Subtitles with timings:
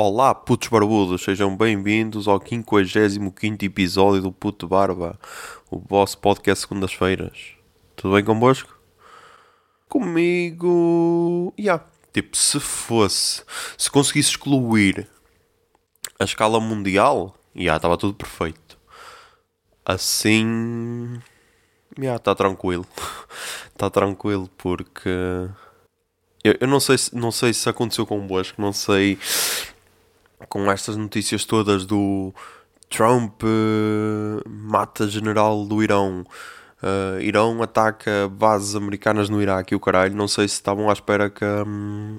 [0.00, 3.34] Olá, putos barbudos, sejam bem-vindos ao 55
[3.64, 5.18] episódio do Puto Barba,
[5.68, 7.54] o vosso podcast segundas-feiras.
[7.96, 8.78] Tudo bem convosco?
[9.88, 11.52] Comigo.
[11.58, 11.84] Yeah.
[12.12, 13.42] Tipo, se fosse.
[13.76, 15.08] Se conseguisse excluir
[16.16, 18.78] a escala mundial, já yeah, estava tudo perfeito.
[19.84, 21.20] Assim.
[21.96, 22.86] Já, yeah, está tranquilo.
[23.72, 25.10] Está tranquilo porque.
[26.44, 29.18] Eu, eu, não, sei se, não sei se aconteceu convosco, não sei
[30.48, 32.32] com estas notícias todas do
[32.88, 36.24] Trump uh, mata general do Irão,
[36.82, 40.92] uh, Irão ataca bases americanas no Iraque e o caralho, não sei se estavam à
[40.92, 42.18] espera que, um,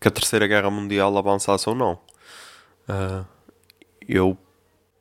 [0.00, 1.98] que a Terceira Guerra Mundial avançasse ou não.
[2.88, 3.24] Uh,
[4.08, 4.36] eu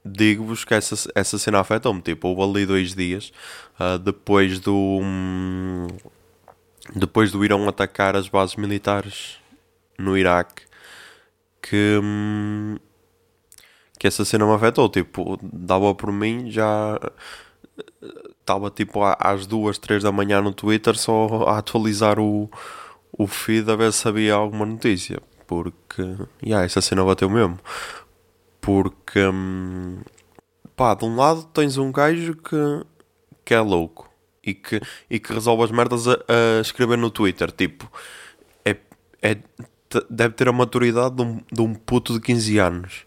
[0.03, 2.01] digo-vos que essa, essa cena afetou-me.
[2.01, 3.31] Tipo, houve ali dois dias
[4.03, 4.75] depois do.
[4.75, 5.87] Um,
[6.95, 9.37] depois do Irão atacar as bases militares
[9.97, 10.63] no Iraque
[11.61, 12.77] que, hum,
[13.99, 14.89] que essa cena me afetou.
[14.89, 16.99] Tipo, dava por mim já.
[18.39, 22.49] Estava tipo às duas, três da manhã no Twitter só a atualizar o,
[23.11, 25.21] o feed a ver se havia alguma notícia.
[25.47, 26.01] Porque,
[26.43, 27.59] yeah, essa cena bateu mesmo.
[28.59, 30.01] Porque, hum,
[30.75, 32.85] pá, de um lado tens um gajo que,
[33.45, 34.09] que é louco
[34.43, 36.13] e que, e que resolve as merdas a,
[36.57, 37.51] a escrever no Twitter.
[37.51, 37.91] Tipo,
[38.65, 38.77] é,
[39.21, 39.37] é
[40.09, 43.05] deve ter a maturidade de um, de um puto de 15 anos.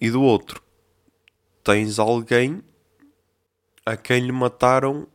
[0.00, 0.62] E do outro,
[1.64, 2.62] tens alguém
[3.84, 5.06] a quem lhe mataram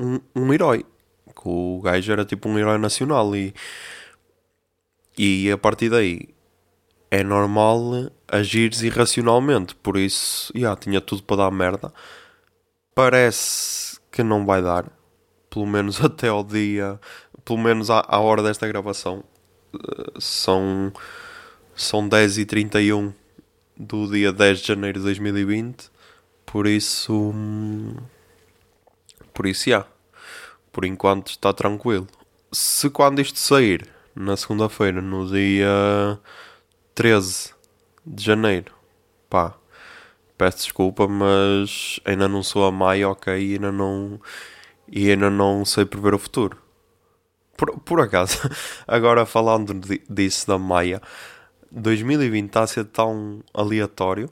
[0.00, 0.84] um, um herói.
[1.26, 3.34] Que o gajo era tipo um herói nacional.
[3.36, 3.54] E,
[5.16, 6.28] e a partir daí
[7.10, 9.74] é normal agires irracionalmente.
[9.76, 11.92] Por isso, yeah, tinha tudo para dar merda.
[12.94, 14.90] Parece que não vai dar.
[15.48, 16.98] Pelo menos até ao dia.
[17.44, 19.24] Pelo menos à, à hora desta gravação
[20.18, 20.92] são,
[21.74, 23.12] são 10 e 31
[23.76, 25.90] do dia 10 de janeiro de 2020.
[26.46, 27.32] Por isso.
[29.32, 29.86] Por isso, já.
[30.70, 32.06] Por enquanto está tranquilo.
[32.50, 36.18] Se quando isto sair, na segunda-feira, no dia
[36.94, 37.54] 13
[38.04, 38.72] de janeiro,
[39.30, 39.54] pá,
[40.36, 43.32] peço desculpa, mas ainda não sou a Maia, ok?
[43.32, 44.20] Ainda não,
[44.88, 46.61] e ainda não sei prever o futuro.
[47.62, 48.40] Por, por acaso,
[48.88, 49.72] agora falando
[50.10, 51.00] disso da Maia,
[51.70, 54.28] 2020 está a ser tão aleatório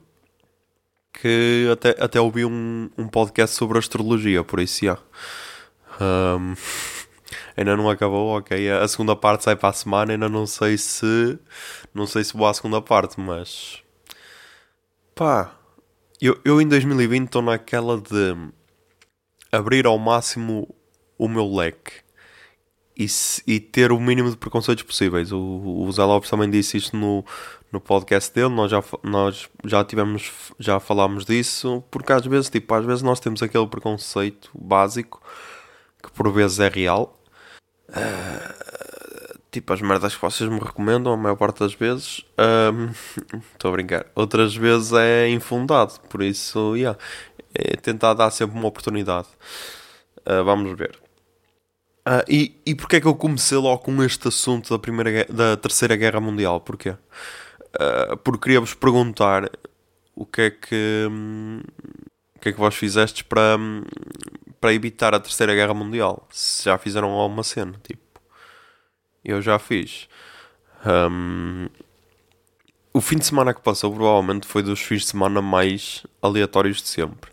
[1.12, 4.98] que até, até ouvi um, um podcast sobre astrologia, por isso já.
[6.00, 6.56] Um,
[7.56, 8.68] ainda não acabou, ok.
[8.68, 11.38] A segunda parte sai para a semana, ainda não sei se.
[11.94, 13.80] Não sei se vou à segunda parte, mas.
[15.14, 15.54] Pá.
[16.20, 18.36] Eu, eu em 2020 estou naquela de
[19.52, 20.74] abrir ao máximo
[21.16, 22.09] o meu leque
[23.00, 23.06] e,
[23.46, 25.32] e, ter o mínimo de preconceitos possíveis.
[25.32, 27.24] O, o Zé Lopes também disse isto no,
[27.72, 32.74] no podcast dele, nós já, nós já tivemos, já falámos disso, porque às vezes, tipo,
[32.74, 35.22] às vezes nós temos aquele preconceito básico
[36.02, 37.18] que por vezes é real.
[37.88, 42.24] Uh, tipo, as merdas que vocês me recomendam, a maior parte das vezes,
[43.54, 46.98] estou um, a brincar, outras vezes é infundado, por isso, yeah,
[47.54, 49.28] é tentar dar sempre uma oportunidade.
[50.18, 51.09] Uh, vamos ver.
[52.06, 55.56] Uh, e, e porquê é que eu comecei logo com este assunto da, primeira, da
[55.56, 56.60] Terceira Guerra Mundial?
[56.60, 56.90] Porquê?
[56.90, 59.50] Uh, porque queria-vos perguntar
[60.14, 61.08] o que é que,
[62.34, 63.56] o que é que vós fizestes para,
[64.60, 66.26] para evitar a Terceira Guerra Mundial.
[66.30, 68.20] Se já fizeram alguma cena, tipo.
[69.24, 70.08] Eu já fiz.
[70.84, 71.68] Um,
[72.92, 76.88] o fim de semana que passou provavelmente foi dos fins de semana mais aleatórios de
[76.88, 77.30] sempre.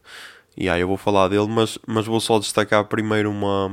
[0.56, 3.70] E aí eu vou falar dele, mas, mas vou só destacar primeiro uma,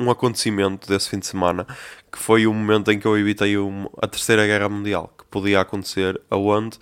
[0.00, 1.66] um acontecimento desse fim de semana,
[2.10, 3.54] que foi o momento em que eu evitei
[4.00, 6.78] a Terceira Guerra Mundial, que podia acontecer aonde?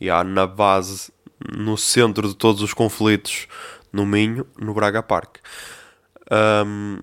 [0.00, 1.12] Yeah, na base,
[1.52, 3.48] no centro de todos os conflitos
[3.92, 5.38] no Minho, no Braga Park.
[6.30, 7.00] Um,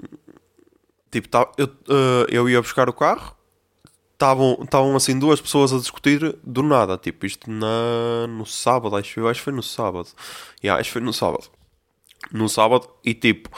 [1.12, 3.36] tipo, tá, eu, uh, eu ia buscar o carro,
[4.14, 9.42] estavam assim duas pessoas a discutir do nada, tipo, isto na, no sábado, acho, acho
[9.42, 10.08] que foi no sábado.
[10.64, 11.44] Yeah, acho que foi no sábado.
[12.32, 13.50] No sábado, e tipo,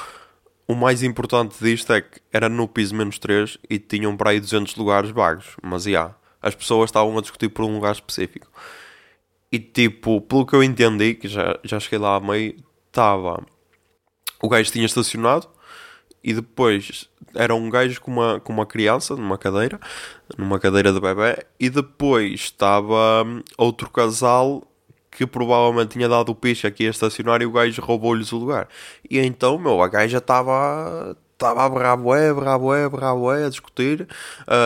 [0.70, 4.40] o mais importante disto é que era no piso menos 3 e tinham para aí
[4.40, 8.46] 200 lugares vagos, mas já, yeah, as pessoas estavam a discutir por um lugar específico.
[9.52, 12.56] E tipo, pelo que eu entendi, que já, já cheguei lá a meio,
[12.86, 13.44] estava.
[14.40, 15.48] O gajo tinha estacionado
[16.24, 19.80] e depois era um gajo com uma, com uma criança numa cadeira,
[20.38, 24.69] numa cadeira de bebê, e depois estava hum, outro casal
[25.12, 28.68] que provavelmente tinha dado o piche aqui a estacionar e o gajo roubou-lhes o lugar.
[29.10, 33.50] E então, meu, a gaja estava estava a berrar bué, berrar bué, berrar bué, a
[33.50, 34.08] discutir.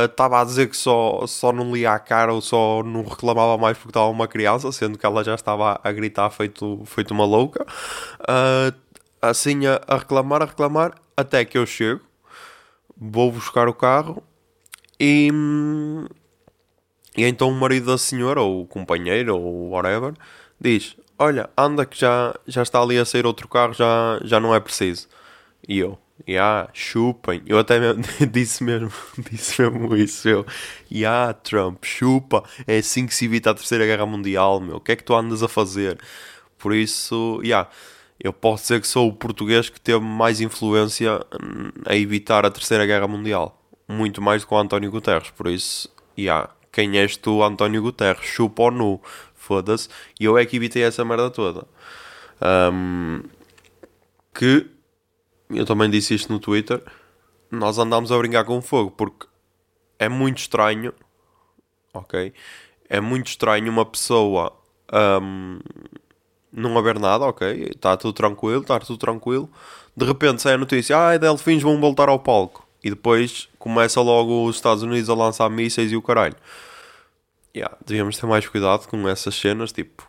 [0.06, 3.58] Estava uh, a dizer que só, só não lia a cara ou só não reclamava
[3.58, 7.26] mais porque estava uma criança, sendo que ela já estava a gritar feito, feito uma
[7.26, 7.64] louca.
[8.22, 8.74] Uh,
[9.22, 12.02] assim a, a reclamar, a reclamar, até que eu chego,
[12.98, 14.24] vou buscar o carro
[15.00, 15.30] e...
[17.16, 20.14] E então o marido da senhora, ou o companheiro, ou whatever,
[20.60, 24.54] diz: Olha, anda que já, já está ali a sair outro carro, já, já não
[24.54, 25.08] é preciso.
[25.68, 27.42] E eu, yeah, chupem.
[27.46, 28.92] Eu até mesmo, disse mesmo,
[29.32, 30.28] disse mesmo isso.
[30.28, 30.46] Eu,
[30.92, 32.44] yeah, Trump, chupa.
[32.68, 34.78] É assim que se evita a Terceira Guerra Mundial, meu.
[34.78, 36.00] O que é que tu andas a fazer?
[36.58, 37.70] Por isso, yeah,
[38.20, 41.26] eu posso dizer que sou o português que teve mais influência
[41.86, 43.60] a evitar a Terceira Guerra Mundial.
[43.88, 45.30] Muito mais do que o António Guterres.
[45.32, 48.26] Por isso, yeah, quem és tu, António Guterres?
[48.26, 49.02] Chupa ou nu?
[49.36, 49.88] Foda-se.
[50.20, 51.68] E eu é que evitei essa merda toda.
[52.42, 53.22] Um,
[54.34, 54.68] que
[55.52, 56.84] eu também disse isto no Twitter.
[57.52, 59.28] Nós andámos a brincar com fogo porque
[60.00, 60.92] é muito estranho.
[61.94, 62.34] Ok?
[62.90, 64.52] É muito estranho uma pessoa
[65.22, 65.60] um,
[66.52, 67.70] não haver nada, ok?
[67.76, 69.48] Está tudo tranquilo, está tudo tranquilo.
[69.96, 72.63] De repente sai a notícia: ah, Delfins vão voltar ao palco.
[72.84, 76.36] E depois começa logo os Estados Unidos a lançar mísseis e o caralho.
[77.56, 80.08] Yeah, devíamos ter mais cuidado com essas cenas, tipo,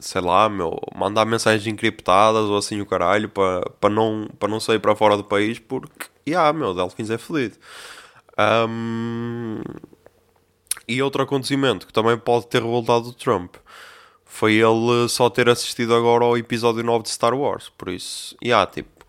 [0.00, 4.58] sei lá, meu, mandar mensagens encriptadas ou assim o caralho para pa não, pa não
[4.58, 7.58] sair para fora do país porque, yeah, meu, Delfins é feliz.
[8.68, 9.62] Um,
[10.88, 13.56] e outro acontecimento que também pode ter revoltado o Trump
[14.24, 17.70] foi ele só ter assistido agora ao episódio 9 de Star Wars.
[17.70, 19.06] Por isso, yeah, tipo,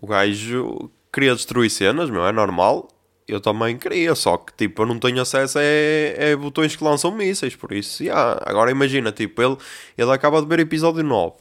[0.00, 2.88] o gajo queria destruir cenas, meu, é normal.
[3.28, 7.12] Eu também queria, só que tipo, eu não tenho acesso a, a botões que lançam
[7.12, 8.42] mísseis, por isso, yeah.
[8.44, 9.56] agora imagina, tipo, ele,
[9.96, 11.36] ele acaba de ver episódio 9,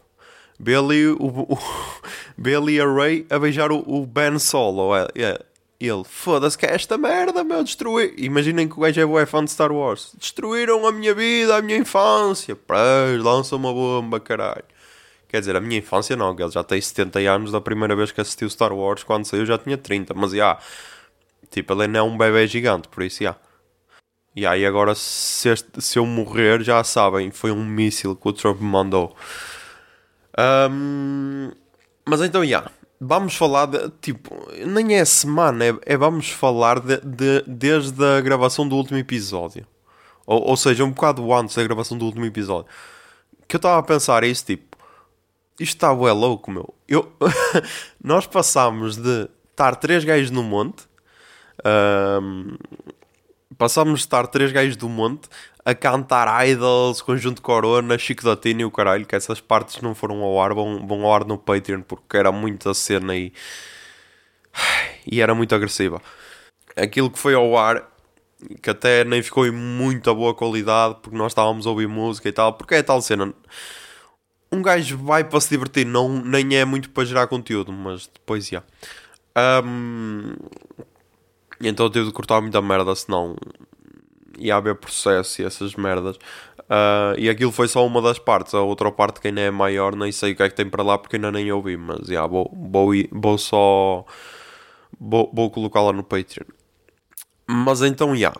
[0.59, 1.57] vê ali, o, o,
[2.37, 5.39] vê ali a Ray a beijar o, o Ben Solo, é, yeah.
[5.79, 9.51] ele, foda-se que é esta merda, meu, destruir, imaginem que o gajo é fã de
[9.51, 12.77] Star Wars, destruíram a minha vida, a minha infância, pá,
[13.19, 14.70] lança uma bomba, caralho.
[15.31, 18.11] Quer dizer, a minha infância não, que ele já tem 70 anos da primeira vez
[18.11, 20.61] que assistiu Star Wars, quando saiu já tinha 30, mas já, yeah,
[21.49, 23.29] tipo, ele não é um bebê gigante, por isso, já.
[23.29, 23.39] Yeah.
[24.35, 28.33] Yeah, e agora, se, este, se eu morrer, já sabem, foi um míssil que o
[28.33, 29.15] Trump me mandou.
[30.69, 31.51] Um,
[32.05, 34.35] mas então, já, yeah, vamos falar de, tipo,
[34.65, 39.65] nem é semana, é, é vamos falar de, de, desde a gravação do último episódio.
[40.25, 42.67] Ou, ou seja, um bocado antes da gravação do último episódio.
[43.47, 44.70] Que eu estava a pensar é isso, tipo,
[45.61, 46.73] isto está bué louco, meu.
[46.87, 47.11] Eu,
[48.03, 50.83] nós passámos de estar três gajos no monte,
[52.21, 52.57] um,
[53.57, 55.29] passámos de estar três gajos do monte
[55.63, 59.93] a cantar Idols, Conjunto Corona, Chico da Tina e o caralho, que essas partes não
[59.93, 63.31] foram ao ar, vão, vão ao ar no Patreon porque era muita cena e.
[65.05, 66.01] e era muito agressiva.
[66.75, 67.87] Aquilo que foi ao ar,
[68.63, 72.31] que até nem ficou em muita boa qualidade porque nós estávamos a ouvir música e
[72.31, 73.31] tal, porque é tal cena
[74.51, 78.47] um gajo vai para se divertir, não, nem é muito para gerar conteúdo, mas depois
[78.47, 78.63] já.
[79.63, 80.33] Um,
[81.61, 83.35] então eu tive de cortar muita merda, senão
[84.37, 86.17] ia haver processo e essas merdas.
[86.17, 89.95] Uh, e aquilo foi só uma das partes, a outra parte que ainda é maior,
[89.95, 92.25] nem sei o que é que tem para lá porque ainda nem ouvi, mas já,
[92.25, 94.05] vou, vou, vou só.
[94.99, 96.45] Vou, vou colocá-la no Patreon.
[97.47, 98.33] Mas então, já.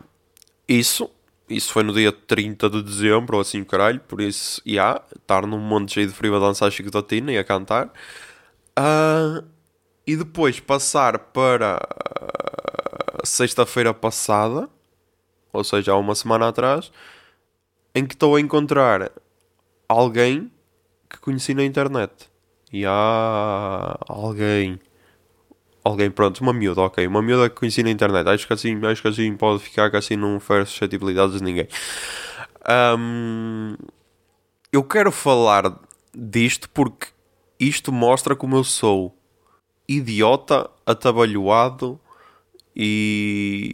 [0.67, 1.09] Isso
[1.55, 3.99] isso foi no dia 30 de dezembro, ou assim, caralho.
[4.01, 7.43] Por isso, já, yeah, estar num monte cheio de frio a dançar chicotina e a
[7.43, 7.87] cantar.
[8.79, 9.45] Uh,
[10.05, 11.79] e depois passar para
[13.23, 14.69] sexta-feira passada,
[15.53, 16.91] ou seja, há uma semana atrás,
[17.93, 19.11] em que estou a encontrar
[19.87, 20.51] alguém
[21.09, 22.29] que conheci na internet.
[22.71, 24.79] E há alguém
[25.83, 29.01] alguém, pronto, uma miúda, ok, uma miúda que conheci na internet, acho que assim, acho
[29.01, 31.67] que assim pode ficar que assim não fere suscetibilidades de ninguém.
[32.97, 33.75] Um,
[34.71, 35.79] eu quero falar
[36.13, 37.07] disto porque
[37.59, 39.15] isto mostra como eu sou
[39.87, 41.99] idiota, atabalhoado
[42.75, 43.73] e,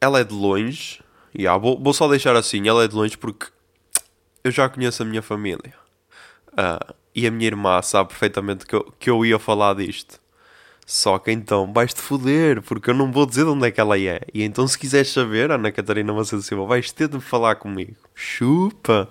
[0.00, 1.00] ela é de longe.
[1.34, 3.46] Yeah, vou, vou só deixar assim, ela é de longe porque
[4.44, 5.74] eu já conheço a minha família.
[6.52, 10.20] Uh, e a minha irmã sabe perfeitamente que eu, que eu ia falar disto.
[10.86, 13.98] Só que então vais-te foder, porque eu não vou dizer de onde é que ela
[13.98, 14.20] é.
[14.34, 17.96] E então, se quiseres saber, Ana Catarina Macedo Silva, vais ter de falar comigo.
[18.14, 19.08] Chupa!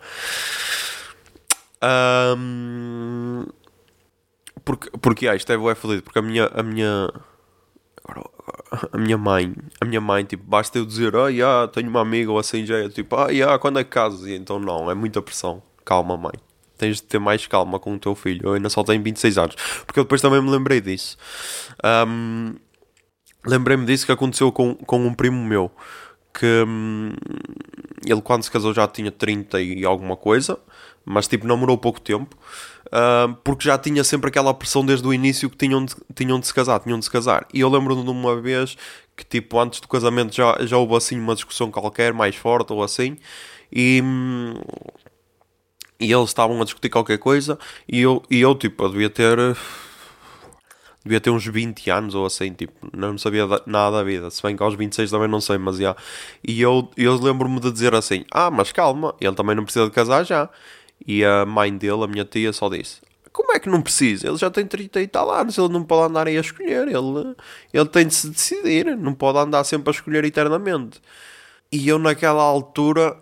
[1.84, 3.46] Um,
[4.64, 7.10] porque, porque ah, isto é bué fodido, porque a minha, a minha.
[8.12, 8.30] Agora
[8.92, 12.32] a minha mãe, a minha mãe, tipo, basta eu dizer, ah, yeah, tenho uma amiga
[12.32, 14.26] ou assim, já é tipo, ah, yeah, quando é que casas?
[14.26, 15.62] E então não, é muita pressão.
[15.84, 16.34] Calma, mãe.
[16.78, 18.42] Tens de ter mais calma com o teu filho.
[18.44, 19.56] Eu ainda só tenho 26 anos.
[19.86, 21.18] Porque eu depois também me lembrei disso.
[21.84, 22.56] Um,
[23.46, 25.72] Lembrei-me disso que aconteceu com, com um primo meu.
[26.34, 27.12] Que hum,
[28.06, 30.60] ele, quando se casou, já tinha 30 e alguma coisa.
[31.04, 32.38] Mas, tipo, namorou pouco tempo.
[33.44, 36.54] Porque já tinha sempre aquela pressão desde o início que tinham de, tinham de se
[36.54, 37.48] casar, tinham de se casar.
[37.54, 38.78] E eu lembro-me de uma vez
[39.16, 42.84] que, tipo, antes do casamento já, já houve assim uma discussão qualquer, mais forte ou
[42.84, 43.18] assim,
[43.72, 44.02] e,
[46.00, 47.58] e eles estavam a discutir qualquer coisa,
[47.88, 49.38] e eu, e eu tipo, eu devia ter.
[51.04, 54.30] Devia ter uns 20 anos ou assim, tipo, não sabia nada da vida.
[54.30, 55.96] Se bem que aos 26 também não sei, mas já.
[56.48, 59.92] E eu, eu lembro-me de dizer assim: Ah, mas calma, ele também não precisa de
[59.92, 60.48] casar já.
[61.06, 64.28] E a mãe dele, a minha tia, só disse: Como é que não precisa?
[64.28, 66.88] Ele já tem 30 e tal anos, ele não pode andar aí a escolher.
[66.88, 67.36] Ele,
[67.74, 71.02] ele tem de se decidir, não pode andar sempre a escolher eternamente.
[71.72, 73.18] E eu, naquela altura,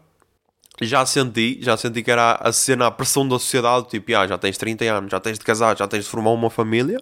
[0.81, 4.38] já senti, já senti que era a cena, a pressão da sociedade: tipo, ah, já
[4.38, 7.01] tens 30 anos, já tens de casar, já tens de formar uma família.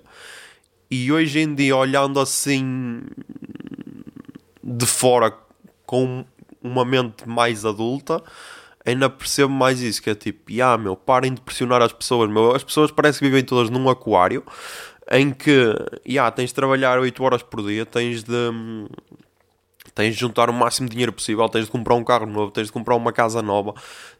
[0.89, 3.01] E hoje em dia, olhando assim
[4.63, 5.33] de fora,
[5.85, 6.25] com
[6.61, 8.21] uma mente mais adulta
[8.87, 12.55] ainda percebo mais isso, que é tipo, ah, meu, parem de pressionar as pessoas, meu,
[12.55, 14.43] as pessoas parecem que vivem todas num aquário,
[15.11, 15.75] em que,
[16.19, 18.33] ah, tens de trabalhar 8 horas por dia, tens de...
[19.95, 22.67] Tens de juntar o máximo de dinheiro possível, tens de comprar um carro novo, tens
[22.67, 23.73] de comprar uma casa nova,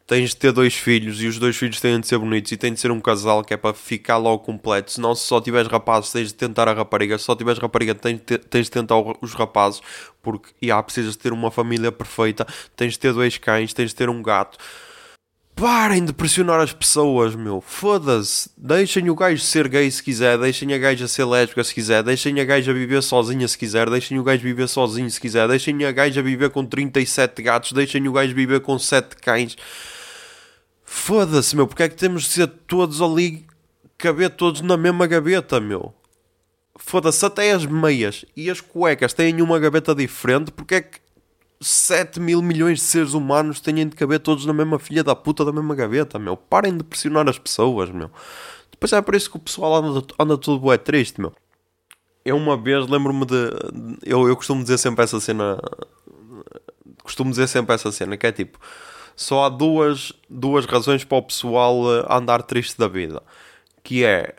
[0.07, 2.73] tens de ter dois filhos e os dois filhos têm de ser bonitos e tem
[2.73, 4.93] de ser um casal que é para ficar logo completo.
[4.93, 7.17] Senão, se só tiveres rapazes, tens de tentar a rapariga.
[7.17, 9.81] Se só tiveres rapariga, tens de, tens de tentar os rapazes,
[10.23, 12.47] porque yeah, precisas de ter uma família perfeita.
[12.75, 14.57] Tens de ter dois cães, tens de ter um gato.
[15.53, 17.59] Parem de pressionar as pessoas, meu.
[17.59, 18.49] Foda-se.
[18.55, 20.37] Deixem o gajo ser gay se quiser.
[20.37, 22.03] Deixem a gaja ser lésbica se quiser.
[22.03, 23.89] Deixem a gaja viver sozinha se quiser.
[23.89, 25.47] Deixem o gajo viver sozinho se quiser.
[25.47, 27.71] Deixem a gaja viver com 37 gatos.
[27.71, 29.57] Deixem o gajo viver com 7 cães.
[30.89, 33.46] Foda-se, meu, porque é que temos de ser todos ali,
[33.98, 35.94] caber todos na mesma gaveta, meu?
[36.77, 41.00] Foda-se, até as meias e as cuecas têm uma gaveta diferente, porque é que
[41.60, 45.44] 7 mil milhões de seres humanos têm de caber todos na mesma filha da puta
[45.44, 46.38] da mesma gaveta, meu?
[46.38, 48.10] Parem de pressionar as pessoas, meu.
[48.72, 51.34] Depois é por isso que o pessoal anda, anda tudo é triste, meu.
[52.24, 53.36] Eu uma vez lembro-me de.
[54.06, 55.60] Eu, eu costumo dizer sempre essa cena.
[57.03, 58.58] Costumo dizer sempre essa cena, que é tipo
[59.17, 63.24] só há duas, duas razões para o pessoal eh, andar triste da vida.
[63.83, 64.36] Que é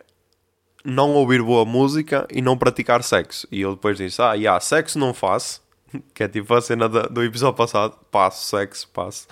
[0.85, 3.49] não ouvir boa música e não praticar sexo.
[3.51, 5.61] E eu depois disse, ah, yeah, sexo não faço.
[6.15, 7.99] Que é tipo a cena do episódio passado.
[8.11, 9.27] Passo, sexo, passo.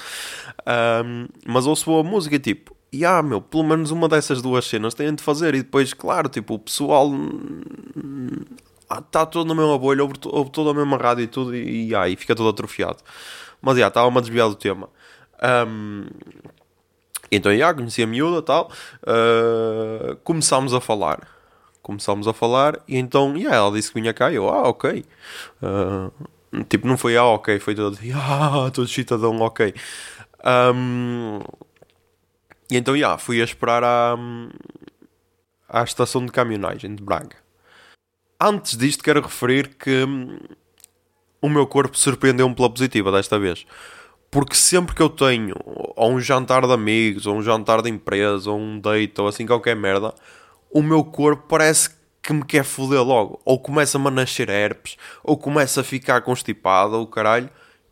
[1.04, 4.94] Um, mas ouço boa música tipo, e ah, meu, pelo menos uma dessas duas cenas
[4.94, 5.54] têm de fazer.
[5.54, 7.12] E depois, claro, tipo, o pessoal
[8.90, 11.94] está todo na mesma bolha, ouve, ouve toda a mesma rádio e tudo, e, e,
[11.94, 12.98] ah, e fica todo atrofiado.
[13.60, 14.88] Mas já, estava-me a desviar do tema.
[15.42, 16.06] Um,
[17.30, 18.70] então, já, conheci a miúda e tal.
[19.02, 21.26] Uh, começámos a falar.
[21.82, 25.04] Começámos a falar e então, yeah, ela disse que vinha cá e eu, ah, ok.
[25.62, 29.72] Uh, tipo, não foi ah, ok, foi todo, ah, todo chitadão, ok.
[30.74, 31.40] Um,
[32.70, 34.16] e então, yeah, fui a esperar à,
[35.68, 37.36] à estação de caminhonagem de Braga.
[38.40, 40.04] Antes disto, quero referir que
[41.40, 43.64] o meu corpo surpreendeu-me pela positiva desta vez
[44.36, 48.50] porque sempre que eu tenho ou um jantar de amigos, ou um jantar de empresa,
[48.50, 50.12] ou um date, ou assim qualquer merda,
[50.70, 51.88] o meu corpo parece
[52.20, 53.40] que me quer foder logo.
[53.46, 57.48] Ou começa-me a nascer herpes, ou começa a ficar constipado, ou caralho.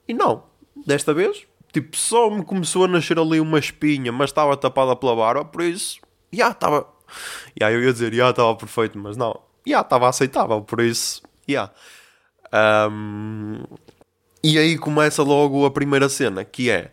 [0.07, 0.45] E não,
[0.85, 5.17] desta vez, tipo, só me começou a nascer ali uma espinha, mas estava tapada pela
[5.17, 5.99] barba, por isso,
[6.31, 6.87] já estava.
[7.59, 11.71] Já eu ia dizer, já estava perfeito, mas não, já estava aceitável, por isso, já.
[12.53, 13.63] Um,
[14.45, 16.91] e aí começa logo a primeira cena, que é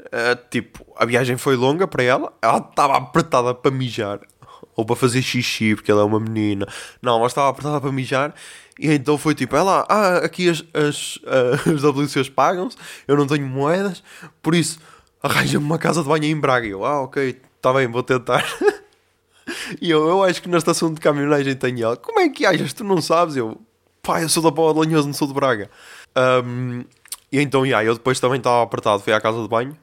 [0.00, 4.20] uh, tipo, a viagem foi longa para ela, ela estava apertada para mijar
[4.74, 6.66] ou para fazer xixi, porque ela é uma menina.
[7.02, 8.34] Não, ela estava apertada para mijar.
[8.80, 13.26] E então foi tipo, ela, ah, aqui as, as, uh, as WCs pagam-se, eu não
[13.26, 14.02] tenho moedas,
[14.42, 14.78] por isso
[15.22, 16.66] arranja-me uma casa de banho em Braga.
[16.66, 18.42] E eu, ah, ok, está bem, vou tentar.
[19.82, 21.94] e eu, eu acho que na estação de caminhonagem tem ela.
[21.94, 22.72] Como é que achas?
[22.72, 23.36] Tu não sabes?
[23.36, 23.60] Eu,
[24.02, 25.70] pá, eu sou da Boa de Lanhoso, não sou de Braga.
[26.16, 26.84] Um,
[27.30, 29.76] e então, yeah, eu depois também estava apertado, fui à casa de banho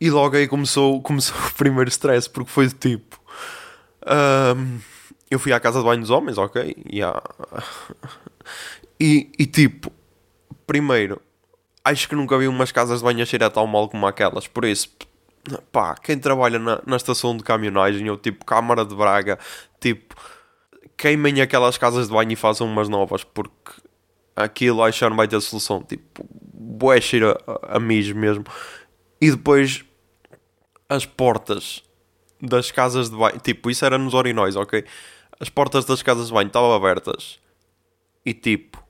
[0.00, 3.20] e logo aí começou, começou o primeiro stress, porque foi de tipo.
[4.06, 4.80] Um,
[5.30, 6.76] eu fui à casa de banho dos homens, ok?
[6.90, 7.22] Yeah.
[9.00, 9.92] E, e tipo,
[10.66, 11.22] primeiro,
[11.84, 14.64] acho que nunca vi umas casas de banho a cheirar tão mal como aquelas, por
[14.64, 14.88] isso,
[15.70, 19.38] pá, quem trabalha na, na estação de caminhonagem ou tipo Câmara de Braga,
[19.78, 20.16] tipo,
[20.96, 23.70] queimem aquelas casas de banho e façam umas novas, porque
[24.44, 24.80] aquilo
[25.10, 25.82] não vai ter solução.
[25.82, 26.24] Tipo,
[27.00, 28.44] cheira a, a mijo mesmo.
[29.20, 29.84] E depois
[30.88, 31.82] as portas
[32.40, 34.84] das casas de banho, tipo, isso era nos orinóis, ok?
[35.40, 37.40] As portas das casas de banho estavam abertas
[38.24, 38.82] e tipo,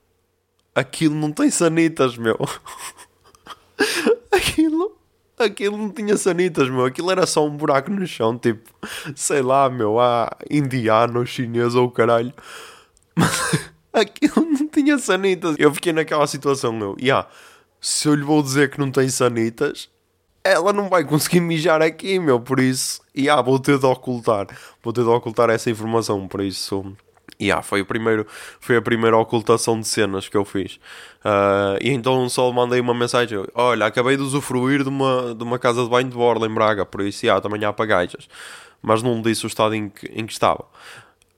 [0.73, 2.37] aquilo não tem sanitas, meu.
[4.31, 4.97] aquilo,
[5.37, 6.85] aquilo não tinha sanitas, meu.
[6.85, 8.69] Aquilo era só um buraco no chão, tipo,
[9.15, 12.33] sei lá, meu, há indiano, chinês ou caralho.
[13.15, 15.55] Mas aquilo não tinha sanitas.
[15.57, 16.95] Eu fiquei naquela situação, meu.
[16.99, 17.27] E yeah,
[17.81, 19.89] se eu lhe vou dizer que não tem sanitas,
[20.43, 22.39] ela não vai conseguir mijar aqui, meu.
[22.39, 24.47] Por isso, e yeah, vou ter de ocultar.
[24.83, 26.95] Vou ter de ocultar essa informação, por isso.
[27.41, 28.27] Yeah, foi, o primeiro,
[28.59, 30.75] foi a primeira ocultação de cenas que eu fiz.
[31.23, 35.57] Uh, e então só mandei uma mensagem: Olha, acabei de usufruir de uma, de uma
[35.57, 38.27] casa de banho de borla em Braga, por isso yeah, também há pagajas.
[38.81, 40.65] Mas não disse o estado em que, em que estava.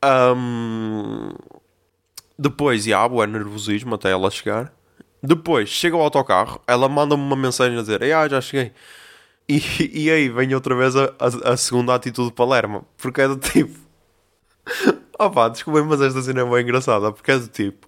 [0.03, 1.33] Um,
[2.41, 4.73] depois, yeah, o nervosismo até ela chegar.
[5.21, 8.73] Depois, chega o autocarro, ela manda-me uma mensagem a dizer: Ah, já cheguei.
[9.47, 9.61] E,
[10.05, 13.37] e aí vem outra vez a, a, a segunda atitude de Palermo, porque é do
[13.37, 13.77] tipo.
[15.19, 17.87] Opa, desculpem, mas esta cena é bem engraçada, porque é do tipo.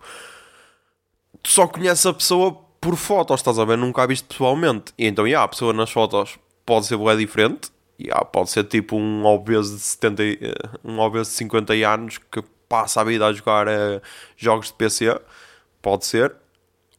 [1.42, 3.78] Tu só conheces a pessoa por fotos, estás a ver?
[3.78, 4.94] Nunca a viste pessoalmente.
[5.00, 7.72] E então, yeah, a pessoa nas fotos pode ser bem diferente.
[8.00, 10.38] Yeah, pode ser tipo um obeso de 70, eh,
[10.84, 14.02] um obeso de 50 anos que passa a vida a jogar uh,
[14.38, 15.20] jogos de PC.
[15.82, 16.36] Pode ser.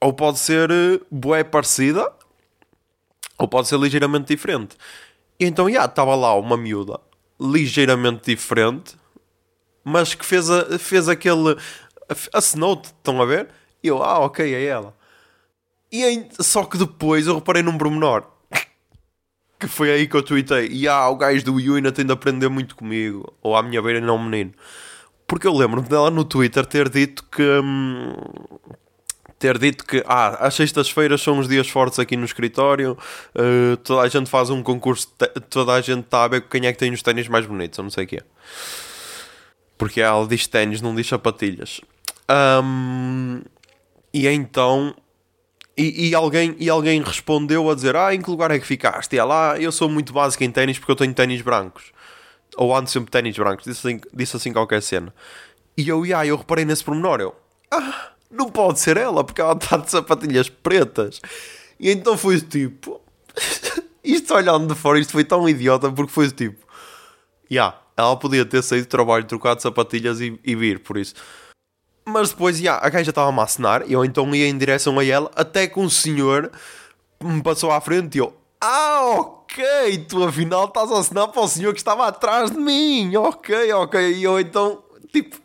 [0.01, 2.13] Ou pode ser uh, bué parecida.
[3.39, 4.77] Ou pode ser ligeiramente diferente.
[5.39, 7.01] E então, já, yeah, estava lá uma miúda
[7.41, 8.97] ligeiramente diferente
[9.85, 11.57] mas que fez, a, fez aquele.
[12.33, 13.49] Assinou-te, estão a ver?
[13.83, 14.97] E eu, ah, ok, é ela.
[15.93, 18.25] E só que depois eu reparei num pormenor.
[19.57, 20.69] Que foi aí que eu tuitei.
[20.69, 23.33] E ah, o gajo do Yu ainda tem de aprender muito comigo.
[23.41, 24.53] Ou à minha beira, não, menino.
[25.27, 27.43] Porque eu lembro-me dela no Twitter ter dito que.
[27.43, 28.13] Hum,
[29.39, 32.97] ter dito que ah, as sextas-feiras são os dias fortes aqui no escritório,
[33.35, 35.09] uh, toda a gente faz um concurso,
[35.51, 37.83] toda a gente está a ver quem é que tem os ténis mais bonitos, eu
[37.83, 38.23] não sei o que é.
[39.77, 41.81] Porque ela diz ténis, não diz sapatilhas.
[42.31, 43.43] Um,
[44.13, 44.95] e então.
[45.77, 49.15] E, e, alguém, e alguém respondeu a dizer: Ah, em que lugar é que ficaste?
[49.17, 51.93] E ela, ah, eu sou muito básico em ténis porque eu tenho ténis brancos.
[52.57, 53.65] Ou ando sempre ténis brancos.
[53.65, 55.13] Disse assim, disse assim qualquer cena.
[55.77, 57.21] E eu, ah, eu reparei nesse pormenor.
[57.21, 57.35] Eu,
[57.71, 61.21] ah, não pode ser ela porque ela está de sapatilhas pretas.
[61.79, 63.01] E então foi tipo.
[64.03, 66.65] isto olhando de fora, isto foi tão idiota porque foi tipo.
[67.51, 71.15] Yeah, ela podia ter saído do trabalho, trocado de sapatilhas e, e vir, por isso.
[72.05, 75.31] Mas depois, já, a gaja estava a e eu então ia em direção a ela,
[75.35, 76.51] até que um senhor
[77.23, 79.44] me passou à frente e eu, ah, ok,
[80.09, 84.13] tu afinal estás a assinar para o senhor que estava atrás de mim, ok, ok.
[84.13, 85.37] E eu então, tipo,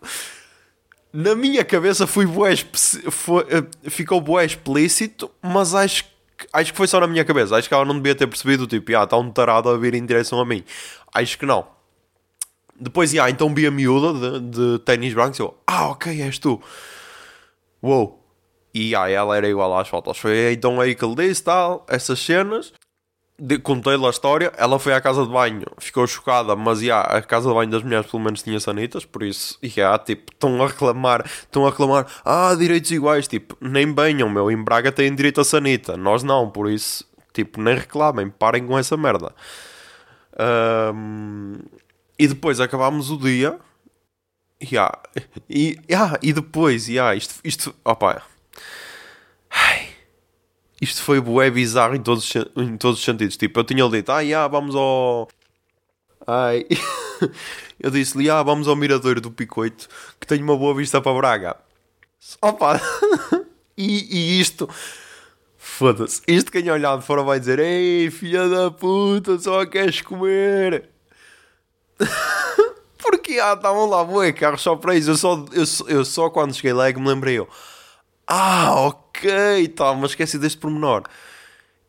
[1.12, 6.20] na minha cabeça fui bué, foi, uh, ficou bué explícito, mas acho que
[6.54, 7.56] acho que foi só na minha cabeça.
[7.56, 10.06] Acho que ela não devia ter percebido, tipo, ah, está um tarado a vir em
[10.06, 10.64] direção a mim.
[11.14, 11.68] Acho que não.
[12.80, 16.62] Depois, yeah, então vi a miúda de, de ténis brancos eu, ah, ok, és tu.
[17.84, 18.18] Uou.
[18.74, 20.18] E yeah, ela era igual às fotos.
[20.18, 22.72] Foi então aí que ele disse tal, essas cenas.
[23.64, 24.52] Contei-lhe a história.
[24.58, 27.84] Ela foi à casa de banho, ficou chocada, mas yeah, a casa de banho das
[27.84, 32.06] mulheres pelo menos tinha sanitas, por isso, yeah, tipo, estão a reclamar, estão a reclamar,
[32.26, 36.50] ah, direitos iguais, tipo, nem banham, meu, em Braga têm direito a sanita, nós não,
[36.50, 39.34] por isso, tipo, nem reclamem, parem com essa merda.
[40.40, 41.60] Um,
[42.18, 43.60] e depois acabámos o dia.
[44.62, 44.98] Yeah.
[45.50, 48.22] E, yeah, e depois, yeah, isto, isto, opa,
[49.50, 49.89] ai,
[50.82, 53.36] isto foi bué bizarro em todos, em todos os sentidos.
[53.38, 55.28] Tipo, eu tinha dito, ah, yeah, vamos ao.
[56.26, 56.66] Ai,
[57.80, 59.88] eu disse-lhe, ah, vamos ao Miradouro do Picoito
[60.20, 61.58] que tem uma boa vista para Braga.
[62.42, 62.80] Opa,
[63.78, 64.70] e, e isto,
[65.58, 70.90] foda-se, isto quem olhar de fora vai dizer, ei, filha da puta, só queres comer.
[72.98, 75.12] Porque ah, estavam lá bué carros só para isso.
[75.12, 77.48] Eu só, eu, eu só quando cheguei lá é que me lembrei eu.
[78.32, 81.02] Ah, ok, tá, mas esqueci deste pormenor.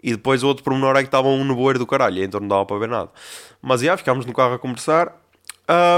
[0.03, 2.49] E depois o outro pormenor é que estavam um no bueiro do caralho, então não
[2.49, 3.11] dava para ver nada.
[3.61, 5.15] Mas já, ficámos no carro a conversar.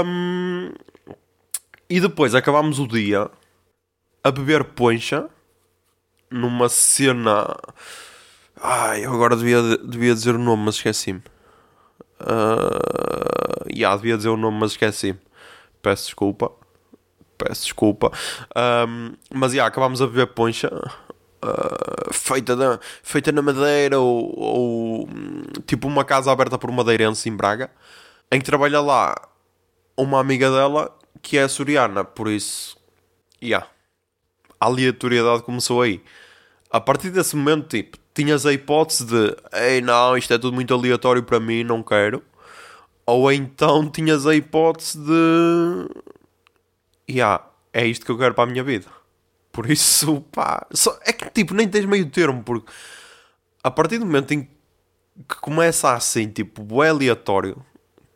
[0.05, 0.73] Um,
[1.89, 3.31] e depois acabámos o dia
[4.21, 5.29] a beber poncha
[6.29, 7.55] numa cena.
[8.61, 11.23] Ai, eu agora devia, devia dizer o nome, mas esqueci-me.
[12.19, 15.15] Uh, devia dizer o nome, mas esqueci.
[15.81, 16.51] Peço desculpa.
[17.45, 18.11] Peço desculpa.
[18.55, 20.69] Um, mas yeah, acabámos a beber poncha.
[21.43, 25.09] Uh, feita, na, feita na madeira ou, ou,
[25.67, 27.69] tipo uma casa aberta por madeirense em Braga
[28.31, 29.13] em que trabalha lá
[29.97, 32.77] uma amiga dela que é açoriana por isso
[33.43, 33.67] yeah.
[34.59, 36.01] a aleatoriedade começou aí.
[36.71, 40.73] A partir desse momento, tipo, tinhas a hipótese de ei não, isto é tudo muito
[40.73, 42.23] aleatório para mim, não quero.
[43.05, 45.89] Ou então tinhas a hipótese de
[47.09, 48.87] yeah, é isto que eu quero para a minha vida.
[49.51, 52.71] Por isso, pá, só, é que tipo, nem tens meio termo, porque
[53.63, 54.43] a partir do momento em
[55.27, 57.63] que começa assim, tipo, é aleatório,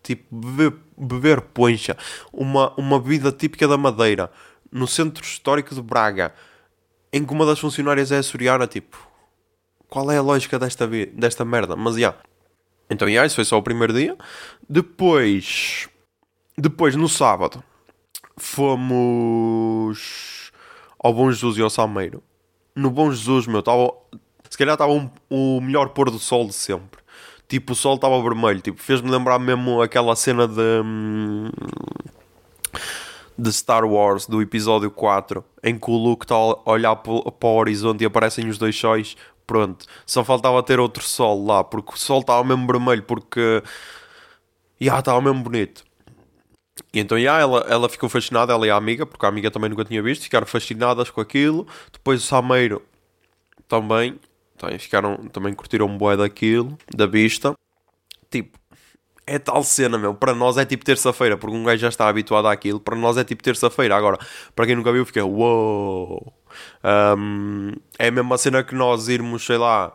[0.01, 1.95] tipo, beber, beber poncha,
[2.33, 4.31] uma, uma bebida típica da Madeira,
[4.71, 6.33] no centro histórico de Braga,
[7.13, 8.97] em que uma das funcionárias é açoriana, tipo,
[9.87, 11.75] qual é a lógica desta, desta merda?
[11.75, 11.99] Mas, já.
[11.99, 12.19] Yeah.
[12.89, 14.17] Então, yeah, isso foi só o primeiro dia.
[14.67, 15.89] Depois,
[16.57, 17.63] depois no sábado,
[18.37, 19.97] fomos
[20.99, 22.23] ao Bom Jesus e ao Salmeiro.
[22.75, 23.91] No Bom Jesus, meu, estava.
[24.49, 27.01] Se calhar estava um, o melhor pôr do sol de sempre.
[27.47, 28.61] Tipo, o sol estava vermelho.
[28.61, 30.81] Tipo, fez-me lembrar mesmo aquela cena de.
[30.83, 31.49] Hum,
[33.37, 37.55] de Star Wars, do episódio 4, em que o Luke está a olhar para o
[37.55, 39.15] horizonte e aparecem os dois sóis.
[39.45, 43.63] Pronto, só faltava ter outro sol lá, porque o sol estava mesmo vermelho, porque.
[44.79, 45.86] Já, estava mesmo bonito.
[46.93, 49.69] E então, yeah, ela, ela ficou fascinada, ela e a amiga, porque a amiga também
[49.69, 51.67] nunca tinha visto, ficaram fascinadas com aquilo.
[51.91, 52.81] Depois o Sameiro
[53.67, 54.19] também,
[54.57, 57.53] também ficaram, também curtiram um boé daquilo, da vista.
[58.31, 58.57] Tipo,
[59.25, 60.13] é tal cena, meu.
[60.15, 62.79] Para nós é tipo terça-feira, porque um gajo já está habituado àquilo.
[62.79, 63.95] Para nós é tipo terça-feira.
[63.95, 64.17] Agora,
[64.55, 66.33] para quem nunca viu, fica uou.
[66.83, 69.93] Um, é a mesma cena que nós irmos, sei lá,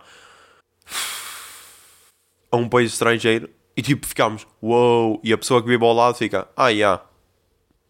[2.50, 5.20] a um país estrangeiro e tipo, ficamos, uou, wow!
[5.24, 6.76] e a pessoa que vive ao lado fica, ah, já.
[6.76, 7.02] Yeah.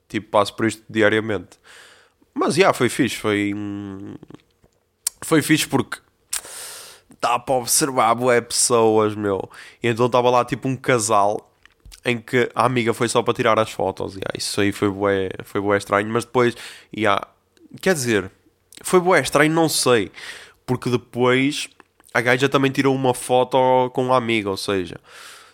[0.08, 1.58] Tipo, passo por isto diariamente.
[2.34, 3.54] Mas, já, yeah, foi fixe, foi...
[5.24, 5.98] Foi fixe porque
[7.20, 9.48] dá para observar bué pessoas, meu.
[9.82, 11.52] E então estava lá tipo um casal
[12.04, 14.14] em que a amiga foi só para tirar as fotos.
[14.14, 16.56] Yeah, isso aí foi bué, foi bué estranho, mas depois,
[16.94, 17.26] yeah,
[17.80, 18.30] quer dizer,
[18.82, 20.10] foi bué estranho, não sei.
[20.66, 21.68] Porque depois
[22.12, 24.96] a gaja também tirou uma foto com a amiga, ou seja,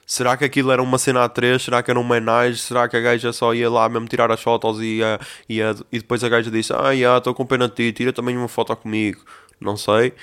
[0.09, 1.59] Será que aquilo era uma cena A3?
[1.59, 2.57] Será que era um homenagem?
[2.57, 5.99] Será que a gaja só ia lá mesmo tirar as fotos e, ia, ia, e
[5.99, 9.21] depois a gaja disse: Ah, estou com pena de ti, tira também uma foto comigo?
[9.61, 10.15] Não sei.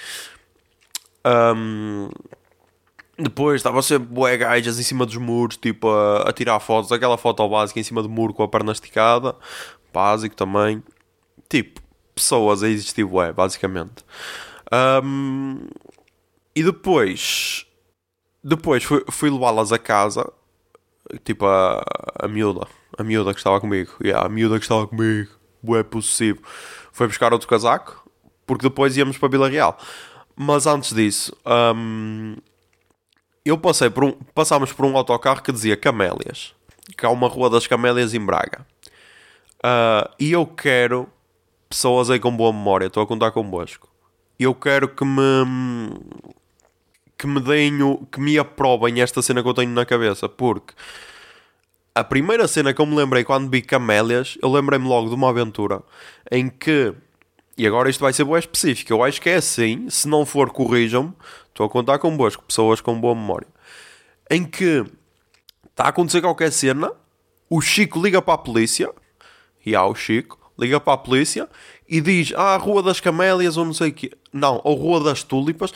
[1.24, 2.10] Um,
[3.16, 6.92] depois estava sempre bué gajas em cima dos muros, tipo a, a, tirar fotos.
[6.92, 9.36] Aquela foto básica em cima do muro com a perna esticada,
[9.94, 10.84] básico também.
[11.48, 11.80] Tipo,
[12.16, 14.04] pessoas a existir bué, basicamente.
[15.04, 15.68] Um,
[16.56, 17.65] e depois
[18.48, 20.32] depois fui, fui levá-las a casa,
[21.24, 21.84] tipo a,
[22.20, 25.32] a miúda, a miúda que estava comigo, yeah, a miúda que estava comigo,
[25.64, 26.42] bué possessivo,
[26.92, 28.08] foi buscar outro casaco,
[28.46, 29.76] porque depois íamos para Vila Real.
[30.36, 31.36] Mas antes disso,
[31.76, 32.36] um,
[33.44, 36.54] eu passei por um, passámos por um autocarro que dizia Camélias,
[36.96, 38.64] que há uma rua das Camélias em Braga.
[39.58, 41.10] Uh, e eu quero
[41.68, 43.90] pessoas aí com boa memória, estou a contar convosco.
[44.38, 45.96] Eu quero que me
[47.26, 47.80] que me deem,
[48.12, 50.76] que me aprovem esta cena que eu tenho na cabeça, porque
[51.96, 55.30] a primeira cena que eu me lembrei quando vi Camélias, eu lembrei-me logo de uma
[55.30, 55.82] aventura
[56.32, 56.94] em que,
[57.58, 60.52] e agora isto vai ser boa específico, eu acho que é assim, se não for,
[60.52, 61.14] corrijam-me,
[61.48, 63.48] estou a contar convosco, pessoas com boa memória,
[64.30, 64.86] em que
[65.72, 66.92] está a acontecer qualquer cena,
[67.50, 68.92] o Chico liga para a polícia,
[69.66, 71.50] e há o Chico, liga para a polícia
[71.88, 75.04] e diz, ah, a Rua das Camélias ou não sei o quê, não, ou Rua
[75.04, 75.72] das Tulipas,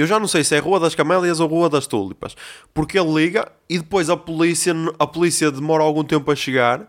[0.00, 2.36] eu já não sei se é Rua das Camélias ou Rua das Tulipas.
[2.72, 6.86] Porque ele liga e depois a polícia, a polícia demora algum tempo a chegar.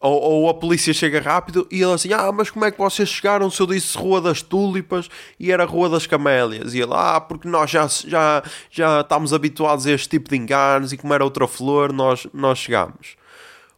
[0.00, 3.08] Ou, ou, a polícia chega rápido e ele assim, ah, mas como é que vocês
[3.08, 6.74] chegaram se eu disse Rua das Tulipas e era Rua das Camélias?
[6.74, 10.92] E ele, ah, porque nós já, já, já estamos habituados a este tipo de enganos
[10.92, 13.14] e como era outra flor, nós, nós chegamos.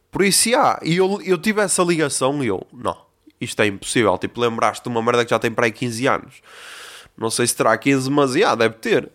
[0.09, 2.97] Por isso, ah, e eu, eu tive essa ligação e eu, não,
[3.39, 4.17] isto é impossível.
[4.17, 6.41] Tipo, lembraste de uma merda que já tem para aí 15 anos.
[7.17, 9.09] Não sei se terá 15, mas yeah, deve ter.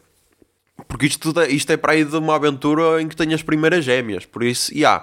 [0.88, 4.24] Porque isto, isto é para aí de uma aventura em que tenho as primeiras gêmeas.
[4.24, 5.02] Por isso, yeah,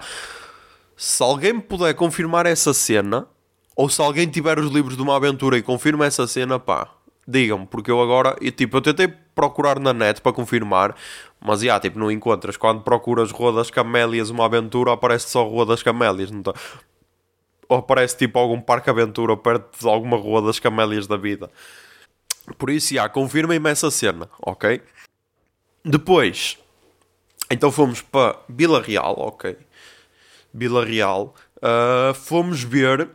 [0.95, 3.27] se alguém me puder confirmar essa cena,
[3.75, 6.89] ou se alguém tiver os livros de uma aventura e confirma essa cena, pá,
[7.27, 7.67] digam-me.
[7.67, 10.95] Porque eu agora, e, tipo, eu tentei procurar na net para confirmar,
[11.39, 12.57] mas já, tipo, não encontras.
[12.57, 16.31] Quando procuras Rua das Camélias, uma aventura, aparece só Rua das Camélias.
[16.31, 16.53] Não tá...
[17.69, 21.51] Ou aparece tipo algum parque aventura perto de alguma Rua das Camélias da vida.
[22.57, 24.81] Por isso, já, confirmem-me essa cena, ok?
[25.83, 26.57] Depois,
[27.49, 29.57] então fomos para Vila Real, ok?
[30.53, 31.33] Vila Real.
[31.57, 33.09] Uh, fomos ver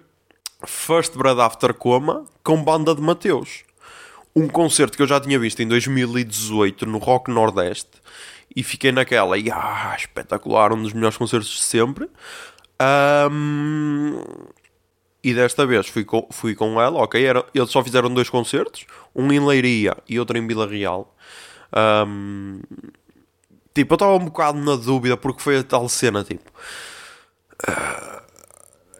[0.66, 3.64] First Bread After Coma com banda de Mateus.
[4.34, 7.90] Um concerto que eu já tinha visto em 2018 no Rock Nordeste
[8.54, 12.08] e fiquei naquela, ah, espetacular, um dos melhores concertos de sempre.
[13.30, 14.22] Um,
[15.24, 17.24] E desta vez fui com, fui com ela, ok?
[17.24, 21.14] Era, eles só fizeram dois concertos, um em Leiria e outro em Vila Real.
[22.06, 22.60] Um,
[23.72, 26.50] tipo, eu estava um bocado na dúvida porque foi a tal cena, tipo.
[27.68, 28.22] Uh,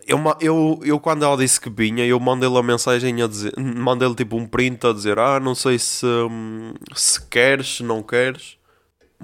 [0.07, 4.15] eu, eu, eu quando ela disse que vinha, eu mandei-lhe a mensagem a dizer, mandei-lhe
[4.15, 8.57] tipo um print a dizer, ah, não sei se, hum, se queres, se não queres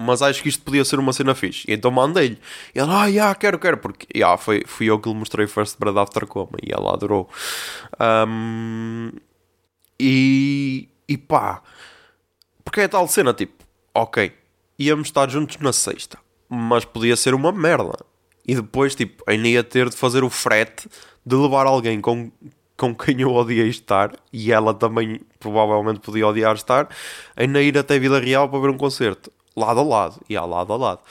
[0.01, 1.65] mas acho que isto podia ser uma cena fixe.
[1.67, 2.39] Então mandei-lhe.
[2.73, 5.77] E ela, ah, yeah, quero, quero, porque yeah, foi, fui eu que lhe mostrei First
[5.77, 7.29] Bread After Coma e ela adorou.
[7.99, 9.11] Um,
[9.99, 11.61] e, e pá,
[12.63, 14.31] porque é tal cena, tipo, ok,
[14.79, 17.99] íamos estar juntos na sexta, mas podia ser uma merda.
[18.47, 20.87] E depois, tipo, ainda ia ter de fazer o frete
[21.25, 22.31] de levar alguém com,
[22.77, 26.87] com quem eu odiei estar, e ela também provavelmente podia odiar estar,
[27.35, 29.29] ainda ir até Vila Real para ver um concerto
[29.59, 31.01] lado a lado, e há lado a lado.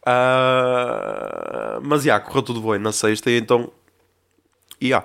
[0.00, 3.70] Uh, mas, já, correu tudo bem na sexta, e então,
[4.80, 5.04] já.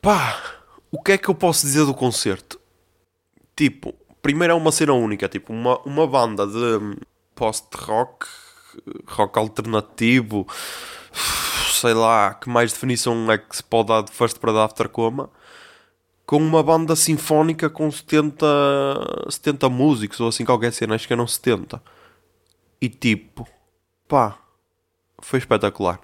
[0.00, 0.40] Pá,
[0.90, 2.60] o que é que eu posso dizer do concerto?
[3.54, 6.98] Tipo, primeiro é uma cena única, tipo, uma, uma banda de
[7.34, 8.26] post-rock,
[9.06, 10.46] rock alternativo,
[11.72, 15.30] sei lá, que mais definição é que se pode dar de First para After Coma
[16.26, 18.44] com uma banda sinfónica com 70,
[19.30, 21.80] 70 músicos ou assim qualquer cena, acho que eram 70.
[22.80, 23.46] E tipo,
[24.08, 24.36] pá,
[25.20, 26.00] foi espetacular.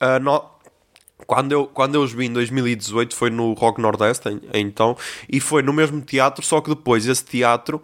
[0.00, 0.42] Uh, no,
[1.26, 4.96] quando, eu, quando eu os vi em 2018 foi no Rock Nordeste, então,
[5.28, 7.82] e foi no mesmo teatro, só que depois esse teatro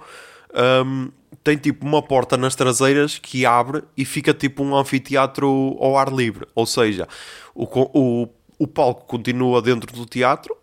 [0.84, 1.10] um,
[1.44, 6.10] tem tipo uma porta nas traseiras que abre e fica tipo um anfiteatro ao ar
[6.10, 6.46] livre.
[6.54, 7.06] Ou seja,
[7.54, 10.56] o, o, o palco continua dentro do teatro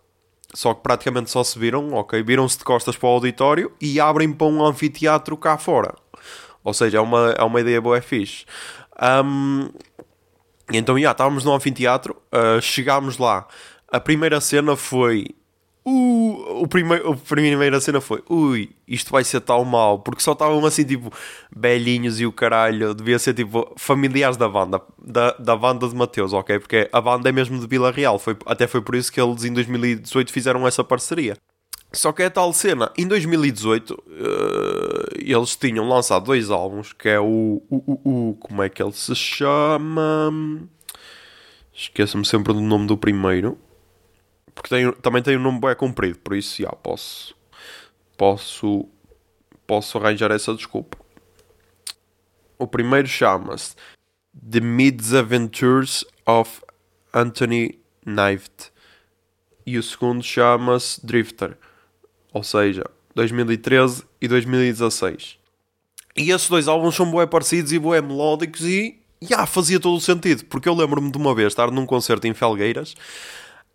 [0.56, 2.22] só que praticamente só se viram, ok?
[2.22, 5.94] Viram-se de costas para o auditório e abrem para um anfiteatro cá fora.
[6.64, 8.46] Ou seja, é uma, é uma ideia boa, é fixe.
[9.22, 9.68] Um,
[10.72, 13.46] então, já, estávamos no anfiteatro, uh, chegámos lá.
[13.92, 15.26] A primeira cena foi
[15.88, 20.32] Uh, o primeiro, a primeira cena foi ui, isto vai ser tão mal, porque só
[20.32, 21.12] estavam assim tipo
[21.54, 26.32] velhinhos e o caralho, devia ser tipo familiares da banda, da, da banda de Mateus,
[26.32, 26.58] ok?
[26.58, 29.44] Porque a banda é mesmo de Vila Real, foi, até foi por isso que eles
[29.44, 31.36] em 2018 fizeram essa parceria.
[31.92, 34.04] Só que é tal cena, em 2018 uh,
[35.14, 38.90] eles tinham lançado dois álbuns, que é o, o, o, o como é que ele
[38.90, 40.34] se chama?
[41.72, 43.56] Esqueço-me sempre do nome do primeiro
[44.56, 47.36] porque tem, também tem um nome bem comprido, por isso já posso
[48.16, 48.88] posso
[49.66, 50.96] posso arranjar essa desculpa.
[52.58, 53.76] O primeiro chama-se
[54.34, 56.62] The Misadventures of
[57.12, 58.72] Anthony Knight
[59.66, 61.58] e o segundo chama-se Drifter,
[62.32, 65.38] ou seja, 2013 e 2016.
[66.16, 70.00] E esses dois álbuns são bem parecidos e bem melódicos e já fazia todo o
[70.00, 72.94] sentido, porque eu lembro-me de uma vez estar num concerto em Felgueiras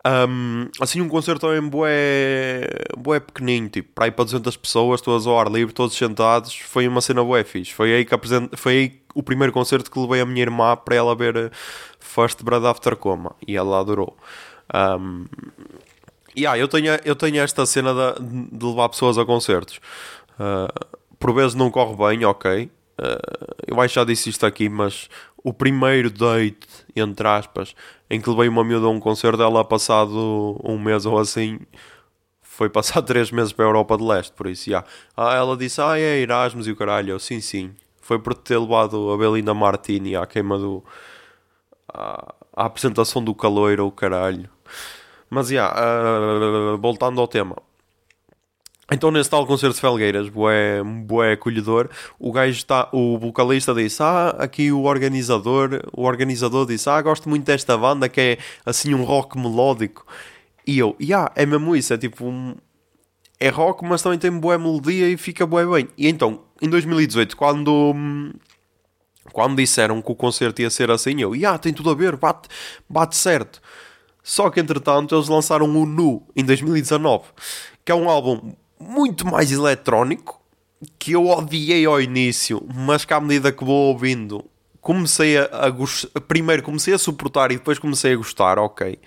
[0.04, 2.66] um, assim, um concerto em bué,
[2.98, 6.88] bué pequenino, tipo, para ir para 200 pessoas, todas ao ar livre, todos sentados, foi
[6.88, 7.72] uma cena bué fixe.
[7.72, 8.50] Foi aí, que apresent...
[8.56, 11.50] foi aí o primeiro concerto que levei a minha irmã para ela ver eh,
[12.00, 14.16] First Bread After Coma, e ela adorou.
[14.74, 15.26] Um,
[16.36, 19.80] yeah, eu, tenho, eu tenho esta cena de, de levar pessoas a concertos.
[20.32, 22.64] Uh, por vezes não corre bem, ok.
[22.64, 25.08] Uh, eu acho que já disse isto aqui, mas
[25.44, 27.74] o primeiro date, entre aspas,
[28.08, 31.58] em que levei uma miúda a um concerto, ela passado um mês ou assim,
[32.40, 34.84] foi passar três meses para a Europa de Leste, por isso, já.
[35.16, 37.74] Ah, ela disse, ah, é Erasmus e o caralho, eu, sim, sim.
[38.00, 40.84] Foi por ter levado a Belinda Martini à queima do...
[41.92, 44.48] à, à apresentação do caloiro, o caralho.
[45.30, 47.56] Mas, já, uh, voltando ao tema.
[48.92, 54.02] Então nesse tal concerto de Felgueiras, bué, bué acolhedor, o gajo está, o vocalista disse,
[54.02, 58.92] ah, aqui o organizador, o organizador disse, ah, gosto muito desta banda que é assim
[58.92, 60.06] um rock melódico.
[60.66, 62.54] E eu, yeah, é mesmo isso, é tipo um,
[63.40, 65.88] é rock, mas também tem boa melodia e fica bué bem.
[65.96, 67.94] E então, em 2018, quando
[69.32, 72.48] quando disseram que o concerto ia ser assim, eu, yeah, tem tudo a ver, bate,
[72.88, 73.62] bate certo.
[74.22, 77.24] Só que entretanto eles lançaram o Nu em 2019,
[77.84, 78.52] que é um álbum
[78.88, 80.40] muito mais eletrónico
[80.98, 84.44] que eu odiei ao início, mas que à medida que vou ouvindo
[84.80, 86.20] comecei a, a gostar.
[86.22, 88.98] Primeiro comecei a suportar e depois comecei a gostar, ok.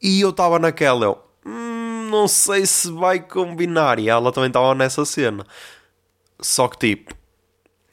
[0.00, 3.98] E eu estava naquela, eu, hum, não sei se vai combinar.
[3.98, 5.44] E ela também estava nessa cena.
[6.40, 7.14] Só que tipo,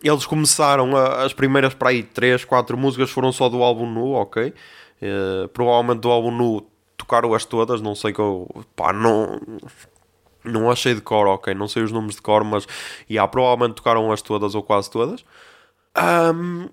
[0.04, 4.12] eles começaram a, as primeiras para aí 3, 4 músicas foram só do álbum nu,
[4.14, 4.54] ok.
[5.02, 8.48] Uh, provavelmente do álbum nu tocaram as todas, não sei que eu.
[8.76, 9.40] pá, não
[10.44, 12.68] não achei de cor, ok, não sei os nomes de cor, mas
[13.10, 15.24] yeah, provavelmente tocaram as todas ou quase todas.
[15.98, 16.70] Um,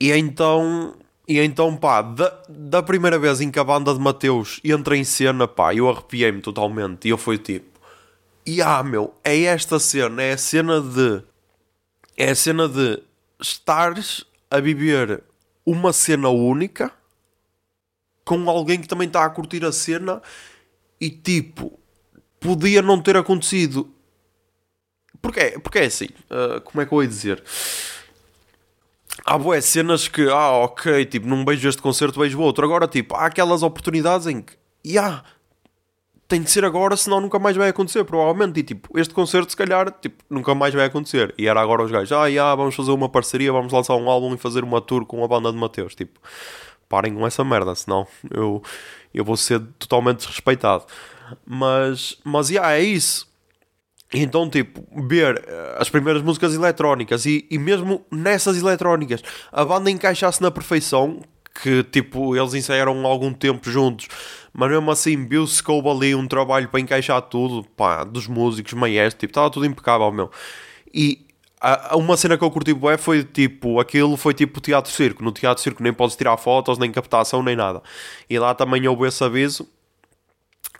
[0.00, 0.94] e então,
[1.28, 5.04] E então, pá, da, da primeira vez em que a banda de Mateus entra em
[5.04, 7.06] cena, pá, eu arrepiei-me totalmente.
[7.06, 7.80] E eu fui tipo,
[8.44, 11.22] e ah, meu, é esta cena, é a cena de.
[12.16, 13.02] É a cena de
[13.40, 15.22] estares a viver
[15.64, 16.92] uma cena única
[18.24, 20.20] com alguém que também está a curtir a cena
[21.00, 21.78] e tipo,
[22.42, 23.90] podia não ter acontecido.
[25.20, 27.42] Porque, porque é assim, uh, como é que eu ia dizer?
[29.24, 32.64] há boas cenas que, ah, ok, tipo, não beijo este concerto, beijo outro.
[32.64, 34.54] Agora, tipo, há aquelas oportunidades em que,
[34.86, 35.22] yeah,
[36.28, 38.60] tem de ser agora, senão nunca mais vai acontecer, provavelmente.
[38.60, 41.34] E tipo, este concerto, se calhar, tipo, nunca mais vai acontecer.
[41.38, 44.34] E era agora os gajos, ah, yeah, vamos fazer uma parceria, vamos lançar um álbum
[44.34, 45.94] e fazer uma tour com a banda de Mateus.
[45.94, 46.20] Tipo,
[46.88, 48.62] parem com essa merda, senão eu,
[49.12, 50.84] eu vou ser totalmente desrespeitado.
[51.46, 53.32] Mas, mas, yeah, é isso
[54.12, 59.90] então, tipo, ver eh, as primeiras músicas eletrónicas e, e mesmo nessas eletrónicas a banda
[59.90, 61.22] encaixasse na perfeição,
[61.62, 64.08] que tipo, eles ensaiaram algum tempo juntos,
[64.52, 68.74] mas mesmo assim viu-se que houve ali um trabalho para encaixar tudo, pá, dos músicos,
[68.74, 70.30] maestros, tipo, estava tudo impecável, meu.
[70.92, 71.26] E
[71.58, 75.82] a, uma cena que eu curti bué foi tipo, aquilo foi tipo teatro-circo, no teatro-circo
[75.82, 77.82] nem podes tirar fotos, nem captação, nem nada.
[78.28, 79.66] E lá também houve esse aviso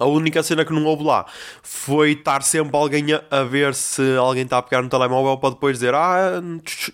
[0.03, 1.27] a única cena que não houve lá
[1.63, 5.79] foi estar sempre alguém a, ver se alguém está a pegar no telemóvel para depois
[5.79, 6.43] dizer ah,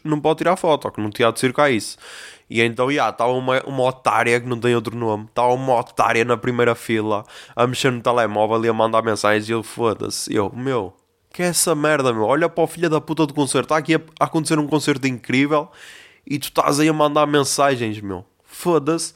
[0.05, 1.97] não pode tirar foto, que no teatro circo há isso.
[2.51, 6.25] E então, já, estava uma, uma otária que não tem outro nome, estava uma otária
[6.25, 10.51] na primeira fila a mexer no telemóvel e a mandar mensagens e eu, foda-se, eu,
[10.55, 10.95] meu,
[11.31, 12.25] que é essa merda, meu?
[12.25, 15.69] Olha para o filho da puta do concerto, está aqui a acontecer um concerto incrível
[16.27, 19.13] e tu estás aí a mandar mensagens, meu, foda-se.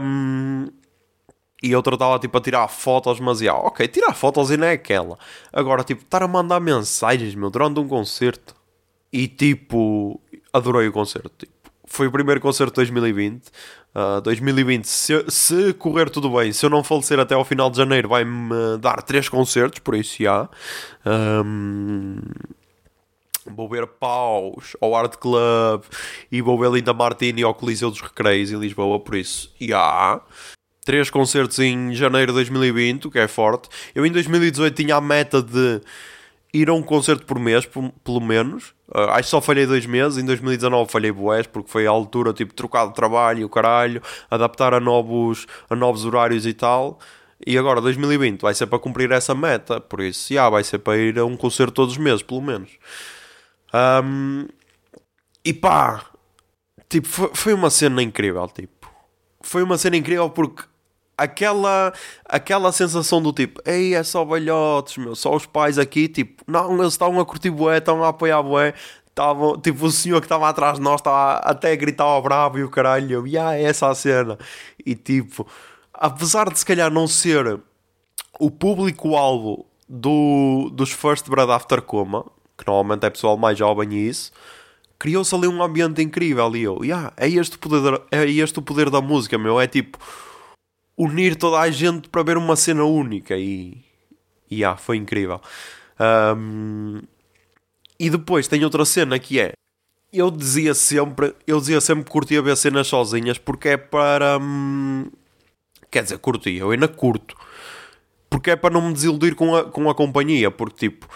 [0.00, 0.68] Um,
[1.66, 4.72] e outra estava tipo a tirar fotos, mas ia, ok, tirar fotos e não é
[4.72, 5.18] aquela.
[5.52, 8.54] Agora, tipo, estar a mandar mensagens, meu, durante um concerto.
[9.12, 10.20] E tipo,
[10.52, 11.30] adorei o concerto.
[11.36, 11.52] Tipo,
[11.86, 13.48] foi o primeiro concerto de 2020.
[13.94, 17.78] Uh, 2020, se, se, correr tudo bem, se eu não falecer até ao final de
[17.78, 20.48] janeiro, vai-me dar três concertos, por isso já.
[21.06, 22.20] Um,
[23.46, 25.82] vou ver Paus ao Art Club
[26.30, 30.20] e vou ver Linda Martini ao Coliseu dos Recreios em Lisboa, por isso, já
[30.86, 33.68] três concertos em janeiro de 2020, o que é forte.
[33.92, 35.80] Eu em 2018 tinha a meta de
[36.54, 37.68] ir a um concerto por mês,
[38.04, 38.68] pelo menos.
[38.88, 40.16] Uh, acho que só falhei dois meses.
[40.16, 44.72] Em 2019 falhei boés, porque foi a altura, tipo, trocar de trabalho, o caralho, adaptar
[44.72, 47.00] a novos, a novos horários e tal.
[47.44, 49.80] E agora, 2020, vai ser para cumprir essa meta.
[49.80, 52.70] Por isso, já, vai ser para ir a um concerto todos os meses, pelo menos.
[54.04, 54.46] Um,
[55.44, 56.06] e pá,
[56.88, 58.88] tipo, foi, foi uma cena incrível, tipo.
[59.42, 60.62] Foi uma cena incrível porque
[61.16, 61.92] aquela,
[62.24, 66.78] aquela sensação do tipo, ei, é só velhotes, meu, só os pais aqui, tipo, não,
[66.80, 68.74] eles estavam a curtir bué, estavam a apoiar bué,
[69.08, 72.58] estavam, tipo, o senhor que estava atrás de nós estava até a gritar ao bravo
[72.58, 74.38] e o caralho, e ah, é essa a cena.
[74.84, 75.46] E tipo,
[75.92, 77.58] apesar de se calhar não ser
[78.38, 82.26] o público-alvo do, dos First Bread After Coma,
[82.58, 84.32] que normalmente é pessoal mais jovem e isso,
[84.98, 88.62] criou-se ali um ambiente incrível e eu, yeah, é este o poder, é este o
[88.62, 89.98] poder da música, meu, é tipo
[90.96, 93.84] unir toda a gente para ver uma cena única e,
[94.50, 95.40] e ah, foi incrível.
[96.00, 97.00] Um,
[97.98, 99.52] e depois tem outra cena que é
[100.12, 105.10] eu dizia sempre, eu dizia sempre que curtia ver cenas sozinhas porque é para hum,
[105.90, 107.36] quer dizer, curtia, eu ainda curto
[108.30, 111.08] porque é para não me desiludir com a, com a companhia, porque tipo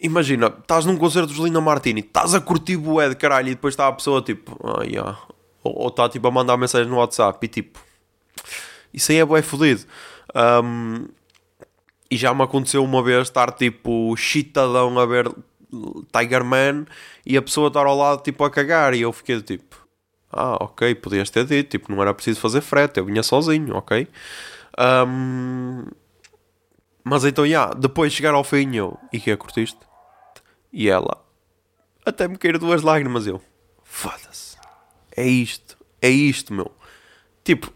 [0.00, 3.72] imagina, estás num concerto de Linda Martini, estás a curtir bué de caralho e depois
[3.72, 5.18] está a pessoa tipo, ah, yeah.
[5.62, 7.80] ou está tipo a mandar mensagem no WhatsApp e tipo
[8.96, 9.84] isso aí é bué fodido.
[10.34, 11.06] Um,
[12.10, 15.30] e já me aconteceu uma vez estar tipo chitadão a ver
[16.12, 16.86] Tiger Man
[17.24, 19.86] e a pessoa estar ao lado tipo a cagar e eu fiquei tipo
[20.32, 24.08] ah ok, podias ter dito tipo não era preciso fazer frete, eu vinha sozinho, ok
[24.78, 25.84] um,
[27.02, 29.78] mas então já, yeah, depois chegar ao fim eu e que é curtiste?
[30.72, 31.24] e ela
[32.04, 33.40] até me caíram duas lágrimas eu
[33.82, 34.56] foda-se
[35.16, 36.70] é isto, é isto meu
[37.42, 37.72] tipo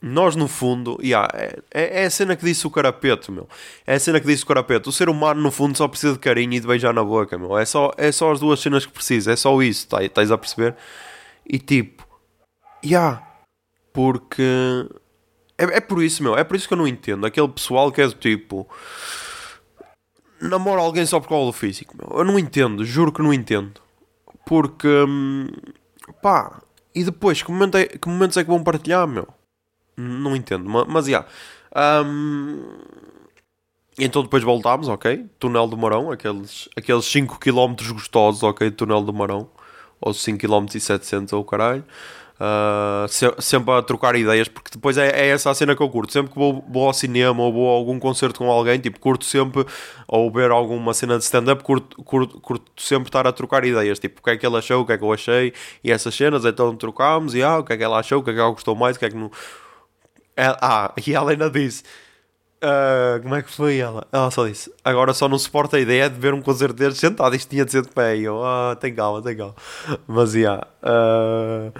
[0.00, 3.48] nós no fundo, yeah, é, é, é a cena que disse o carapeto, meu.
[3.86, 4.90] É a cena que disse o carapeto.
[4.90, 7.56] O ser humano no fundo só precisa de carinho e de beijar na boca, meu.
[7.58, 10.38] É só, é só as duas cenas que precisa, é só isso, tá, estás a
[10.38, 10.76] perceber?
[11.48, 12.06] E tipo,
[12.84, 13.22] yeah,
[13.92, 14.86] porque
[15.58, 16.36] é, é por isso, meu.
[16.36, 17.26] É por isso que eu não entendo.
[17.26, 18.68] Aquele pessoal que é do tipo
[20.40, 22.18] namora alguém só por causa do físico, meu.
[22.18, 23.80] Eu não entendo, juro que não entendo.
[24.44, 25.48] Porque hum,
[26.22, 26.60] pá,
[26.94, 29.26] e depois, que, momento é, que momentos é que vão partilhar, meu?
[29.96, 31.24] Não entendo, mas já.
[31.24, 31.28] Yeah.
[32.06, 32.62] Um,
[33.98, 35.26] então depois voltámos, ok?
[35.38, 38.70] Túnel do Marão, aqueles, aqueles 5 km gostosos, ok?
[38.70, 39.48] Túnel do Marão,
[40.00, 41.84] ou 5 km e 700 ou caralho.
[42.38, 45.88] Uh, se, sempre a trocar ideias, porque depois é, é, essa a cena que eu
[45.88, 46.12] curto.
[46.12, 49.24] Sempre que vou, vou ao cinema ou vou a algum concerto com alguém, tipo, curto
[49.24, 49.64] sempre,
[50.06, 53.98] ou ver alguma cena de stand-up, curto, curto, curto sempre estar a trocar ideias.
[53.98, 56.14] Tipo, o que é que ele achou, o que é que eu achei, e essas
[56.14, 58.40] cenas, então trocámos, e ah, o que é que ela achou, o que é que
[58.40, 59.30] ela gostou mais, o que é que não.
[60.36, 61.82] É, ah, e ela ainda disse.
[62.56, 64.06] Uh, como é que foi ela?
[64.12, 67.34] Ela só disse: Agora só não suporta a ideia de ver um concerto destes sentado.
[67.34, 68.16] Isto tinha de ser de pé.
[68.16, 69.54] E eu, ah, tem calma, tem calma.
[70.06, 70.34] Mas.
[70.34, 71.72] Yeah, uh,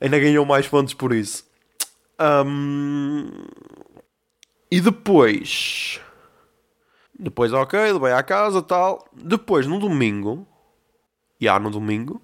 [0.00, 1.44] ainda ganhou mais pontos por isso.
[2.20, 3.30] Um,
[4.70, 6.00] e depois.
[7.18, 9.08] Depois, ok, levei à casa tal.
[9.12, 10.46] Depois, no domingo.
[11.40, 12.20] Já no domingo.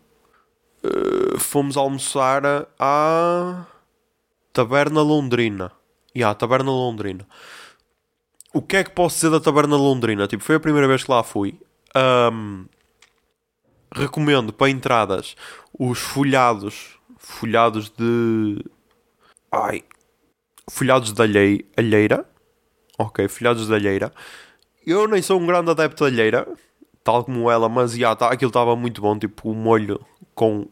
[0.84, 2.42] Uh, fomos almoçar
[2.78, 3.66] à
[4.54, 5.72] Taberna Londrina.
[6.14, 7.26] Já, Taberna Londrina.
[8.54, 10.28] O que é que posso dizer da Taberna Londrina?
[10.28, 11.60] Tipo, foi a primeira vez que lá fui.
[12.32, 12.66] Um,
[13.92, 15.36] recomendo para entradas
[15.76, 18.64] os folhados folhados de.
[19.50, 19.82] Ai.
[20.70, 21.68] Folhados de alhei...
[21.76, 22.24] alheira.
[22.96, 24.12] Ok, folhados de alheira.
[24.86, 26.46] Eu nem sou um grande adepto de alheira,
[27.02, 29.18] tal como ela, mas já, tá, aquilo estava muito bom.
[29.18, 30.00] Tipo, o molho
[30.34, 30.68] com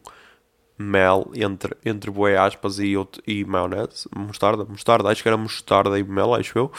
[0.83, 2.95] mel, entre, entre boé aspas e,
[3.27, 6.73] e maionese, mostarda, mostarda, acho que era mostarda e mel, acho eu.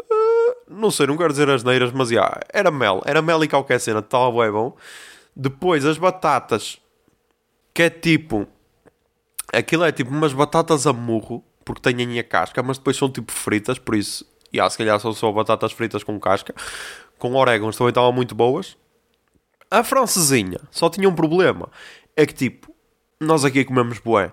[0.00, 3.48] Uh, não sei, não quero dizer as neiras, mas já, era mel, era mel e
[3.48, 4.76] qualquer cena, estava bem bom.
[5.34, 6.78] Depois as batatas,
[7.72, 8.46] que é tipo
[9.52, 13.30] Aquilo é tipo umas batatas a murro, porque têm a casca, mas depois são tipo
[13.30, 16.54] fritas, por isso, e yeah, se calhar são só batatas fritas com casca.
[17.18, 18.76] Com orégãos também estavam muito boas.
[19.70, 21.70] A francesinha só tinha um problema.
[22.16, 22.71] É que tipo,
[23.22, 24.32] nós aqui comemos bué.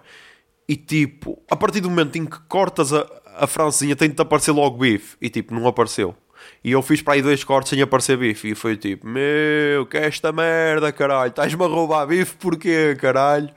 [0.68, 3.06] E tipo, a partir do momento em que cortas a,
[3.38, 5.18] a francesinha tem de aparecer logo bife.
[5.22, 6.16] E tipo, não apareceu.
[6.64, 8.52] E eu fiz para aí dois cortes sem aparecer bife.
[8.52, 11.30] E foi tipo, meu, que é esta merda, caralho.
[11.30, 13.50] Estás-me a roubar bife porquê, caralho?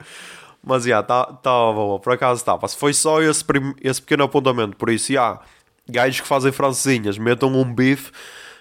[0.65, 1.99] Mas, já, yeah, estava tá, boa.
[1.99, 2.67] Por acaso estava.
[2.67, 3.43] Se foi só esse,
[3.81, 4.77] esse pequeno apontamento.
[4.77, 5.41] Por isso, já, yeah,
[5.87, 8.11] gajos que fazem francesinhas, metam um bife,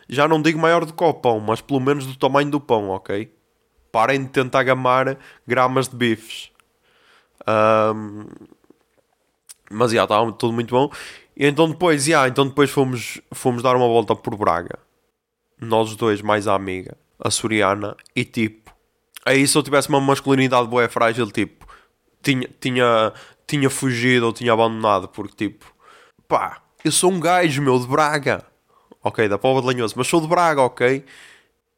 [0.08, 2.90] já não digo maior do que o pão, mas pelo menos do tamanho do pão,
[2.90, 3.32] ok?
[3.90, 6.50] Parem de tentar gamar gramas de bifes.
[7.47, 8.26] Um,
[9.70, 10.90] mas, já, yeah, estava tudo muito bom.
[11.36, 14.78] E então depois, yeah, então depois fomos, fomos dar uma volta por Braga.
[15.61, 18.72] Nós dois, mais a amiga, a Soriana, e tipo...
[19.24, 21.62] Aí se eu tivesse uma masculinidade boa frágil, tipo
[22.22, 23.12] tinha, tinha,
[23.47, 25.66] tinha fugido ou tinha abandonado, porque tipo,
[26.28, 28.45] pá, eu sou um gajo, meu, de Braga,
[29.03, 31.05] ok, da Póvoa de Lanhoso, mas sou de Braga, ok?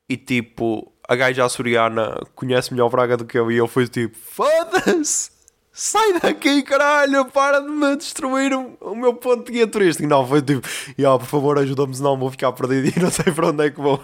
[0.08, 4.16] E tipo, a gaja açoriana conhece melhor Braga do que eu, e eu fui tipo,
[4.16, 5.33] foda-se!
[5.76, 7.24] Sai daqui, caralho!
[7.24, 10.08] Para de me destruir o, o meu ponto de guia turístico.
[10.08, 10.64] Não, foi tipo,
[10.96, 13.80] yeah, por favor, ajuda-me, senão vou ficar perdido e não sei para onde é que
[13.80, 14.00] vou.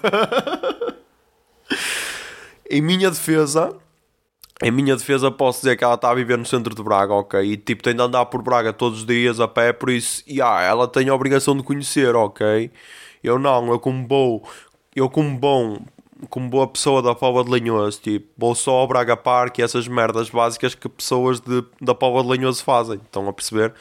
[2.68, 3.72] em minha defesa,
[4.60, 7.40] em minha defesa posso dizer que ela está a viver no centro de Braga, ok?
[7.40, 10.60] E tipo, tem de andar por Braga todos os dias a pé, por isso, yeah,
[10.64, 12.68] ela tem a obrigação de conhecer, ok?
[13.22, 14.44] Eu não, eu como bom,
[14.96, 15.78] eu como bom,
[16.28, 19.88] como boa pessoa da Póvoa de Lanhoso, tipo, vou só ao Braga Park e essas
[19.88, 23.72] merdas básicas que pessoas de, da Póvoa de Lanhoso fazem, estão a perceber?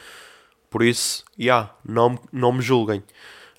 [0.70, 3.02] Por isso, yeah, não, não me julguem.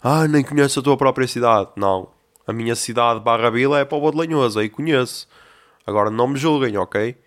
[0.01, 1.69] Ah, nem conheço a tua própria cidade.
[1.75, 2.09] Não,
[2.47, 5.27] a minha cidade barra vila é Póvoa de Lanhoso, aí conheço.
[5.85, 7.17] Agora não me julguem, ok?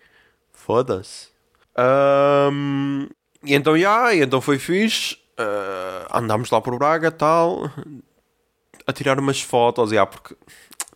[0.51, 1.29] Foda-se.
[1.77, 3.07] Um,
[3.43, 5.17] e então, já, yeah, então foi fixe.
[5.39, 7.69] Uh, andámos lá por Braga tal.
[8.87, 10.35] A tirar umas fotos, já, yeah, porque.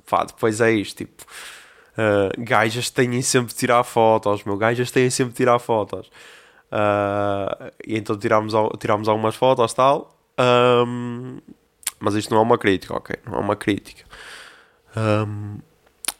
[0.09, 1.23] Pá, depois é isto, tipo.
[1.93, 4.57] Uh, gajas têm sempre de tirar fotos, meu.
[4.57, 6.07] Gajas têm sempre de tirar fotos.
[6.71, 10.17] Uh, e então tirámos, tirámos algumas fotos tal.
[10.39, 11.39] Um,
[11.99, 13.15] mas isto não é uma crítica, ok?
[13.25, 14.05] Não é uma crítica.
[14.95, 15.59] Um,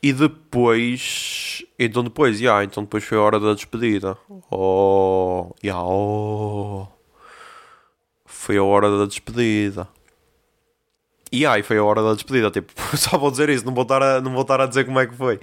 [0.02, 1.64] e depois.
[1.78, 4.18] Então depois, yeah, então depois foi a hora da despedida.
[4.52, 6.88] Oh, yeah, oh.
[8.26, 9.88] Foi a hora da despedida.
[11.32, 12.50] E aí foi a hora da despedida.
[12.52, 15.00] Tipo, só vou dizer isso, não vou estar a, não vou estar a dizer como
[15.00, 15.40] é que foi.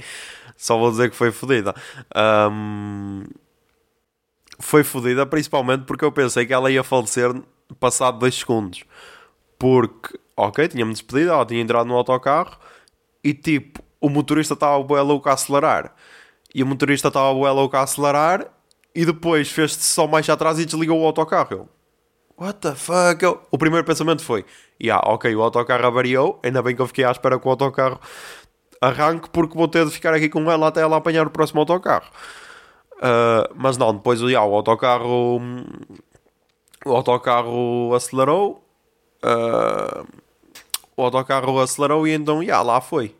[0.56, 1.74] Só vou dizer que foi fodida.
[2.50, 3.24] Um,
[4.58, 7.30] foi fodida principalmente porque eu pensei que ela ia falecer
[7.78, 8.84] passado 2 segundos.
[9.58, 12.58] Porque, ok, tinha-me despedido, ela tinha entrado no autocarro
[13.22, 15.94] e tipo, o motorista estava bué louco a acelerar.
[16.54, 18.46] E o motorista estava bué louco a acelerar
[18.94, 21.68] e depois fez-se só mais atrás e desligou o autocarro.
[22.38, 23.22] What the fuck?
[23.22, 23.40] Eu...
[23.50, 24.44] O primeiro pensamento foi,
[24.82, 28.00] yeah, ok, o autocarro avariou, ainda bem que eu fiquei à espera que o autocarro
[28.80, 32.10] arranque porque vou ter de ficar aqui com ela até ela apanhar o próximo autocarro.
[32.96, 35.40] Uh, mas não, depois yeah, o autocarro
[36.84, 38.64] o autocarro acelerou
[39.22, 40.06] uh,
[40.96, 43.14] o autocarro acelerou e então yeah, lá foi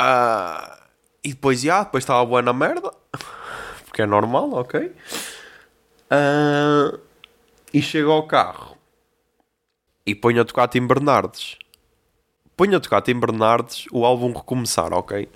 [0.00, 0.78] Uh,
[1.24, 2.92] e depois, já, depois estava boa na merda.
[3.84, 4.94] Porque é normal, ok?
[7.72, 8.78] E chego ao carro
[10.06, 11.56] e ponho a tocar Tim Bernardes.
[12.56, 15.28] Ponho a tocar Tim Bernardes o álbum Recomeçar, ok?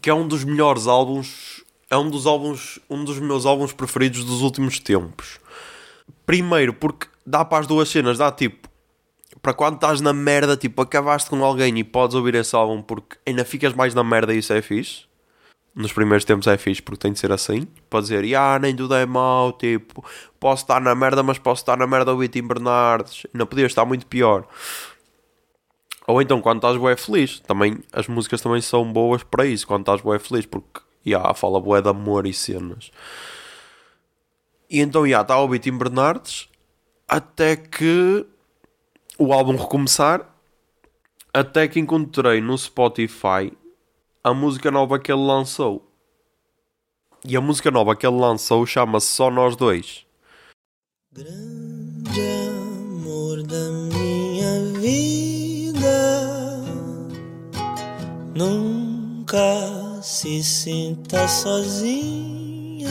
[0.00, 4.24] Que é um dos melhores álbuns, é um dos álbuns, um dos meus álbuns preferidos
[4.24, 5.38] dos últimos tempos.
[6.24, 8.68] Primeiro porque dá para as duas cenas, dá tipo
[9.42, 13.18] para quando estás na merda, tipo, acabaste com alguém e podes ouvir esse álbum porque
[13.26, 15.04] ainda ficas mais na merda e isso é fixe
[15.74, 17.66] nos primeiros tempos é fixe porque tem de ser assim.
[17.90, 20.04] Pode dizer, ah, nem tudo é mau, tipo,
[20.38, 23.26] posso estar na merda, mas posso estar na merda o Tim Bernardes.
[23.32, 24.46] Não podia estar muito pior.
[26.06, 29.80] Ou então quando estás bué feliz, também as músicas também são boas para isso, quando
[29.80, 32.90] estás bué feliz, porque yeah, fala bué de amor e cenas.
[34.70, 36.48] E então, yeah, está ouvir Tim Bernardes
[37.08, 38.26] até que
[39.18, 40.28] o álbum recomeçar,
[41.32, 43.52] até que encontrei no Spotify
[44.26, 45.86] a música nova que ele lançou.
[47.22, 50.06] E a música nova que ele lançou chama-se Só Nós Dois.
[51.12, 56.64] Grande amor da minha vida,
[58.34, 62.88] nunca se sinta sozinha.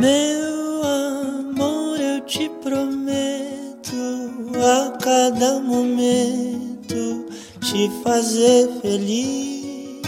[0.00, 3.94] Meu amor, eu te prometo
[4.56, 7.27] a cada momento
[7.70, 10.00] te fazer feliz.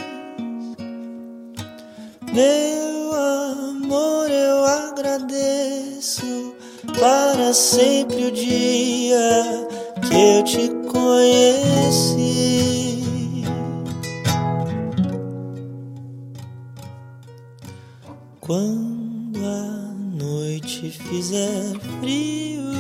[2.32, 6.54] Meu amor, eu agradeço
[6.98, 9.68] para sempre o dia
[10.08, 12.24] que eu te conheci.
[18.40, 22.70] Quando a noite fizer frio,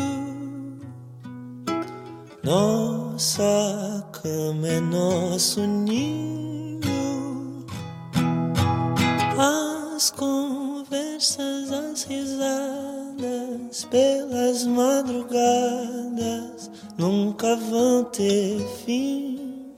[2.42, 6.80] nossa cama é nosso ninho.
[9.38, 15.40] As conversas, as risadas pelas madrugadas
[16.98, 19.70] nunca vão ter fim.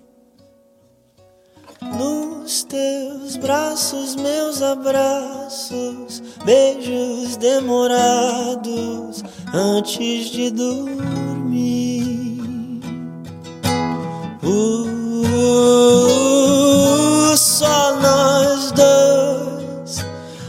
[1.81, 9.23] Nos teus braços, meus abraços, beijos demorados
[9.55, 11.82] antes de dormir.
[14.45, 14.83] Uh,
[17.37, 20.05] só nós dois,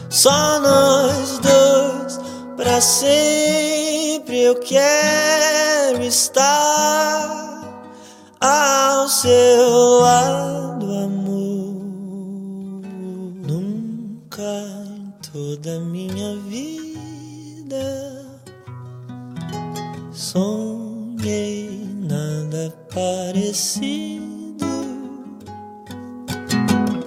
[0.09, 2.19] só nós dois,
[2.57, 6.43] pra sempre eu quero estar
[8.41, 11.83] ao seu lado, amor.
[13.47, 18.25] Nunca em toda minha vida
[20.11, 21.62] sonhei
[22.93, 24.65] parecido.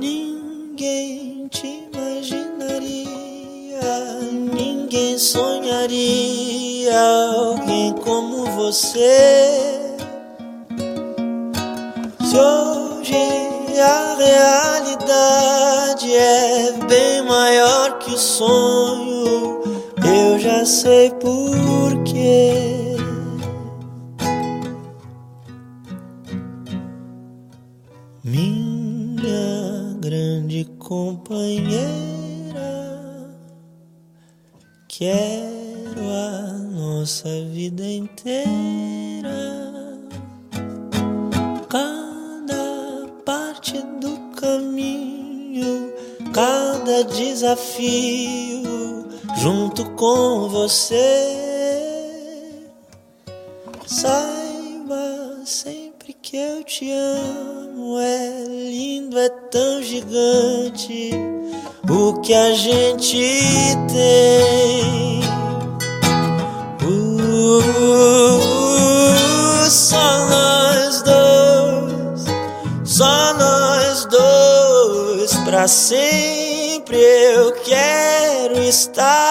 [0.00, 3.00] Ninguém te imaginaria,
[4.52, 7.00] ninguém sonharia
[7.36, 9.96] alguém como você.
[12.20, 13.14] Se hoje
[13.80, 19.62] a realidade é bem maior que o sonho,
[20.04, 22.95] eu já sei porquê.
[30.86, 32.62] Companheira,
[34.86, 39.34] quero a nossa vida inteira.
[41.68, 45.92] Cada parte do caminho,
[46.32, 48.62] cada desafio,
[49.38, 51.34] junto com você.
[53.84, 60.45] Saiba sempre que eu te amo é lindo, é tão gigante
[61.88, 65.20] o que a gente tem.
[66.82, 68.40] Uh,
[69.68, 72.24] só nós dois,
[72.84, 79.25] só nós dois, pra sempre eu quero estar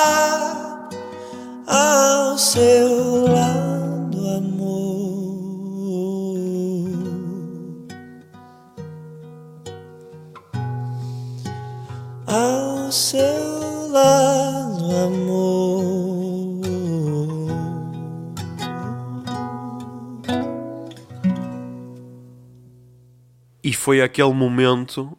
[23.85, 25.15] foi aquele momento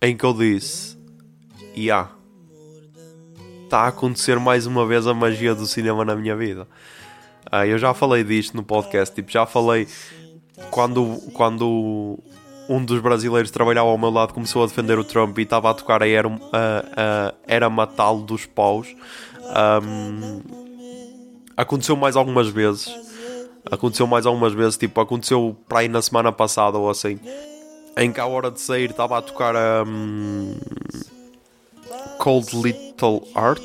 [0.00, 0.96] em que eu disse:
[1.76, 2.10] Ya, yeah,
[3.64, 6.66] está a acontecer mais uma vez a magia do cinema na minha vida.
[7.52, 9.86] Ah, eu já falei disto no podcast, tipo, já falei
[10.70, 12.18] quando, quando
[12.70, 15.68] um dos brasileiros que trabalhava ao meu lado começou a defender o Trump e estava
[15.68, 16.38] a tocar a Era, a,
[16.96, 18.96] a era Matalo dos Paus.
[19.84, 20.40] Um,
[21.54, 22.88] aconteceu mais algumas vezes.
[23.70, 27.20] Aconteceu mais algumas vezes, tipo, aconteceu para aí na semana passada ou assim.
[27.96, 29.54] Em que à hora de sair estava a tocar
[29.86, 30.54] um,
[32.18, 33.62] Cold Little Art,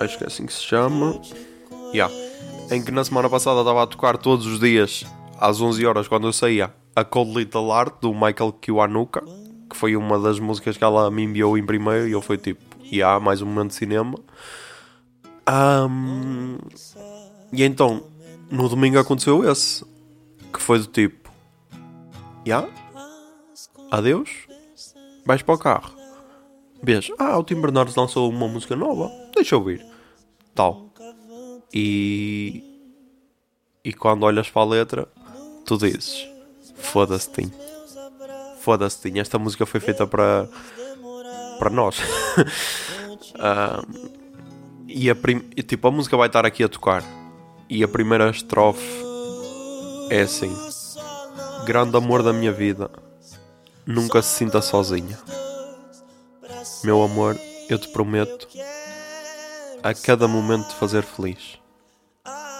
[0.00, 1.20] acho que é assim que se chama.
[1.92, 2.12] Yeah.
[2.70, 5.04] Em que na semana passada estava a tocar todos os dias
[5.38, 9.22] às 11 horas quando eu saía a Cold Little Art do Michael Kiwanuka,
[9.68, 12.62] que foi uma das músicas que ela me enviou em primeiro e eu fui tipo,
[12.84, 14.14] e yeah, mais um momento de cinema.
[15.46, 16.56] Um,
[17.52, 18.04] e então,
[18.50, 19.84] no domingo aconteceu esse,
[20.52, 21.30] que foi do tipo,
[22.46, 22.66] yeah,
[23.98, 24.30] adeus,
[25.24, 25.94] vais para o carro.
[26.82, 29.84] Beijo, ah, o Tim Bernardes lançou uma música nova, deixa eu ouvir,
[30.54, 30.90] tal.
[31.72, 32.62] E,
[33.82, 35.08] e quando olhas para a letra,
[35.64, 36.28] tu dizes,
[36.76, 37.50] foda-se, Tim.
[38.60, 40.48] Foda-se, Tim, esta música foi feita para,
[41.58, 41.98] para nós.
[43.34, 44.14] uh,
[44.86, 45.40] e a prim...
[45.40, 47.02] tipo, a música vai estar aqui a tocar.
[47.68, 49.02] E a primeira estrofe
[50.10, 50.54] é assim:
[51.64, 52.90] Grande amor da minha vida,
[53.86, 55.18] nunca se sinta sozinha.
[56.82, 58.48] Meu amor, eu te prometo
[59.82, 61.58] a cada momento te fazer feliz.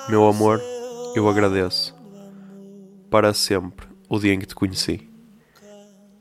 [0.09, 0.61] Meu amor,
[1.15, 1.95] eu agradeço
[3.11, 5.09] para sempre o dia em que te conheci.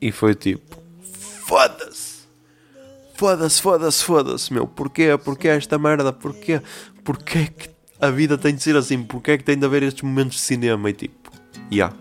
[0.00, 0.82] E foi tipo:
[1.46, 2.24] Foda-se!
[3.14, 4.66] Foda-se, foda-se, foda-se, meu.
[4.66, 5.16] Porquê?
[5.22, 6.12] Porquê esta merda?
[6.12, 6.60] Porquê?
[7.04, 9.02] Porquê que a vida tem de ser assim?
[9.02, 10.90] Porquê que tem de haver estes momentos de cinema?
[10.90, 11.30] E tipo,
[11.70, 11.94] yeah.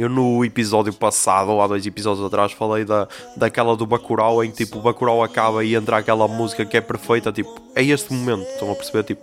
[0.00, 4.50] Eu no episódio passado, ou há dois episódios atrás, falei da, daquela do Bacurau, em
[4.50, 8.10] que tipo, o Bacurau acaba e entra aquela música que é perfeita, tipo, é este
[8.10, 9.04] momento, estão a perceber?
[9.04, 9.20] Tipo,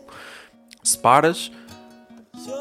[0.84, 1.52] se paras,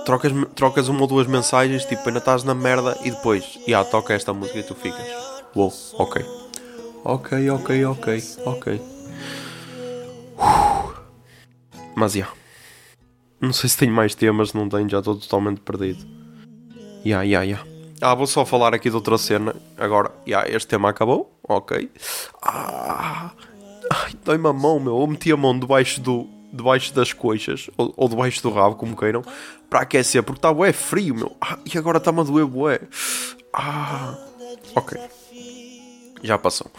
[0.07, 3.87] trocas, trocas uma ou duas mensagens, tipo, ainda estás na merda e depois, e yeah,
[3.87, 5.07] toca esta música e tu ficas,
[5.55, 6.25] uou, ok.
[7.05, 8.81] Ok, ok, ok, ok.
[11.95, 12.21] Mas já.
[12.21, 12.35] Yeah.
[13.43, 16.03] Não sei se tenho mais temas, não tenho, já estou totalmente perdido.
[17.05, 17.57] Ya, yeah, ya, yeah, ya.
[17.59, 17.76] Yeah.
[18.01, 19.55] Ah, vou só falar aqui de outra cena.
[19.77, 21.31] Agora, yeah, este tema acabou.
[21.43, 21.91] Ok.
[22.43, 23.31] Ah,
[23.93, 25.01] ai, dói-me a mão, meu.
[25.01, 28.97] Eu meti a mão debaixo do, debaixo das coxas, ou, ou, debaixo do rabo, como
[28.97, 29.23] queiram,
[29.71, 31.37] para aquecer, porque está bué frio, meu.
[31.41, 32.81] Ah, e agora está-me a doer bué.
[33.53, 34.19] Ah,
[34.75, 35.01] ok
[36.27, 36.71] já passou.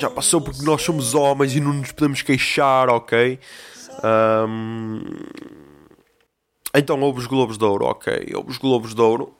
[0.00, 3.38] Já passou porque nós somos homens e não nos podemos queixar, ok?
[4.46, 5.02] Um...
[6.74, 8.32] Então houve os Globos de Ouro, ok.
[8.34, 9.34] Houve os Globos de Ouro.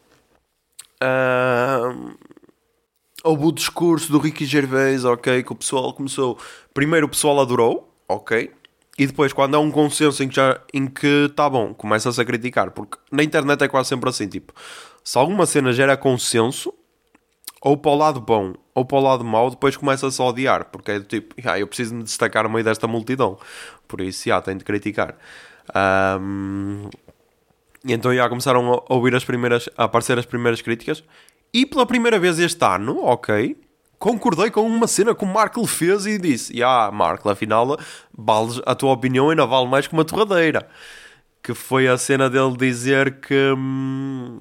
[3.24, 5.42] Houve o discurso do Ricky Gervais, ok?
[5.42, 6.38] Que o pessoal começou.
[6.72, 8.50] Primeiro o pessoal adorou, ok?
[8.98, 12.24] E depois, quando há um consenso em que já em que tá bom, começa-se a
[12.24, 12.70] criticar.
[12.72, 14.52] Porque na internet é quase sempre assim: tipo,
[15.04, 16.72] se alguma cena gera consenso,
[17.60, 20.92] ou para o lado bom ou para o lado mau, depois começa-se a odiar, porque
[20.92, 23.36] é do tipo, ah, eu preciso me destacar no meio desta multidão,
[23.88, 25.16] por isso, já, tenho de criticar.
[26.20, 26.88] Um,
[27.84, 31.02] e então já começaram a ouvir as primeiras, a aparecer as primeiras críticas,
[31.52, 33.56] e pela primeira vez este ano, ok,
[33.98, 37.78] concordei com uma cena que o Marco lhe fez e disse: Ya, Marco, afinal,
[38.16, 40.68] vales, a tua opinião ainda vale mais que uma torradeira.
[41.42, 43.54] Que foi a cena dele dizer que.
[43.56, 44.40] Hum,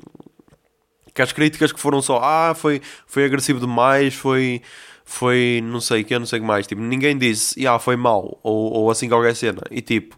[1.13, 4.61] que as críticas que foram só, ah, foi, foi agressivo demais, foi,
[5.03, 6.67] foi não sei o que, não sei o que mais.
[6.67, 9.61] Tipo, ninguém disse, ah, foi mal ou, ou assim qualquer cena.
[9.71, 10.17] E tipo,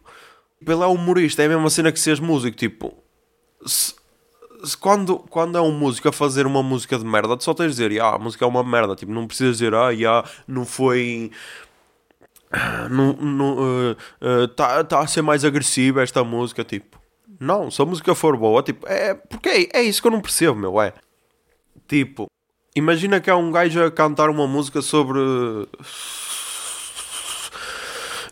[0.65, 2.57] ele é humorista, é a mesma cena que seres músico.
[2.57, 2.93] Tipo,
[3.65, 3.95] se,
[4.63, 7.75] se quando, quando é um músico a fazer uma música de merda, tu só tens
[7.75, 8.95] de dizer, ah, a música é uma merda.
[8.95, 11.31] Tipo, não precisas dizer, ah, yeah, não foi.
[12.89, 13.91] Não, não, uh,
[14.21, 16.99] uh, tá, tá a ser mais agressiva esta música, tipo
[17.39, 19.13] não, se a música for boa, tipo, é.
[19.13, 20.93] Porque é, é isso que eu não percebo, meu, é.
[21.87, 22.27] Tipo,
[22.75, 25.19] imagina que há um gajo a cantar uma música sobre.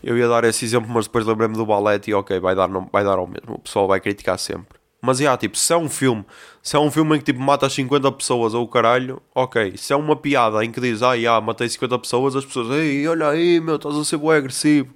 [0.02, 3.02] Eu ia dar esse exemplo, mas depois lembrei-me do ballet e ok, vai dar, vai
[3.02, 3.54] dar ao mesmo.
[3.54, 4.77] O pessoal vai criticar sempre.
[5.00, 6.24] Mas, yeah, tipo, se é um filme,
[6.62, 9.76] se é um filme em que, tipo, mata 50 pessoas ou o caralho, ok.
[9.76, 13.06] Se é uma piada em que diz, ah, yeah, matei 50 pessoas, as pessoas, ei,
[13.06, 14.92] olha aí, meu, estás a ser bem agressivo.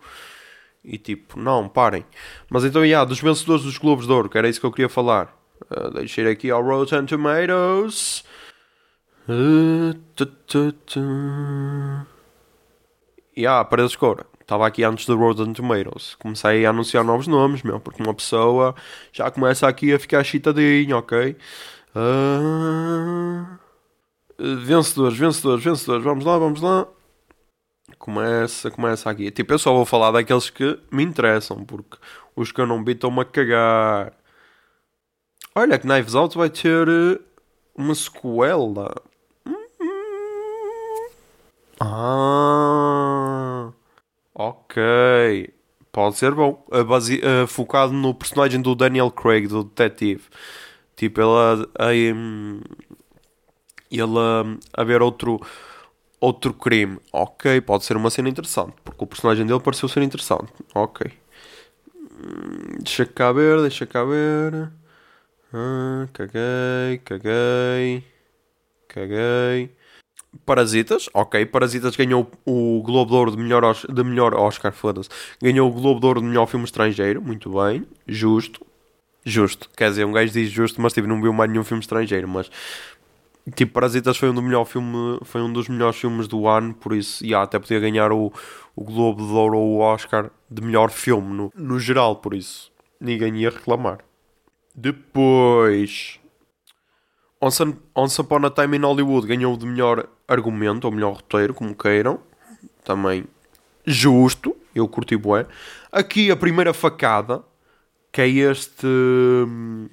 [0.84, 2.04] E tipo, não, parem.
[2.50, 4.88] Mas então, yeah, dos vencedores dos Globos de Ouro, que era isso que eu queria
[4.88, 5.32] falar.
[5.70, 8.24] Uh, deixei aqui ao Rotten Tomatoes.
[9.28, 11.00] Uh, tu, tu, tu.
[13.98, 14.26] Cora.
[14.52, 16.14] Estava aqui antes do Rotten Tomatoes.
[16.16, 18.74] Comecei a anunciar novos nomes, meu, porque uma pessoa
[19.10, 21.34] já começa aqui a ficar chitadinho, ok?
[21.96, 23.46] Uh,
[24.62, 26.04] vencedores, vencedores, vencedores.
[26.04, 26.86] Vamos lá, vamos lá
[27.98, 29.30] começa, começa aqui.
[29.30, 31.96] Tipo, eu só vou falar daqueles que me interessam, porque
[32.36, 34.12] os que eu não vi estão-me a cagar.
[35.54, 37.18] Olha que Knives Out vai ter eh,
[37.74, 38.94] uma sequela.
[39.46, 41.08] Hum, hum,
[41.80, 42.91] Ah,
[44.34, 45.52] ok.
[45.90, 46.64] Pode ser bom.
[46.86, 50.22] Base- uh, focado no personagem do Daniel Craig, do detetive.
[50.96, 51.94] Tipo, ele a, a,
[53.90, 54.18] ele
[54.72, 55.40] a ver outro,
[56.20, 56.98] outro crime.
[57.12, 58.74] Ok, pode ser uma cena interessante.
[58.84, 60.52] Porque o personagem dele pareceu ser interessante.
[60.74, 61.12] Ok.
[62.00, 64.70] Hum, Deixa cá ver, deixa cá ver.
[65.52, 68.04] Ah, caguei, caguei.
[68.88, 69.70] Caguei.
[70.46, 71.46] Parasitas, ok.
[71.46, 75.08] Parasitas ganhou o Globo de Ouro de melhor, de melhor Oscar, foda-se.
[75.40, 78.64] Ganhou o Globo de Ouro de melhor filme estrangeiro, muito bem, justo.
[79.24, 82.26] Justo, quer dizer, um gajo diz justo, mas tipo, não viu mais nenhum filme estrangeiro,
[82.26, 82.50] mas
[83.54, 86.92] tipo, Parasitas foi um, do melhor filme, foi um dos melhores filmes do ano, por
[86.92, 88.32] isso, yeah, até podia ganhar o,
[88.74, 92.72] o Globo de Ouro ou o Oscar de melhor filme no, no geral, por isso,
[93.00, 93.98] ninguém ia reclamar.
[94.74, 96.18] Depois,
[97.42, 97.60] Once,
[97.96, 102.20] Once Upon a Time in Hollywood ganhou de melhor argumento ou melhor roteiro, como queiram.
[102.84, 103.24] Também
[103.84, 105.46] justo, eu curti bué.
[105.90, 107.42] Aqui a primeira facada,
[108.12, 109.88] que é este hum,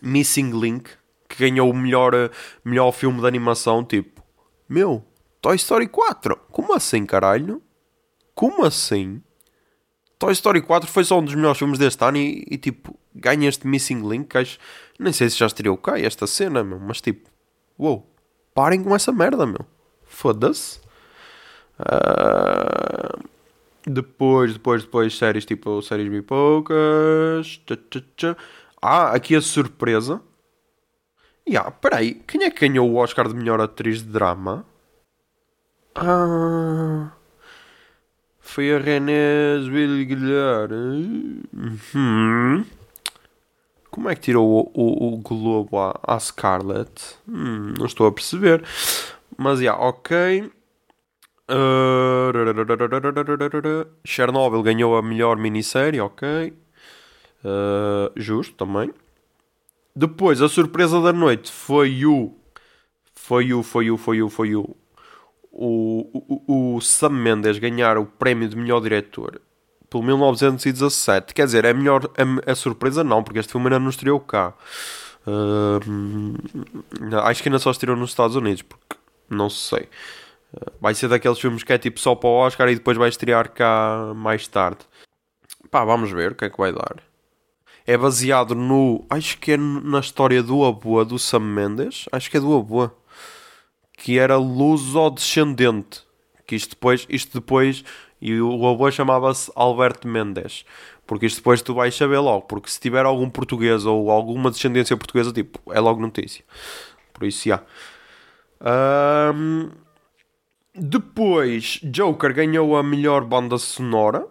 [0.00, 0.90] Missing Link,
[1.28, 2.30] que ganhou o melhor,
[2.64, 4.22] melhor filme de animação, tipo,
[4.68, 5.04] meu,
[5.40, 6.36] Toy Story 4.
[6.50, 7.60] Como assim, caralho?
[8.34, 9.20] Como assim?
[10.18, 13.48] Toy Story 4 foi só um dos melhores filmes deste ano e, e, tipo, ganha
[13.48, 14.58] este Missing Link, que acho-
[14.98, 17.28] nem sei se já estreou cá esta cena, meu, mas tipo,
[17.78, 18.10] uou,
[18.54, 19.64] parem com essa merda, meu.
[20.04, 20.80] Foda-se.
[21.78, 23.18] Ah,
[23.86, 26.10] depois, depois, depois, séries tipo séries
[27.66, 28.36] tchá, tchá.
[28.80, 30.20] Ah, aqui a surpresa.
[31.46, 34.64] E ah, peraí, quem é que ganhou o Oscar de melhor atriz de drama?
[35.94, 37.12] Ah,
[38.40, 40.70] foi a René Zellweger.
[41.52, 42.64] Uhum.
[43.96, 47.16] Como é que tirou o, o, o Globo à, à Scarlett?
[47.26, 48.62] Hum, não estou a perceber.
[49.38, 50.52] Mas, já, ok.
[51.48, 52.30] Uh,
[54.04, 56.52] Chernobyl ganhou a melhor minissérie, ok.
[57.42, 58.92] Uh, justo também.
[59.94, 62.34] Depois, a surpresa da noite foi o.
[63.14, 64.76] Foi o, foi o, foi o, foi o.
[65.50, 69.40] O, o, o Sam Mendes ganhar o prémio de melhor diretor
[69.96, 71.32] pelo 1917.
[71.32, 72.10] Quer dizer, é melhor.
[72.16, 74.52] É, é surpresa, não, porque este filme ainda não estreou cá.
[75.26, 78.96] Uh, acho que ainda só estreou nos Estados Unidos, porque
[79.28, 79.88] não sei.
[80.52, 83.08] Uh, vai ser daqueles filmes que é tipo só para o Oscar e depois vai
[83.08, 84.80] estrear cá mais tarde.
[85.70, 86.96] Pá, vamos ver o que é que vai dar.
[87.86, 89.04] É baseado no.
[89.08, 92.06] Acho que é na história do avô do Sam Mendes.
[92.12, 92.90] Acho que é do avô.
[93.96, 96.02] Que era luso-descendente.
[96.46, 97.06] Que isto depois.
[97.08, 97.84] Isto depois
[98.20, 100.64] e o avô chamava-se Alberto Mendes.
[101.06, 102.42] Porque isto depois tu vais saber logo.
[102.42, 106.44] Porque se tiver algum português ou alguma descendência portuguesa, tipo, é logo notícia.
[107.12, 107.62] Por isso, já.
[108.60, 109.70] Ahm,
[110.74, 114.26] depois, Joker ganhou a melhor banda sonora.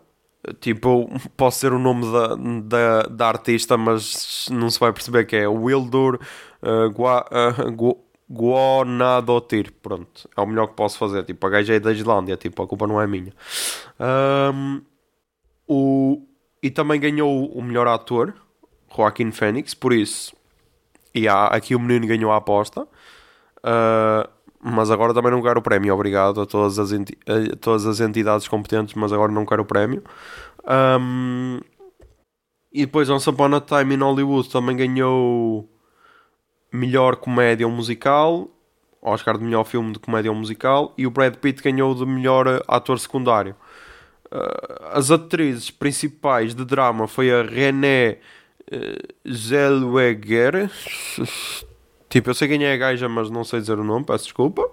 [0.59, 5.35] Tipo, posso ser o nome da, da, da artista, mas não se vai perceber que
[5.35, 6.19] é Wildur
[6.61, 9.71] uh, Gua, uh, Guanadotir.
[9.81, 11.23] Pronto, é o melhor que posso fazer.
[11.23, 13.33] Tipo, a gaja é da Islândia, tipo, a culpa não é minha.
[13.99, 14.81] Ahm,
[15.67, 16.21] o,
[16.61, 18.33] e também ganhou o melhor ator,
[18.95, 20.35] Joaquin Phoenix, por isso.
[21.13, 22.87] E há, aqui o menino ganhou a aposta.
[23.63, 25.93] Uh, mas agora também não quero o prémio.
[25.93, 29.65] Obrigado a todas as, enti- a todas as entidades competentes, mas agora não quero o
[29.65, 30.03] prémio.
[30.99, 31.59] Um,
[32.73, 35.69] e depois Once Upon a Time in Hollywood também ganhou
[36.71, 38.49] melhor comédia musical,
[39.01, 42.61] Oscar de melhor filme de comédia musical, e o Brad Pitt ganhou de melhor eh,
[42.67, 43.55] ator secundário.
[44.25, 48.17] Uh, as atrizes principais de drama foi a René
[48.71, 50.69] uh, Zellweger.
[52.09, 54.63] Tipo, eu sei quem é a gaja, mas não sei dizer o nome, peço desculpa.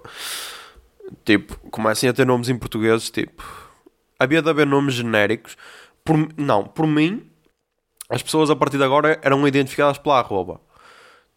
[1.25, 3.43] Tipo, comecem a ter nomes em português, tipo...
[4.17, 5.57] Havia de haver nomes genéricos.
[6.05, 7.29] Por, não, por mim,
[8.09, 10.61] as pessoas a partir de agora eram identificadas pela arroba.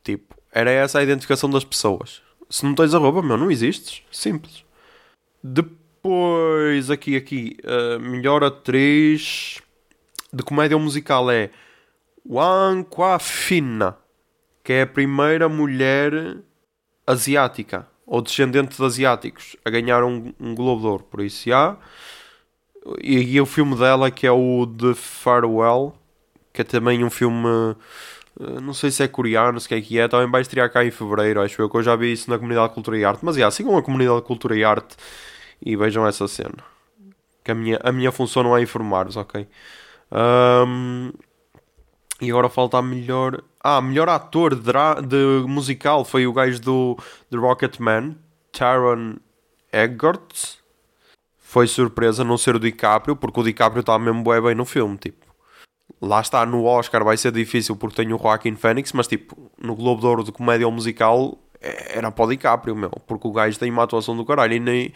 [0.05, 2.23] Tipo, era essa a identificação das pessoas.
[2.49, 4.03] Se não tens arroba, meu, não existes.
[4.11, 4.65] Simples.
[5.45, 9.61] Depois, aqui, aqui, a melhor atriz
[10.33, 11.51] de comédia musical é
[12.27, 13.99] Wang Quafina,
[14.65, 16.39] que é a primeira mulher
[17.07, 21.05] asiática ou descendente de asiáticos a ganhar um, um Globo de Ouro.
[21.05, 21.77] Por isso, já.
[23.03, 25.95] E, e o filme dela, que é o The Farewell,
[26.51, 27.77] que é também um filme.
[28.41, 30.85] Eh, Não sei se é coreano, se que é que é, também vai estrear cá
[30.85, 33.25] em fevereiro, acho eu, que eu já vi isso na comunidade de cultura e arte.
[33.25, 34.97] Mas, já, sigam a comunidade de cultura e arte
[35.65, 36.57] e vejam essa cena.
[37.45, 39.47] Que a minha, a minha função não é informar-vos, ok?
[40.11, 41.13] Ahm,
[42.21, 43.43] e agora falta a melhor.
[43.63, 44.73] Ah, melhor ator de,
[45.07, 46.97] de musical foi o gajo do
[47.31, 48.17] The Rocketman,
[48.53, 49.17] Taron
[49.73, 50.57] Eggert.
[51.39, 55.26] Foi surpresa não ser o DiCaprio, porque o DiCaprio está mesmo bem no filme, tipo.
[56.01, 59.75] Lá está, no Oscar vai ser difícil porque tem o Joaquin Phoenix, mas tipo, no
[59.75, 63.33] Globo de Ouro de Comédia ou Musical é, era para o DiCaprio, meu, porque o
[63.33, 64.93] gajo tem uma atuação do caralho e nem,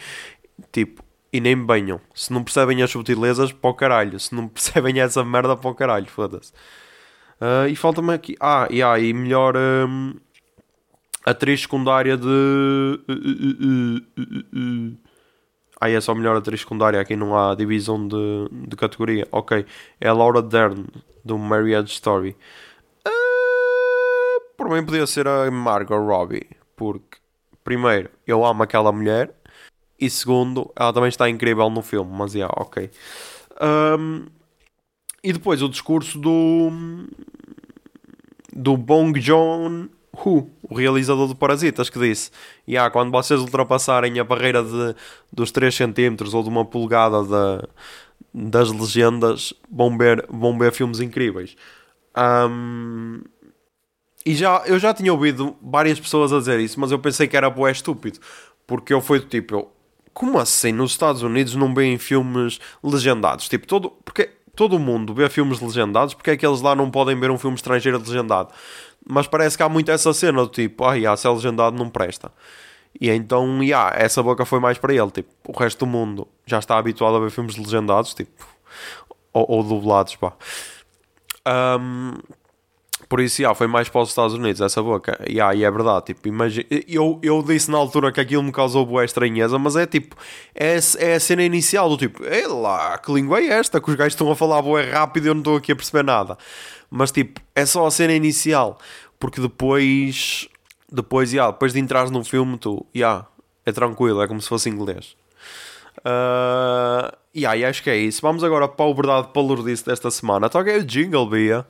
[0.71, 2.01] tipo, e nem banham.
[2.15, 4.19] Se não percebem as subtilezas, para o caralho.
[4.19, 6.53] Se não percebem essa merda, para o caralho, foda-se.
[7.41, 8.37] Uh, e falta-me aqui.
[8.39, 10.15] Ah, yeah, e melhor um,
[11.25, 13.01] atriz secundária de.
[15.81, 17.01] Ah, é só melhor atriz secundária.
[17.01, 19.27] Aqui não há divisão de, de categoria.
[19.33, 19.65] Ok,
[20.01, 20.87] é a Laura Dern,
[21.25, 22.37] do Marriage Story.
[23.07, 27.19] Uh, por mim, podia ser a Margot Robbie, porque,
[27.65, 29.35] primeiro, eu amo aquela mulher.
[29.99, 32.91] E segundo, ela também está incrível no filme, mas é, yeah, ok.
[33.61, 34.27] Um,
[35.23, 36.71] e depois o discurso do.
[38.53, 39.19] do Bong
[40.15, 42.31] Joon-ho, o realizador do Parasitas, que disse:
[42.69, 44.95] yeah, quando vocês ultrapassarem a barreira de,
[45.33, 47.69] dos 3 cm ou de uma polegada da,
[48.33, 51.57] das legendas, vão ver, vão ver filmes incríveis.
[52.17, 53.23] Um,
[54.25, 57.37] e já, eu já tinha ouvido várias pessoas a dizer isso, mas eu pensei que
[57.37, 58.19] era boé estúpido.
[58.67, 59.73] Porque eu fui do tipo, eu,
[60.13, 63.49] como assim nos Estados Unidos não veem filmes legendados?
[63.49, 63.91] Tipo, todo.
[64.05, 67.39] Porque todo mundo vê filmes legendados, porque é que eles lá não podem ver um
[67.39, 68.53] filme estrangeiro legendado?
[69.09, 72.33] Mas parece que há muito essa cena do tipo, ah, se é legendado não presta.
[72.99, 75.11] E então, yeah, essa boca foi mais para ele.
[75.11, 78.47] Tipo, o resto do mundo já está habituado a ver filmes legendados, tipo,
[79.33, 80.33] ou, ou dublados, pá.
[81.47, 82.15] Um,
[83.11, 85.19] por yeah, foi mais para os Estados Unidos essa boca.
[85.29, 89.05] E é verdade, tipo, imagina, eu, eu disse na altura que aquilo me causou boa
[89.05, 90.15] estranheza, mas é tipo,
[90.55, 93.81] é, é a cena inicial do tipo, ei lá, que língua é esta?
[93.81, 96.05] Que os gajos estão a falar boa rápido e eu não estou aqui a perceber
[96.05, 96.39] nada.
[96.89, 98.79] Mas tipo, é só a cena inicial,
[99.19, 100.49] porque depois,
[100.91, 103.27] depois, yeah, depois de entrares no filme, tu, yeah,
[103.67, 105.17] é tranquilo, é como se fosse inglês.
[105.99, 108.23] Uh, yeah, e acho que é isso.
[108.23, 110.49] Vamos agora para o Verdade Palurdice desta semana.
[110.49, 111.67] Toca aí o jingle, Bia.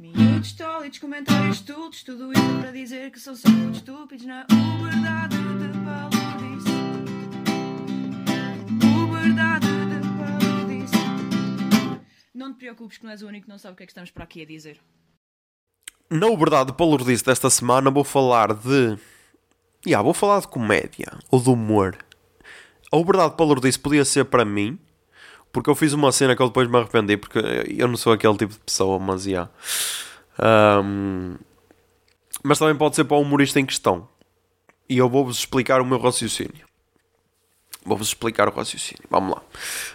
[0.00, 4.46] Minutos tólidos, comentários estúpidos, tudo isso para dizer que são só muito estúpidos na
[4.80, 6.68] verdade de Palodice.
[9.10, 10.96] verdade de Palodice.
[12.32, 13.90] Não te preocupes que não és o único que não sabe o que é que
[13.90, 14.80] estamos para aqui a dizer.
[16.08, 18.96] Na verdade Palodice desta semana vou falar de...
[19.84, 21.98] Yeah, vou falar de comédia ou de humor.
[22.92, 24.78] A verdade Palodice podia ser para mim
[25.52, 27.38] porque eu fiz uma cena que eu depois me arrependi, porque
[27.76, 29.30] eu não sou aquele tipo de pessoa, mas já.
[29.30, 29.50] Yeah.
[30.82, 31.36] Um,
[32.42, 34.06] mas também pode ser para o humorista em questão.
[34.88, 36.66] E eu vou-vos explicar o meu raciocínio.
[37.84, 39.02] Vou-vos explicar o raciocínio.
[39.10, 39.42] Vamos lá.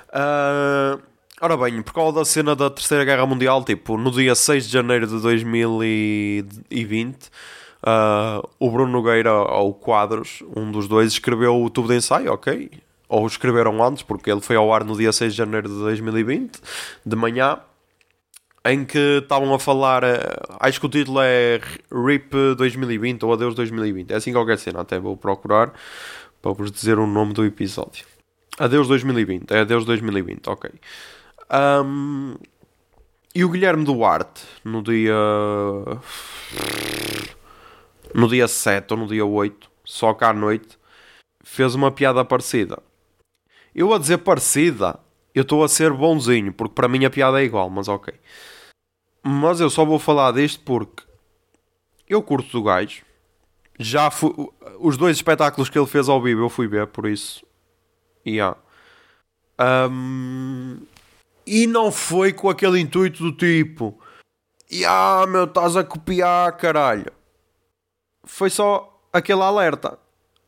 [0.10, 1.01] Uh,
[1.41, 4.74] ora bem, por causa da cena da Terceira Guerra Mundial, tipo, no dia 6 de
[4.74, 7.30] janeiro de 2020, uh,
[7.84, 12.70] ah, o Bruno Nogueira, ou Quadros, um dos dois, escreveu o tubo de ensaio, ok?
[13.08, 16.60] Ou escreveram antes, porque ele foi ao ar no dia 6 de janeiro de 2020,
[17.06, 17.60] de manhã,
[18.66, 20.04] em que estavam a falar.
[20.04, 21.60] Eh, acho que o título é
[21.91, 24.12] RIP 2020 ou Adeus 2020.
[24.12, 25.74] É assim qualquer cena, até vou procurar
[26.41, 28.06] para vos dizer o nome do episódio.
[28.58, 30.72] Adeus 2020, é Adeus 2020, ok.
[31.51, 32.36] Um,
[33.34, 35.16] e o Guilherme Duarte, no dia.
[38.14, 40.78] No dia 7 ou no dia 8, só cá à noite,
[41.43, 42.78] fez uma piada parecida.
[43.76, 44.99] Eu a dizer parecida,
[45.34, 48.13] eu estou a ser bonzinho, porque para mim a piada é igual, mas ok.
[49.24, 51.03] Mas eu só vou falar disto porque
[52.07, 53.03] eu curto do gajo.
[53.80, 54.32] Já fui,
[54.80, 57.45] os dois espetáculos que ele fez ao vivo eu fui ver, por isso.
[58.26, 58.57] Yeah.
[59.59, 60.80] Um,
[61.45, 63.99] e não foi com aquele intuito do tipo,
[64.88, 67.11] ah, meu, estás a copiar, caralho.
[68.24, 69.97] Foi só aquele alerta.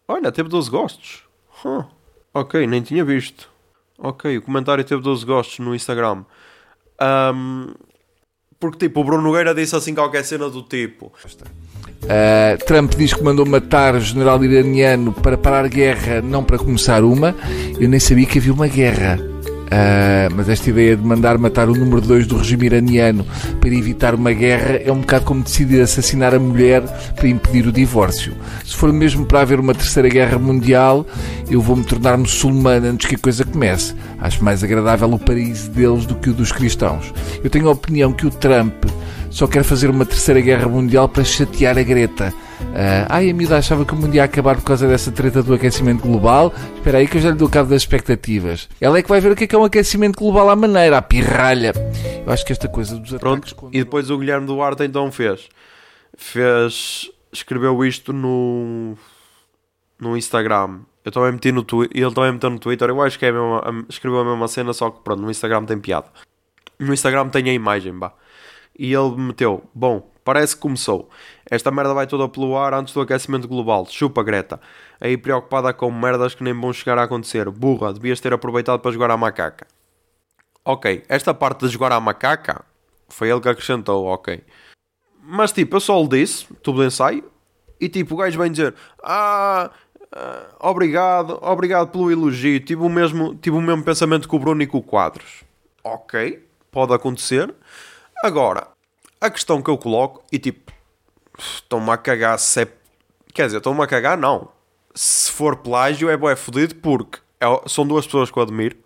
[0.07, 1.23] Olha, teve 12 gostos.
[1.63, 1.85] Huh.
[2.35, 3.49] Ok, nem tinha visto.
[3.97, 6.25] Ok, o comentário teve 12 gostos no Instagram.
[7.01, 7.73] Um,
[8.59, 11.13] porque, tipo, o Bruno Nogueira disse assim qualquer cena do tipo.
[12.03, 17.05] Uh, Trump diz que mandou matar o general iraniano para parar guerra, não para começar
[17.05, 17.33] uma.
[17.79, 19.17] Eu nem sabia que havia uma guerra.
[19.65, 23.25] Uh, mas esta ideia de mandar matar o número 2 do regime iraniano
[23.59, 26.83] para evitar uma guerra é um bocado como decidir assassinar a mulher
[27.15, 28.33] para impedir o divórcio.
[28.63, 31.05] Se for mesmo para haver uma terceira guerra mundial,
[31.49, 33.95] eu vou-me tornar muçulmano antes que a coisa comece.
[34.19, 37.11] Acho mais agradável o paraíso deles do que o dos cristãos.
[37.43, 38.85] Eu tenho a opinião que o Trump
[39.31, 42.31] só quer fazer uma terceira guerra mundial para chatear a Greta.
[42.61, 45.53] Uh, ai, a miúda achava que o mundo ia acabar por causa dessa treta do
[45.53, 46.53] aquecimento global.
[46.75, 48.69] Espera aí que eu já lhe dou cabo das expectativas.
[48.79, 50.97] Ela é que vai ver o que é, que é um aquecimento global à maneira,
[50.97, 51.73] à pirralha.
[52.25, 55.47] Eu acho que esta coisa dos Pronto, e depois o Guilherme Duarte então fez.
[56.17, 57.09] Fez...
[57.31, 58.95] Escreveu isto no...
[59.99, 60.81] No Instagram.
[61.05, 63.31] Eu também meti no Twitter, ele também meteu no Twitter, eu acho que é a
[63.31, 66.07] mesma, escreveu a mesma cena, só que pronto, no Instagram tem piada.
[66.79, 68.11] No Instagram tem a imagem, bah.
[68.77, 71.09] E ele meteu, bom, parece que começou.
[71.49, 73.85] Esta merda vai toda pelo ar antes do aquecimento global.
[73.85, 74.59] Chupa, Greta.
[74.99, 77.49] Aí preocupada com merdas que nem vão chegar a acontecer.
[77.49, 79.67] Burra, devias ter aproveitado para jogar à macaca.
[80.65, 82.65] Ok, esta parte de jogar à macaca
[83.07, 84.43] foi ele que acrescentou, ok.
[85.21, 87.23] Mas tipo, eu só lhe disse, tudo ensaio,
[87.79, 88.73] e tipo, o gajo vem dizer:
[89.03, 89.69] Ah,
[90.11, 92.59] ah, obrigado, obrigado pelo elogio.
[92.59, 95.43] Tive o, mesmo, tive o mesmo pensamento que o Bruno e com o Quadros.
[95.83, 97.53] Ok, pode acontecer.
[98.23, 98.74] Agora,
[99.25, 100.71] a questão que eu coloco, e tipo,
[101.37, 102.67] estão-me a cagar se é.
[103.33, 104.49] Quer dizer, estão-me a cagar, não.
[104.93, 108.77] Se for plágio, é bué fodido porque é- são duas pessoas que eu admiro.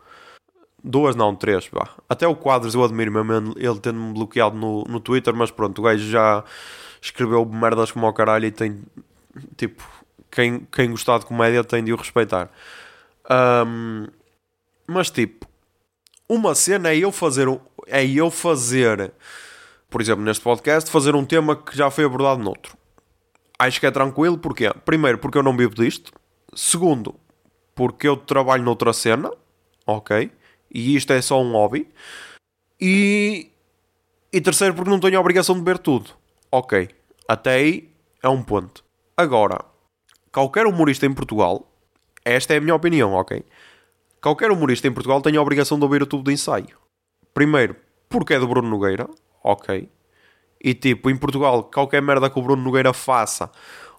[0.84, 1.90] Duas, não, três, vá.
[2.08, 5.82] Até o Quadros eu admiro mesmo ele tendo-me bloqueado no, no Twitter, mas pronto, o
[5.84, 6.44] gajo já
[7.02, 8.82] escreveu merdas como ao caralho e tem,
[9.58, 9.84] tipo,
[10.32, 12.50] quem, quem gostar de comédia tem de o respeitar.
[13.30, 14.08] Ahm,
[14.88, 15.46] mas tipo,
[16.28, 19.12] uma cena é eu fazer, um- é eu fazer,
[19.90, 22.78] por exemplo, neste podcast, fazer um tema que já foi abordado noutro.
[23.58, 26.12] Acho que é tranquilo, porque Primeiro, porque eu não vivo disto.
[26.54, 27.16] Segundo,
[27.76, 29.32] porque eu trabalho noutra cena,
[29.86, 30.32] ok?
[30.74, 31.88] E isto é só um hobby.
[32.80, 33.52] E,
[34.32, 36.12] e terceiro, porque não tenho a obrigação de ver tudo.
[36.52, 36.90] Ok,
[37.28, 37.90] até aí
[38.24, 38.84] é um ponto.
[39.18, 39.64] Agora,
[40.32, 41.68] qualquer humorista em Portugal,
[42.24, 43.44] esta é a minha opinião, ok?
[44.22, 46.78] Qualquer humorista em Portugal tem a obrigação de ouvir o tubo de ensaio.
[47.34, 47.76] Primeiro,
[48.08, 49.08] porque é do Bruno Nogueira,
[49.44, 49.90] ok?
[50.62, 53.52] E tipo, em Portugal, qualquer merda que o Bruno Nogueira faça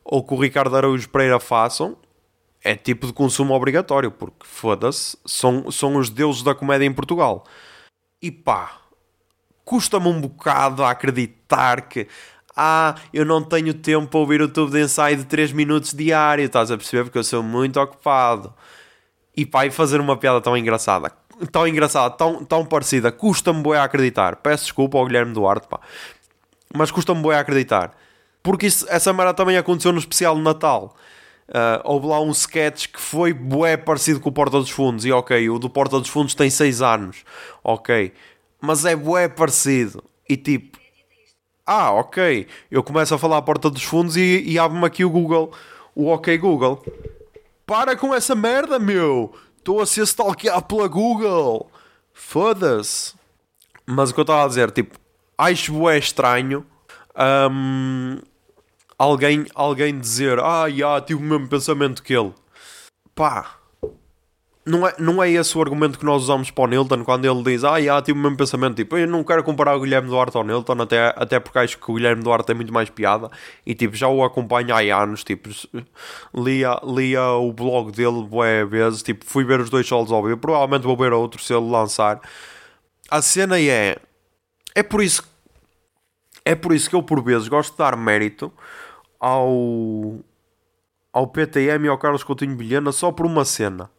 [0.04, 1.96] ou que o Ricardo Araújo Pereira façam
[2.62, 7.44] é tipo de consumo obrigatório, porque foda-se, são, são os deuses da comédia em Portugal.
[8.20, 8.80] E pá,
[9.64, 12.06] custa-me um bocado a acreditar que
[12.54, 16.44] ah, eu não tenho tempo para ouvir o tubo de ensaio de 3 minutos diário,
[16.44, 17.04] estás a perceber?
[17.04, 18.52] Porque eu sou muito ocupado.
[19.34, 21.10] E pá, e fazer uma piada tão engraçada,
[21.46, 24.36] tão engraçada, tão, tão parecida, custa-me bué a acreditar.
[24.36, 25.80] Peço desculpa ao Guilherme Duarte, pá.
[26.74, 27.92] Mas custa-me bué a acreditar.
[28.42, 30.96] Porque isso, essa merda também aconteceu no especial de Natal.
[31.52, 35.04] Ah, houve lá um sketch que foi bué parecido com o Porta dos Fundos.
[35.04, 37.24] E ok, o do Porta dos Fundos tem 6 anos.
[37.62, 38.12] Ok.
[38.60, 40.02] Mas é bué parecido.
[40.28, 40.78] E tipo...
[41.66, 42.46] Ah, ok.
[42.70, 45.52] Eu começo a falar a Porta dos Fundos e, e abre-me aqui o Google.
[45.94, 46.82] O ok Google.
[47.66, 49.32] Para com essa merda, meu!
[49.60, 51.70] Estou a ser stalkeado pela Google!
[52.14, 53.14] Foda-se!
[53.84, 54.98] Mas o que eu estava a dizer, tipo,
[55.36, 56.66] acho bué estranho
[57.50, 58.20] hum,
[58.98, 62.32] alguém, alguém dizer Ah, já, tive o mesmo pensamento que ele.
[63.14, 63.56] Pá,
[64.64, 67.42] não é, não é esse o argumento que nós usamos para o Nilton quando ele
[67.42, 68.76] diz Ah, já, tive o mesmo pensamento.
[68.76, 71.90] Tipo, eu não quero comparar o Guilherme Duarte ao Nilton, até, até porque acho que
[71.90, 73.30] o Guilherme Duarte tem muito mais piada
[73.64, 75.24] e tipo, já o acompanho há anos.
[75.24, 75.48] Tipo,
[76.34, 79.02] lia, lia o blog dele bué vezes.
[79.02, 80.38] Tipo, fui ver os dois solos ao vivo.
[80.38, 82.20] Provavelmente vou ver outro se ele lançar.
[83.10, 83.96] A cena é.
[84.74, 85.30] É por isso
[86.44, 88.52] é por isso que eu, por vezes, gosto de dar mérito
[89.18, 90.18] ao,
[91.12, 93.90] ao PTM e ao Carlos Coutinho Vilhena só por uma cena.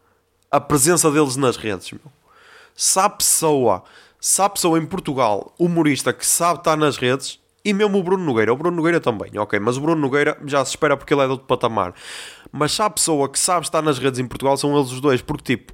[0.52, 2.02] A presença deles nas redes, meu.
[2.76, 3.84] Se há pessoa,
[4.20, 8.24] se há pessoa em Portugal, humorista, que sabe estar nas redes, e mesmo o Bruno
[8.26, 11.22] Nogueira, o Bruno Nogueira também, ok, mas o Bruno Nogueira já se espera porque ele
[11.22, 11.94] é de outro patamar.
[12.52, 15.22] Mas se há pessoa que sabe estar nas redes em Portugal, são eles os dois,
[15.22, 15.74] porque tipo,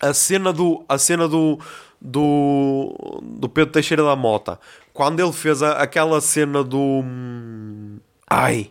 [0.00, 1.58] a cena do a cena do
[2.00, 4.58] do, do Pedro Teixeira da Mota
[4.92, 8.68] quando ele fez a- aquela cena do hum, ai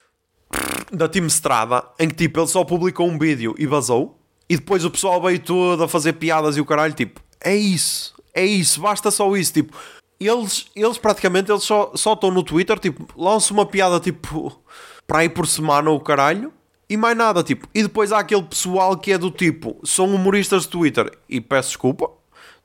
[0.91, 4.19] da Team Strada em que tipo ele só publicou um vídeo e vazou
[4.51, 8.13] e depois o pessoal veio todo a fazer piadas e o caralho tipo é isso
[8.33, 9.75] é isso basta só isso tipo
[10.19, 14.61] eles, eles praticamente eles só, só estão no Twitter tipo lançam uma piada tipo
[15.07, 16.51] para aí por semana o caralho
[16.89, 17.65] e mais nada, tipo.
[17.73, 21.69] E depois há aquele pessoal que é do tipo, são humoristas de Twitter e peço
[21.69, 22.09] desculpa.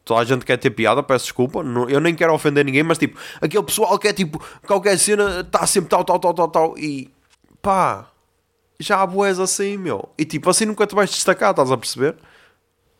[0.05, 1.63] Toda a gente quer ter piada, peço desculpa.
[1.63, 5.43] não- eu nem quero ofender ninguém, mas tipo, aquele pessoal que é tipo, qualquer cena
[5.43, 6.77] está sempre tal, tal, tal, tal, tal.
[6.79, 7.09] E
[7.63, 8.09] pá,
[8.79, 10.09] já boés assim, meu.
[10.19, 12.17] E tipo, assim nunca te vais destacar, estás a perceber?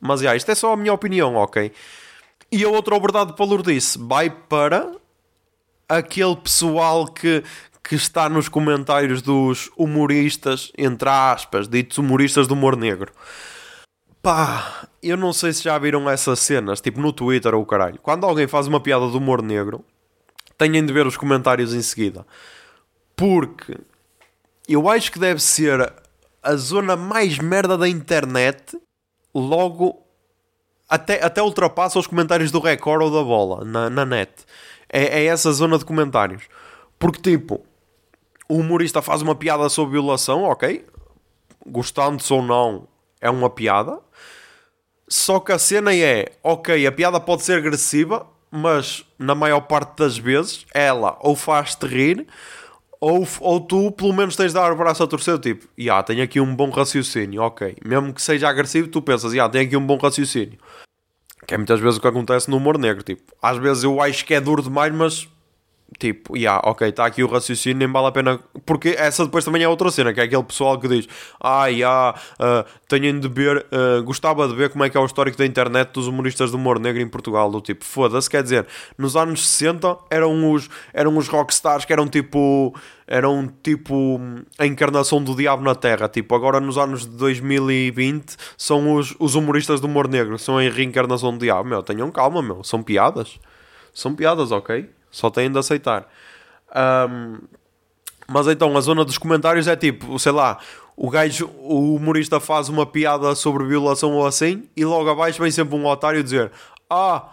[0.01, 1.73] Mas já, isto é só a minha opinião, ok?
[2.51, 4.93] E a outra verdade para Lourdes vai para
[5.89, 7.43] aquele pessoal que,
[7.83, 13.13] que está nos comentários dos humoristas, entre aspas, ditos humoristas do humor negro.
[14.23, 17.99] Pá, eu não sei se já viram essas cenas, tipo no Twitter ou o caralho.
[18.03, 19.85] Quando alguém faz uma piada do humor negro,
[20.59, 22.27] têm de ver os comentários em seguida.
[23.15, 23.77] Porque
[24.75, 25.93] eu acho que deve ser
[26.43, 28.79] a zona mais merda da internet,
[29.35, 30.03] logo
[30.89, 34.33] até, até ultrapassa os comentários do Record ou da bola na, na net.
[34.89, 36.45] É, é essa zona de comentários.
[36.99, 37.65] Porque, tipo,
[38.49, 40.85] o humorista faz uma piada sobre violação, ok?
[41.67, 42.87] Gostando-se ou não,
[43.21, 43.99] é uma piada.
[45.09, 49.99] Só que a cena é, ok, a piada pode ser agressiva, mas na maior parte
[49.99, 52.27] das vezes ela ou faz-te rir,
[53.01, 56.03] ou, ou tu pelo menos tens de dar o braço a torcer, tipo, já, yeah,
[56.03, 57.77] tenho aqui um bom raciocínio, ok.
[57.85, 60.59] Mesmo que seja agressivo, tu pensas, yeah, tenho aqui um bom raciocínio.
[61.47, 64.25] Que é muitas vezes o que acontece no humor negro, tipo, às vezes eu acho
[64.25, 65.29] que é duro demais, mas
[65.99, 68.41] tipo, yeah, ok, está aqui o raciocínio, nem vale a pena.
[68.65, 71.09] Porque essa depois também é outra cena, que é aquele pessoal que diz:
[71.41, 75.07] Ah, yeah, uh, tenho de ver, uh, gostava de ver como é que é o
[75.07, 77.51] histórico da internet dos humoristas de humor negro em Portugal.
[77.51, 78.67] Do tipo, foda-se, quer dizer,
[78.99, 82.75] nos anos 60 eram os, eram os rockstars que eram tipo.
[83.09, 84.21] Eram tipo
[84.59, 86.09] a encarnação do diabo na Terra.
[86.09, 90.63] Tipo, agora nos anos de 2020 são os, os humoristas do humor negro, são a
[90.63, 91.69] reencarnação do diabo.
[91.69, 93.39] Meu, tenham calma, meu, são piadas.
[93.95, 94.91] São piadas, ok?
[95.11, 96.09] Só têm de aceitar.
[97.09, 97.39] Um,
[98.29, 100.59] mas então, a zona dos comentários é tipo, sei lá,
[100.97, 105.51] o gajo, o humorista faz uma piada sobre violação ou assim, e logo abaixo vem
[105.51, 106.51] sempre um otário dizer:
[106.91, 107.31] Ah,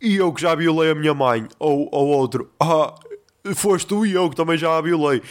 [0.00, 1.46] e eu que já violei a minha mãe.
[1.58, 2.94] Ou, ou outro: Ah,
[3.54, 5.22] foste tu e eu que também já a violei.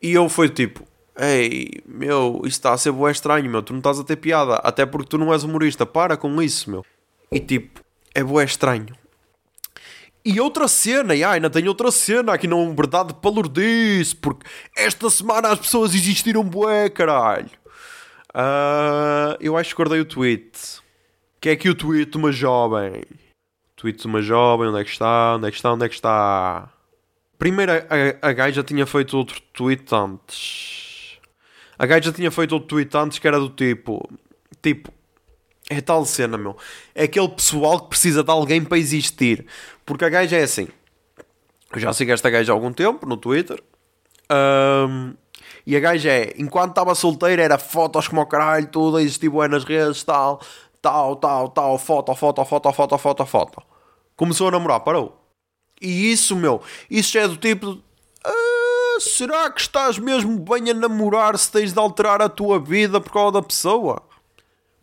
[0.00, 0.84] E eu fui tipo:
[1.18, 3.62] Ei, meu, isto está a ser bué estranho, meu.
[3.62, 5.84] Tu não estás a ter piada, até porque tu não és humorista.
[5.84, 6.84] Para com isso, meu.
[7.30, 7.80] E tipo,
[8.14, 8.96] é bué estranho.
[10.24, 15.50] E outra cena, e ainda tem outra cena aqui na Verdade Palurdice, porque esta semana
[15.50, 17.50] as pessoas existiram bué, caralho.
[18.34, 20.82] Uh, eu acho que guardei o tweet.
[21.38, 23.02] Que é aqui o tweet de uma jovem?
[23.76, 25.36] Tweet de uma jovem, onde é que está?
[25.36, 25.72] Onde é que está?
[25.74, 26.72] Onde é que está?
[27.38, 31.18] Primeiro a, a, a gaja tinha feito outro tweet antes.
[31.78, 34.08] A gaja tinha feito outro tweet antes que era do tipo...
[34.62, 34.90] Tipo,
[35.70, 36.56] é tal cena, meu.
[36.94, 39.46] É aquele pessoal que precisa de alguém para existir.
[39.84, 40.68] Porque a gaja é assim.
[41.72, 43.62] Eu já sigo esta gaja há algum tempo no Twitter.
[44.30, 45.14] Um,
[45.66, 49.48] e a gaja é, enquanto estava solteira, era fotos como o caralho, tudo, existia bué
[49.48, 50.40] nas redes, tal,
[50.80, 53.62] tal, tal, tal, foto, foto, foto, foto, foto, foto.
[54.16, 55.20] Começou a namorar, parou.
[55.80, 57.78] E isso, meu, isso é do tipo.
[58.24, 63.00] Ah, será que estás mesmo bem a namorar se tens de alterar a tua vida
[63.00, 64.02] por causa da pessoa?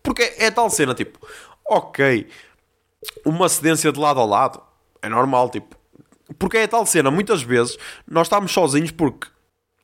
[0.03, 1.19] Porque é tal cena, tipo,
[1.67, 2.27] ok,
[3.25, 4.61] uma cedência de lado a lado
[5.01, 5.75] é normal, tipo,
[6.37, 7.77] porque é tal cena, muitas vezes
[8.07, 9.27] nós estamos sozinhos porque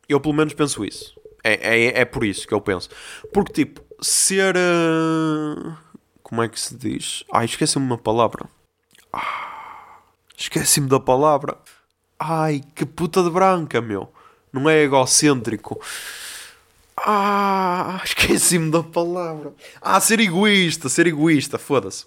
[0.07, 1.15] eu pelo menos penso isso.
[1.43, 2.89] É, é, é por isso que eu penso.
[3.33, 4.55] Porque, tipo, ser.
[4.55, 5.75] Uh...
[6.21, 7.23] Como é que se diz?
[7.31, 8.49] Ai, esqueci-me uma palavra.
[9.13, 10.01] Ah,
[10.35, 11.57] esqueci-me da palavra.
[12.19, 14.11] Ai, que puta de branca, meu.
[14.51, 15.79] Não é egocêntrico.
[16.97, 19.53] Ah, esqueci-me da palavra.
[19.81, 22.05] Ah, ser egoísta, ser egoísta, foda-se.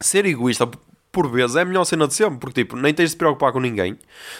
[0.00, 0.68] Ser egoísta,
[1.12, 3.52] por vezes, é a melhor cena de sempre, porque tipo, nem tens de te preocupar
[3.52, 3.98] com ninguém,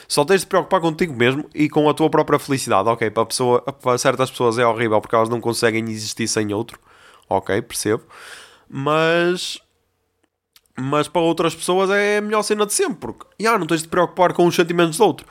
[0.09, 2.89] só tens de te preocupar contigo mesmo e com a tua própria felicidade.
[2.89, 6.79] Ok, para, pessoa, para certas pessoas é horrível porque elas não conseguem existir sem outro.
[7.29, 8.03] Ok, percebo.
[8.69, 9.59] Mas.
[10.79, 13.89] Mas para outras pessoas é a melhor cena de sempre, porque já não tens de
[13.89, 15.27] te preocupar com os sentimentos do outro.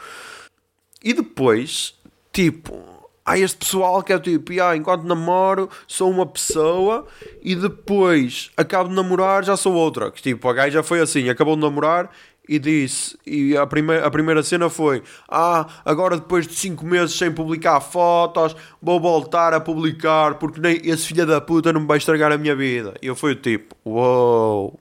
[1.03, 1.95] E depois,
[2.31, 2.88] tipo,
[3.29, 7.05] há este pessoal que é tipo, ah, enquanto namoro sou uma pessoa
[7.43, 10.11] e depois acabo de namorar já sou outra.
[10.11, 12.09] Que tipo, a gaja foi assim, acabou de namorar
[12.47, 17.15] e disse, e a primeira, a primeira cena foi, ah, agora depois de 5 meses
[17.15, 21.87] sem publicar fotos, vou voltar a publicar porque nem esse filho da puta não me
[21.87, 22.95] vai estragar a minha vida.
[22.99, 24.71] E eu fui tipo, uou.
[24.71, 24.79] Wow.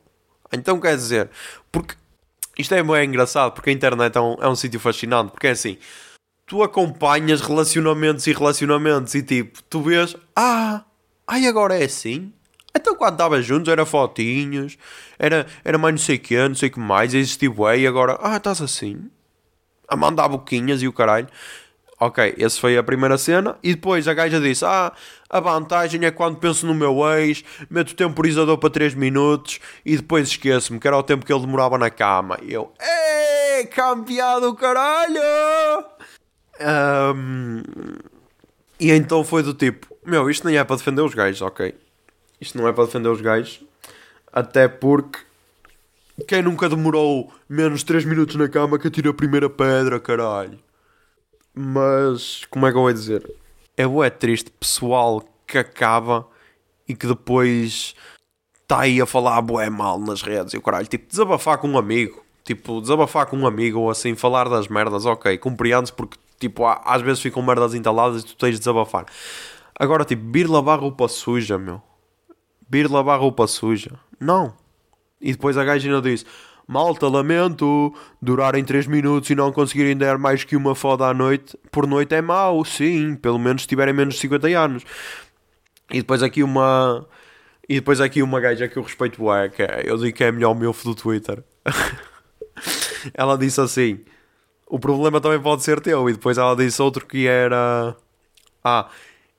[0.51, 1.29] Então quer dizer,
[1.71, 1.95] porque
[2.57, 5.51] isto é bem engraçado, porque a internet é um, é um sítio fascinante, porque é
[5.51, 5.77] assim
[6.49, 10.83] tu acompanhas relacionamentos e relacionamentos e tipo, tu vês, ah,
[11.27, 12.33] ai agora é assim.
[12.75, 14.79] Então quando estava juntos era fotinhos,
[15.19, 18.19] era, era mais não sei o que, não sei o que mais, existia e agora,
[18.23, 19.11] ah, estás assim.
[19.87, 21.29] A mandar boquinhas e o caralho.
[22.01, 23.59] Ok, essa foi a primeira cena.
[23.63, 24.93] E depois a gaja disse: Ah,
[25.29, 29.97] a vantagem é quando penso no meu ex, meto o temporizador para 3 minutos e
[29.97, 32.39] depois esqueço-me que era o tempo que ele demorava na cama.
[32.43, 35.98] E eu, ei, campeado caralho!
[36.61, 37.63] Um,
[38.81, 41.75] e então foi do tipo: Meu, isto nem é para defender os gajos, ok?
[42.41, 43.63] Isto não é para defender os gajos,
[44.33, 45.21] até porque
[46.27, 50.59] quem nunca demorou menos 3 minutos na cama que atira a primeira pedra, caralho.
[51.55, 53.29] Mas, como é que eu vou dizer?
[53.77, 56.27] É bué triste pessoal que acaba
[56.89, 57.95] e que depois
[58.63, 60.87] está aí a falar bué mal nas redes e o caralho.
[60.87, 62.25] Tipo, desabafar com um amigo.
[62.45, 67.03] Tipo, desabafar com um amigo ou assim, falar das merdas, ok, compreendo porque Tipo, às
[67.03, 69.07] vezes ficam merdas entaladas e tu tens de desabafar.
[69.79, 71.83] Agora, tipo, vir lavar roupa suja, meu.
[72.69, 73.93] Vir lavar roupa suja.
[74.21, 74.55] Não.
[75.21, 76.25] E depois a gaja ainda diz:
[76.67, 77.95] Malta, lamento.
[78.21, 81.59] Durarem 3 minutos e não conseguirem dar mais que uma foda à noite.
[81.73, 83.17] Por noite é mau, sim.
[83.17, 84.85] Pelo menos se tiverem menos de 50 anos.
[85.91, 87.07] E depois aqui uma.
[87.69, 90.33] E depois aqui uma gaja que eu respeito bué, que é, eu digo que é
[90.33, 91.43] melhor milf do Twitter.
[93.15, 94.01] ela disse assim:
[94.69, 96.09] o problema também pode ser teu.
[96.09, 97.97] E depois ela disse outro que era.
[98.63, 98.89] Ah,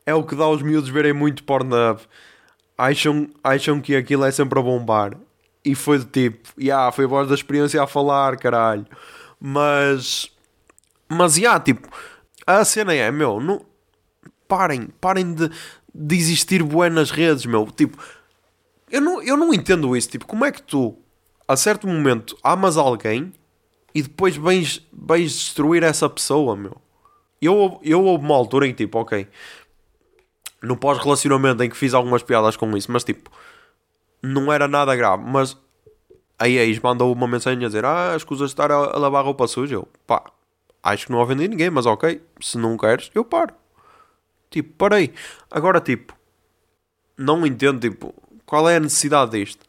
[0.05, 2.01] é o que dá aos miúdos verem muito Pornhub.
[2.77, 5.15] Acham, acham que aquilo é sempre a bombar.
[5.63, 8.85] E foi do tipo, yeah, foi a voz da experiência a falar, caralho.
[9.39, 10.31] Mas.
[11.07, 11.89] Mas, yeah, tipo,
[12.45, 13.65] a cena é, meu, não,
[14.47, 15.49] parem, parem de,
[15.93, 17.65] de existir bué nas redes, meu.
[17.67, 17.97] Tipo,
[18.91, 20.09] eu não, eu não entendo isso.
[20.09, 20.97] Tipo, como é que tu,
[21.47, 23.33] a certo momento, amas alguém
[23.93, 26.77] e depois vens, vens destruir essa pessoa, meu?
[27.41, 29.27] Eu, eu houve uma altura em que, tipo, ok,
[30.61, 33.31] no pós-relacionamento em que fiz algumas piadas com isso, mas tipo,
[34.21, 35.23] não era nada grave.
[35.25, 35.57] Mas
[36.37, 39.75] a ex mandou uma mensagem a dizer: Ah, escusas de estar a, lavar roupa suja.
[39.75, 40.23] Eu, pá,
[40.83, 43.53] acho que não ofendi ninguém, mas ok, se não queres, eu paro.
[44.49, 45.13] Tipo, parei.
[45.51, 46.15] Agora, tipo,
[47.17, 48.13] não entendo, tipo,
[48.45, 49.65] qual é a necessidade disto?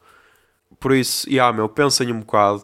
[0.79, 2.63] Por isso, e yeah, meu, pensem um bocado,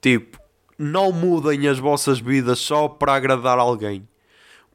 [0.00, 0.37] tipo,
[0.78, 4.08] não mudem as vossas vidas só para agradar alguém.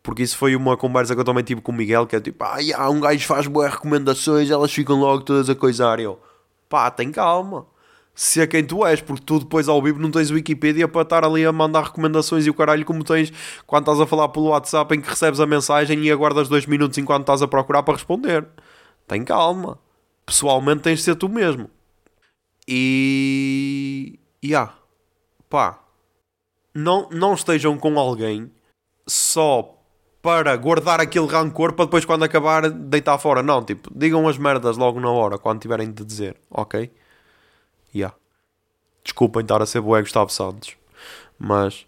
[0.04, 2.44] Porque isso foi uma conversa que eu também tive com o Miguel, que é tipo,
[2.44, 6.00] ah, um gajo faz boas recomendações, elas ficam logo todas a coisar.
[6.00, 6.20] E eu,
[6.68, 7.66] pá, tem calma.
[8.16, 11.26] Se é quem tu és, porque tu depois ao vivo não tens Wikipedia para estar
[11.26, 13.32] ali a mandar recomendações e o caralho como tens
[13.66, 16.98] quando estás a falar pelo WhatsApp em que recebes a mensagem e aguardas dois minutos
[16.98, 18.46] enquanto estás a procurar para responder.
[19.08, 19.80] Tem calma.
[20.26, 21.70] Pessoalmente tens de ser tu mesmo.
[22.68, 24.20] E.
[24.44, 24.74] Yeah.
[25.50, 25.83] Pá.
[26.74, 28.52] Não, não estejam com alguém
[29.08, 29.78] só
[30.22, 33.44] para guardar aquele rancor para depois quando acabar deitar fora.
[33.44, 36.91] Não, tipo, digam as merdas logo na hora quando tiverem de dizer, ok?
[37.94, 38.16] Yeah.
[39.04, 40.78] Desculpem estar a ser boé Gustavo Santos,
[41.38, 41.86] mas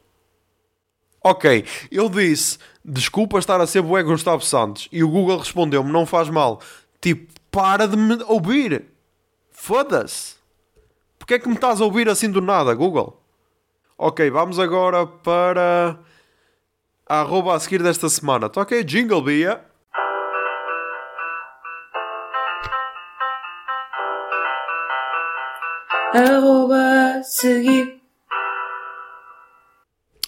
[1.24, 6.06] ok, eu disse desculpa estar a ser boé Gustavo Santos e o Google respondeu-me não
[6.06, 6.62] faz mal.
[7.02, 8.86] Tipo, para de me ouvir.
[9.50, 10.36] Foda-se.
[11.18, 13.25] Porquê é que me estás a ouvir assim do nada, Google?
[13.98, 15.98] Ok, vamos agora para
[17.08, 18.50] a arroba a seguir desta semana.
[18.50, 19.64] Toca aí, jingle, Bia.
[26.14, 28.02] Arroba seguir.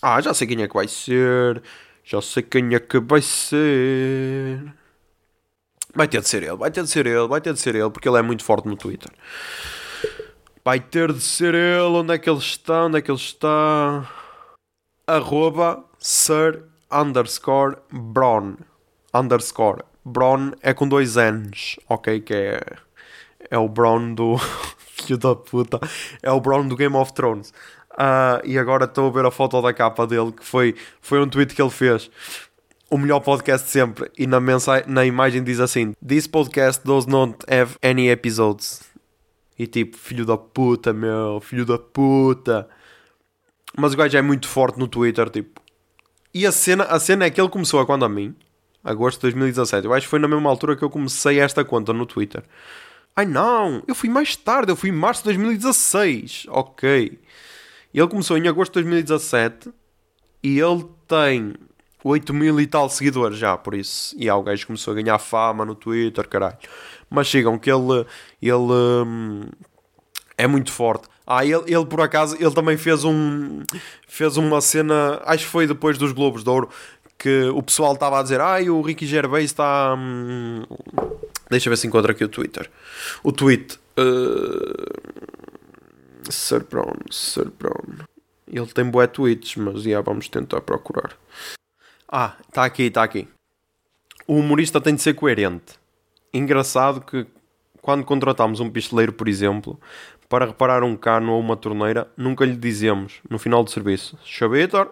[0.02, 1.62] Ah, já sei quem é que vai ser.
[2.06, 4.64] Já sei quem é que vai ser.
[5.94, 7.90] Vai ter de ser ele, vai ter de ser ele, vai ter de ser ele,
[7.90, 9.12] porque ele é muito forte no Twitter.
[10.68, 11.96] Vai ter de ser ele.
[11.96, 12.84] Onde é que ele está?
[12.84, 14.06] Onde é que ele está?
[15.08, 18.58] Arroba Sir underscore Bron.
[19.14, 19.84] Underscore.
[20.04, 22.20] Bron é com dois N's, ok?
[22.20, 22.62] Que é,
[23.50, 24.36] é o Bron do.
[24.92, 25.80] Filho da puta.
[26.22, 27.54] É o Bron do Game of Thrones.
[27.94, 31.30] Uh, e agora estou a ver a foto da capa dele, que foi, foi um
[31.30, 32.12] tweet que ele fez.
[32.90, 34.12] O melhor podcast sempre.
[34.18, 38.87] E na, mensagem, na imagem diz assim: This podcast does not have any episodes.
[39.58, 42.68] E tipo, filho da puta, meu, filho da puta.
[43.76, 45.62] Mas o gajo é muito forte no Twitter, tipo.
[46.34, 48.36] E a cena, a cena é que ele começou a quando a mim?
[48.84, 49.86] Agosto de 2017.
[49.86, 52.44] Eu acho que foi na mesma altura que eu comecei esta conta no Twitter.
[53.16, 56.46] Ai não, eu fui mais tarde, eu fui em março de 2016.
[56.50, 57.20] Ok.
[57.94, 59.72] Ele começou em agosto de 2017
[60.44, 61.56] e ele tem
[62.04, 64.16] 8 mil e tal seguidores já, por isso.
[64.20, 66.58] E há o gajo começou a ganhar fama no Twitter, caralho.
[67.10, 68.06] Mas sigam que ele,
[68.42, 69.50] ele hum,
[70.38, 71.08] é muito forte.
[71.26, 73.64] Ah, ele, ele por acaso, ele também fez um
[74.08, 76.70] fez uma cena, acho que foi depois dos Globos de Ouro,
[77.18, 79.96] que o pessoal estava a dizer, ai, o Ricky Gervais está...
[79.98, 80.64] Hum...
[81.50, 82.70] Deixa ver se encontra aqui o Twitter.
[83.24, 83.80] O tweet...
[83.98, 85.18] Uh...
[86.30, 88.06] Sir Brown, Sir Brown.
[88.48, 91.18] Ele tem bué tweets, mas já vamos tentar procurar.
[92.08, 93.28] Ah, está aqui, está aqui.
[94.26, 95.80] O humorista tem de ser coerente.
[96.34, 97.26] Engraçado que
[97.82, 99.80] quando contratamos um pistoleiro, por exemplo,
[100.28, 104.92] para reparar um cano ou uma torneira, nunca lhe dizemos, no final do serviço, Chavitor,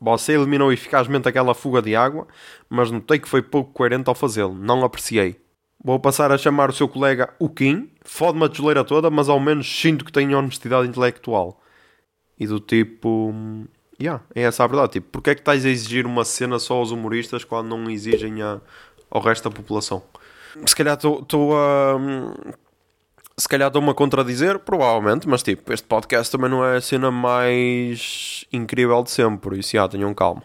[0.00, 2.26] você eliminou eficazmente aquela fuga de água,
[2.68, 4.54] mas notei que foi pouco coerente ao fazê-lo.
[4.54, 5.40] Não apreciei.
[5.82, 9.40] Vou passar a chamar o seu colega o Kim, fode-me a tijoleira toda, mas ao
[9.40, 11.60] menos sinto que tem honestidade intelectual.
[12.38, 13.32] E do tipo...
[13.98, 14.94] Yeah, é essa a verdade.
[14.94, 18.42] Tipo, porque é que estás a exigir uma cena só aos humoristas quando não exigem
[18.42, 18.60] a,
[19.10, 20.02] ao resto da população?
[20.64, 21.98] Se calhar estou a...
[23.38, 27.10] Se calhar estou-me a contradizer, provavelmente, mas tipo, este podcast também não é a cena
[27.10, 30.42] mais incrível de sempre, por isso já, tenham calma.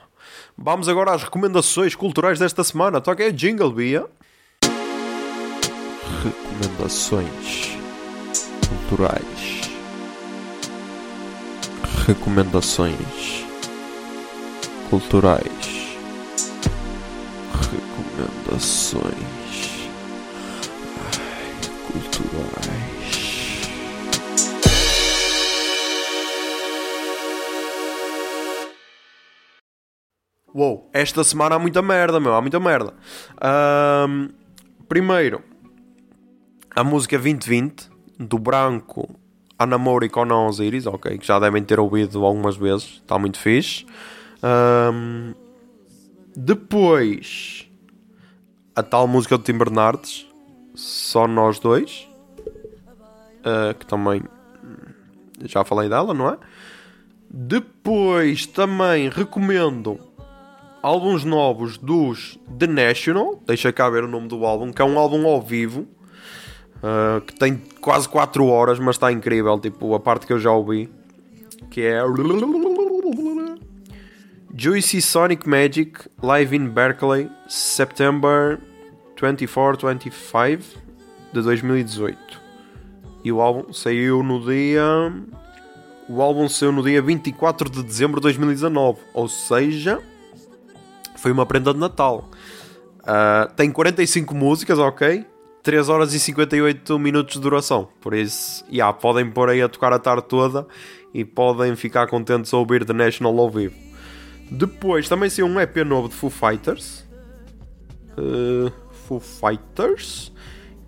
[0.57, 2.99] Vamos agora às recomendações culturais desta semana.
[2.99, 4.05] Toca aí jingle, Bia.
[6.21, 7.77] Recomendações
[8.67, 9.61] culturais.
[12.05, 13.45] Recomendações
[14.89, 15.97] culturais.
[17.53, 19.40] Recomendações
[21.91, 23.61] Portugais.
[30.53, 32.93] Uou, esta semana há muita merda, meu, há muita merda.
[33.41, 34.29] Ahm,
[34.87, 35.41] primeiro,
[36.75, 37.89] a música 2020
[38.19, 39.19] do Branco
[39.57, 43.37] a Namoro e Conan Osiris, ok, que já devem ter ouvido algumas vezes, está muito
[43.37, 43.85] fixe.
[44.41, 45.33] Ahm,
[46.35, 47.69] depois,
[48.75, 50.30] a tal música do Tim Bernardes,
[50.73, 52.07] só nós dois,
[53.43, 54.23] ah, que também
[55.45, 56.37] já falei dela, não é?
[57.29, 59.99] Depois também recomendo
[60.81, 63.41] álbuns novos dos The National.
[63.45, 65.87] Deixa cá ver o nome do álbum, que é um álbum ao vivo.
[66.83, 69.59] uh, que tem quase 4 horas, mas está incrível.
[69.59, 70.89] Tipo, a parte que eu já ouvi.
[71.69, 72.01] Que é.
[74.53, 78.59] Juicy Sonic Magic Live in Berkeley, September
[79.21, 80.61] 24-25
[81.31, 82.41] de 2018.
[83.23, 84.83] E o álbum saiu no dia.
[86.09, 88.99] O álbum saiu no dia 24 de dezembro de 2019.
[89.13, 90.01] Ou seja,
[91.15, 92.29] foi uma prenda de Natal.
[93.03, 95.25] Ah, tem 45 músicas, ok?
[95.63, 97.87] 3 horas e 58 minutos de duração.
[97.99, 100.65] Por isso, yeah, podem pôr aí a tocar a tarde toda
[101.13, 103.75] e podem ficar contentes a ouvir The National ao vivo.
[104.49, 107.05] Depois também saiu um EP novo de Foo Fighters.
[108.17, 108.71] Uh,
[109.07, 110.31] Foo Fighters.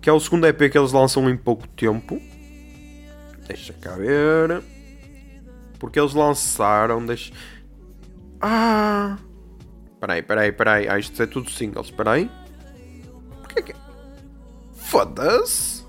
[0.00, 2.20] Que é o segundo EP que eles lançam em pouco tempo.
[3.46, 4.62] Deixa cá ver.
[5.78, 7.04] Porque eles lançaram.
[7.04, 7.32] Deixa...
[8.40, 9.18] Ah!
[10.00, 10.88] Peraí, peraí, peraí.
[10.88, 11.90] Ah, isto é tudo singles.
[11.90, 12.30] Peraí.
[13.42, 13.74] Porquê que.
[14.74, 15.84] Foda-se!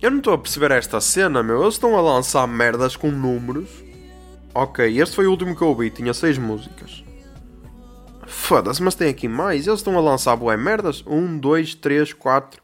[0.00, 1.62] Eu não estou a perceber esta cena, meu.
[1.62, 3.68] Eles estão a lançar merdas com números.
[4.54, 5.90] Ok, este foi o último que eu ouvi.
[5.90, 7.03] Tinha 6 músicas.
[8.44, 9.66] Foda-se, mas tem aqui mais.
[9.66, 11.02] Eles estão a lançar boé merdas.
[11.06, 12.60] 1, 2, 3, 4,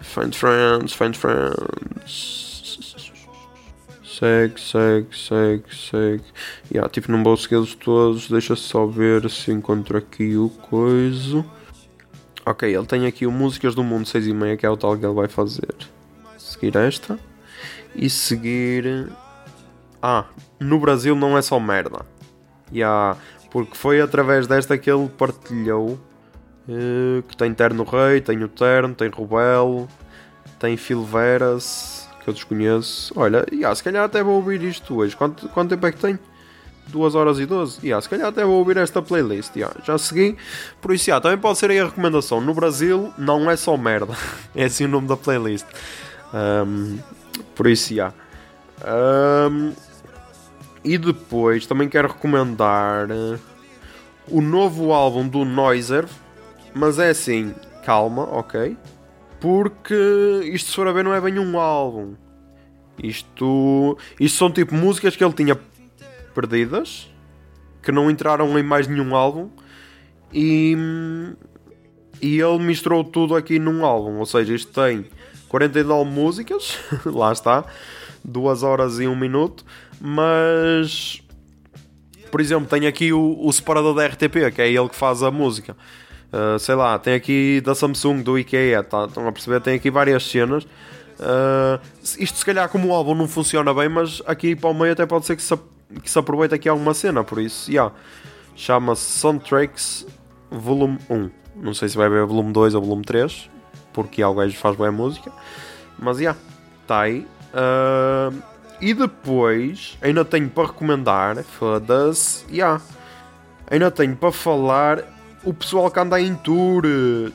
[0.00, 2.52] Find friends, find friends.
[4.04, 6.24] Segue, segue, segue, segue.
[6.70, 11.44] Yeah, tipo, não vou segui-los todos, deixa só ver se encontro aqui o coiso.
[12.44, 14.96] Ok, ele tem aqui o Músicas do Mundo 6 e meia, que é o tal
[14.96, 15.74] que ele vai fazer.
[16.36, 17.18] Seguir esta.
[17.94, 19.10] E seguir...
[20.00, 20.26] Ah,
[20.58, 22.04] no Brasil não é só merda.
[22.72, 23.18] Yeah,
[23.52, 25.98] porque foi através desta que ele partilhou.
[26.68, 29.88] eh, que tem Terno Rei, tem o Terno, tem Rubel,
[30.58, 33.12] tem Filveras, que eu desconheço.
[33.16, 35.16] Olha, yeah, se calhar até vou ouvir isto hoje.
[35.16, 36.18] Quanto, quanto tempo é que tem?
[36.88, 37.80] 2 horas e 12.
[37.82, 39.54] Yeah, se calhar até vou ouvir esta playlist.
[39.56, 39.74] yeah.
[39.84, 40.36] Já segui.
[40.80, 42.40] Por isso, yeah, também pode ser aí a recomendação.
[42.40, 44.14] No Brasil não é só merda.
[44.54, 45.66] é assim o nome da playlist.
[46.32, 46.98] Um,
[47.54, 48.14] por isso, yeah.
[48.84, 49.72] Um,
[50.84, 53.38] e depois também quero recomendar eh,
[54.28, 56.06] o novo álbum do Noiser.
[56.74, 57.54] Mas é assim,
[57.84, 58.76] calma, ok?
[59.40, 59.94] Porque
[60.44, 62.14] isto se for a ver não é bem um álbum.
[63.02, 65.58] Isto, isto são tipo músicas que ele tinha
[66.34, 67.10] perdidas,
[67.82, 69.50] que não entraram em mais nenhum álbum
[70.32, 70.76] e,
[72.20, 74.18] e ele misturou tudo aqui num álbum.
[74.18, 75.06] Ou seja, isto tem
[75.48, 77.64] 49 músicas, lá está,
[78.24, 79.64] 2 horas e 1 minuto,
[80.02, 81.22] mas
[82.32, 85.30] por exemplo, tem aqui o, o separador da RTP, que é ele que faz a
[85.30, 85.76] música.
[86.32, 89.60] Uh, sei lá, tem aqui da Samsung, do IKEA, tá, estão a perceber?
[89.60, 90.64] Tem aqui várias cenas.
[90.64, 91.78] Uh,
[92.18, 95.04] isto se calhar como o álbum não funciona bem, mas aqui para o meio até
[95.04, 95.54] pode ser que se,
[96.02, 97.94] que se aproveite aqui alguma cena, por isso, yeah.
[98.56, 100.06] chama-se Soundtracks
[100.50, 101.30] Volume 1.
[101.56, 103.50] Não sei se vai haver volume 2 ou volume 3,
[103.92, 105.30] porque alguém faz boa música,
[105.98, 106.38] mas yeah,
[106.80, 107.26] está aí.
[107.52, 108.51] Uh,
[108.82, 112.82] e depois, ainda tenho para recomendar, foda-se, yeah,
[113.70, 115.04] ainda tenho para falar
[115.44, 116.82] o pessoal que anda em tour,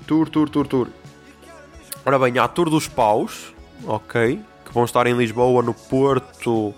[0.05, 0.87] tour, tour, tour, tour.
[2.05, 3.53] Ora bem, há Tour dos Paus,
[3.85, 6.75] ok, que vão estar em Lisboa, no Porto,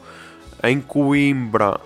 [0.63, 1.79] em Coimbra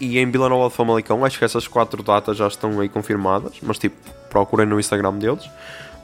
[0.00, 1.24] e em Vila Nova de Famalicão.
[1.24, 3.96] Acho que essas quatro datas já estão aí confirmadas, mas tipo,
[4.30, 5.44] procurem no Instagram deles.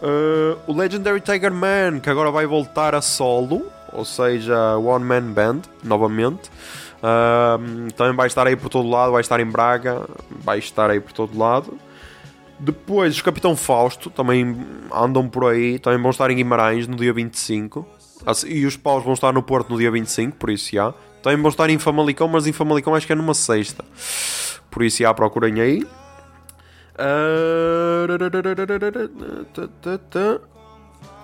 [0.03, 5.33] Uh, o Legendary Tiger Man, que agora vai voltar a solo, ou seja, One Man
[5.33, 6.51] Band, novamente.
[7.01, 11.01] Uh, também vai estar aí por todo lado, vai estar em Braga, vai estar aí
[11.01, 11.79] por todo lado.
[12.59, 17.13] Depois, os Capitão Fausto também andam por aí, também vão estar em Guimarães no dia
[17.13, 17.87] 25.
[18.47, 20.93] E os paus vão estar no Porto no dia 25, por isso já.
[21.23, 23.83] Também vão estar em Famalicão, mas em Famalicão acho que é numa sexta.
[24.71, 25.87] Por isso já procurem aí.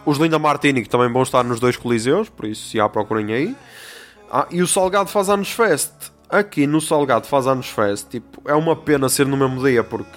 [0.06, 3.56] Os Linda Martini que também vão estar nos dois Coliseus, por isso já procurem aí.
[4.30, 5.92] Ah, e o Salgado faz anos Fest.
[6.30, 10.16] Aqui no Salgado faz anos Fest, tipo, é uma pena ser no mesmo dia, porque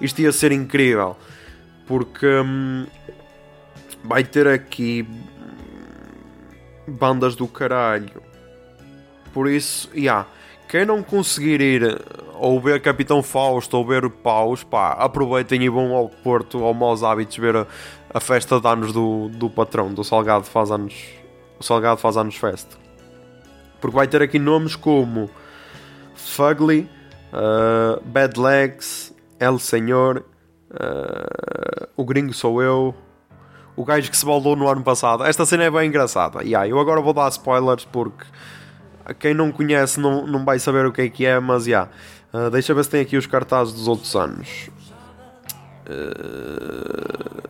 [0.00, 1.16] isto ia ser incrível.
[1.86, 2.84] Porque hum,
[4.02, 5.08] vai ter aqui
[6.86, 8.22] bandas do caralho.
[9.32, 10.00] Por isso, já.
[10.00, 10.26] Yeah,
[10.68, 12.00] quem não conseguir ir
[12.34, 17.02] ou ver Capitão Fausto ou ver Paus, pá, aproveitem e vão ao Porto, ao Maus
[17.02, 17.66] Hábitos, ver a,
[18.12, 20.94] a, festa de anos do, do patrão, do Salgado faz anos.
[21.58, 22.76] O Salgado faz anos festa.
[23.80, 25.30] Porque vai ter aqui nomes como
[26.14, 26.88] Fugly,
[27.32, 30.24] uh, Bad Legs, El Senhor,
[30.70, 32.94] uh, O Gringo Sou Eu,
[33.74, 35.24] o gajo que se baldou no ano passado.
[35.24, 36.42] Esta cena é bem engraçada.
[36.42, 38.24] E yeah, eu agora vou dar spoilers porque
[39.14, 41.70] quem não conhece não, não vai saber o que é que é, mas já.
[41.70, 41.90] Yeah.
[42.32, 44.68] Uh, deixa ver se tem aqui os cartazes dos outros anos.
[45.88, 47.42] Uh,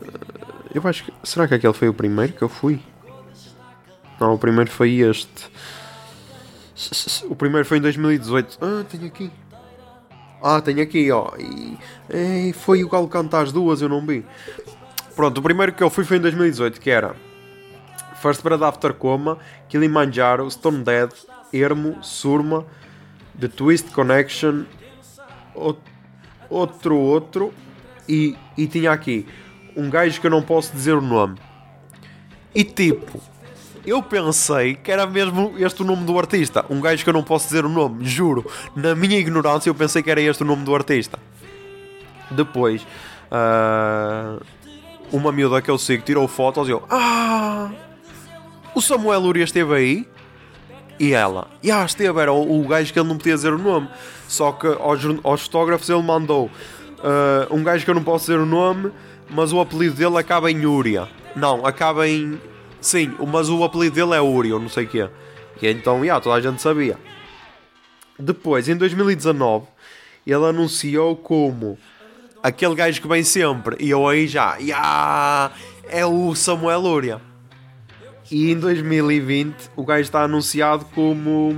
[0.72, 1.12] eu acho que.
[1.24, 2.80] Será que aquele foi o primeiro que eu fui?
[4.20, 5.50] Não, o primeiro foi este.
[7.24, 8.58] O primeiro foi em 2018.
[8.60, 9.32] Ah, tenho aqui.
[10.40, 11.32] Ah, tenho aqui, ó.
[11.36, 11.76] E,
[12.08, 14.24] e foi o Galo cantar as duas, eu não vi.
[15.16, 17.16] Pronto, o primeiro que eu fui foi em 2018, que era
[18.22, 21.10] First Bread After Coma, Kilimanjaro, Stone Dead,
[21.52, 22.66] Ermo, Surma,
[23.38, 24.64] The Twist Connection,
[26.48, 27.52] outro outro,
[28.08, 29.26] e, e tinha aqui
[29.76, 31.38] um gajo que eu não posso dizer o nome.
[32.54, 33.20] E tipo,
[33.86, 36.64] eu pensei que era mesmo este o nome do artista.
[36.68, 38.44] Um gajo que eu não posso dizer o nome, juro.
[38.74, 41.18] Na minha ignorância, eu pensei que era este o nome do artista.
[42.30, 42.82] Depois,
[43.30, 44.44] uh,
[45.12, 47.70] uma miúda que eu sigo tirou fotos e eu, ah,
[48.74, 50.08] o Samuel Luria esteve aí.
[51.00, 53.58] E ela, e ah, esteve, era o, o gajo que ele não podia dizer o
[53.58, 53.88] nome.
[54.26, 56.46] Só que aos, aos fotógrafos ele mandou
[56.98, 58.90] uh, um gajo que eu não posso dizer o nome,
[59.30, 61.08] mas o apelido dele acaba em Uria.
[61.36, 62.40] Não, acaba em.
[62.80, 65.08] Sim, mas o apelido dele é Uri, ou não sei o quê.
[65.60, 66.96] E então, yeah, toda a gente sabia.
[68.18, 69.66] Depois, em 2019,
[70.26, 71.78] ele anunciou como
[72.42, 73.76] aquele gajo que vem sempre.
[73.78, 75.52] E eu aí já, yeah,
[75.88, 77.27] é o Samuel Uria.
[78.30, 81.54] E em 2020 o gajo está anunciado como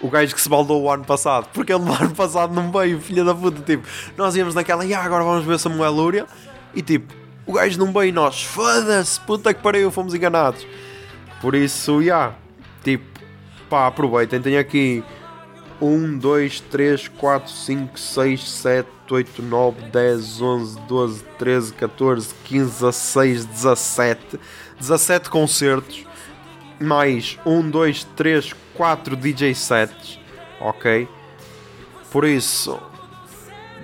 [0.00, 1.48] o gajo que se baldou o ano passado.
[1.52, 3.62] Porque ele no ano passado não veio, filha da puta.
[3.62, 3.86] Tipo,
[4.16, 6.26] nós íamos naquela, e agora vamos ver Samuel Lúria.
[6.74, 7.12] E tipo,
[7.46, 10.66] o gajo não veio e nós, foda-se, puta que pariu, fomos enganados.
[11.40, 12.34] Por isso, já, yeah,
[12.84, 13.04] tipo,
[13.68, 14.40] pá, aproveitem.
[14.40, 15.02] Tenho aqui
[15.80, 22.70] 1, 2, 3, 4, 5, 6, 7, 8, 9, 10, 11, 12, 13, 14, 15,
[22.70, 24.40] 16, 17
[24.82, 26.04] 17 concertos,
[26.80, 30.18] mais 1, 2, 3, 4 DJ sets,
[30.60, 31.08] ok?
[32.10, 32.80] Por isso,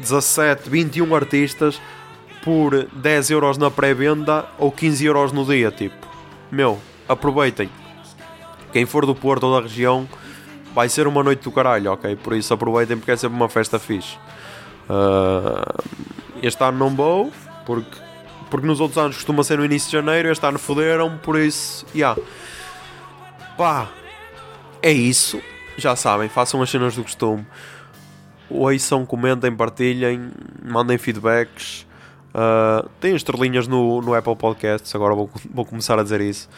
[0.01, 1.81] 17, 21 artistas
[2.43, 6.09] por 10 euros na pré-venda ou 15 euros no dia, tipo.
[6.51, 7.71] Meu, aproveitem.
[8.73, 10.09] Quem for do Porto ou da região,
[10.75, 12.17] vai ser uma noite do caralho, ok?
[12.17, 14.17] Por isso aproveitem porque é sempre uma festa fixe.
[14.91, 15.81] Uh,
[16.43, 17.33] este ano não vou,
[17.65, 18.08] porque
[18.51, 21.87] porque nos outros anos costuma ser no início de janeiro, este ano foderam, por isso,
[21.95, 22.15] já.
[22.15, 22.23] Yeah.
[23.57, 23.89] Pá,
[24.83, 25.41] é isso.
[25.77, 27.47] Já sabem, façam as cenas do costume.
[28.51, 30.31] Ouçam, comentem, partilhem,
[30.65, 31.87] mandem feedbacks.
[32.29, 36.49] Uh, têm estrelinhas no, no Apple Podcasts, agora vou, vou começar a dizer isso.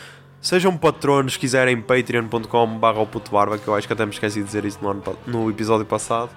[0.41, 4.65] Sejam patronos, se quiserem, patreon.com.br barba que eu acho que até me esqueci de dizer
[4.65, 6.31] isso no, ano, no episódio passado.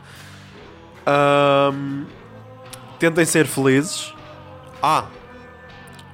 [1.07, 2.05] Um,
[2.99, 4.13] tentem ser felizes.
[4.81, 5.05] Ah,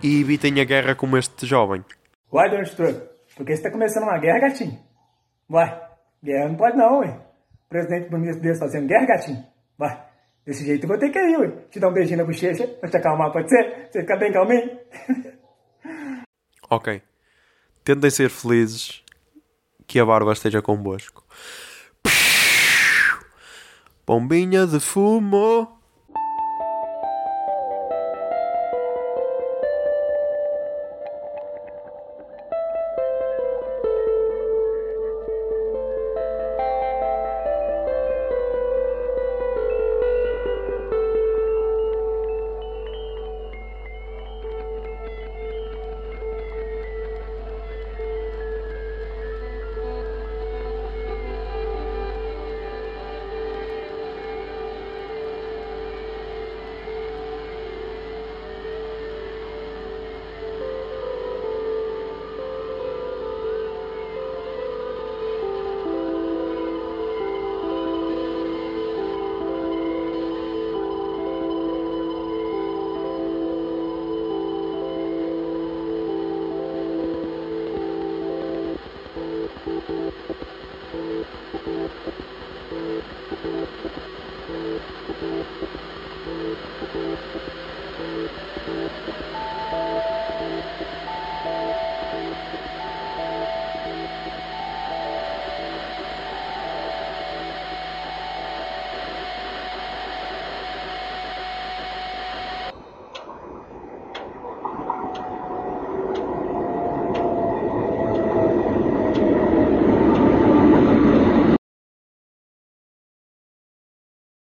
[0.02, 1.84] e evitem a guerra como este jovem.
[2.32, 4.80] Uai, Dona Estrutura, porque você tá começando uma guerra, gatinho?
[5.50, 5.82] Uai,
[6.24, 7.10] guerra não pode não, ué.
[7.66, 9.44] O presidente bonito desse fazendo guerra, gatinho?
[9.80, 10.04] Uai,
[10.46, 11.52] desse jeito eu vou ter que ir, ué.
[11.70, 13.90] Te dar um beijinho na bochecha pra te acalmar, pode ser?
[13.92, 14.80] Você fica bem calminho?
[16.70, 17.02] ok.
[17.84, 19.04] Tentem ser felizes.
[19.88, 21.26] Que a barba esteja convosco.
[24.06, 25.79] Bombinha de fumo.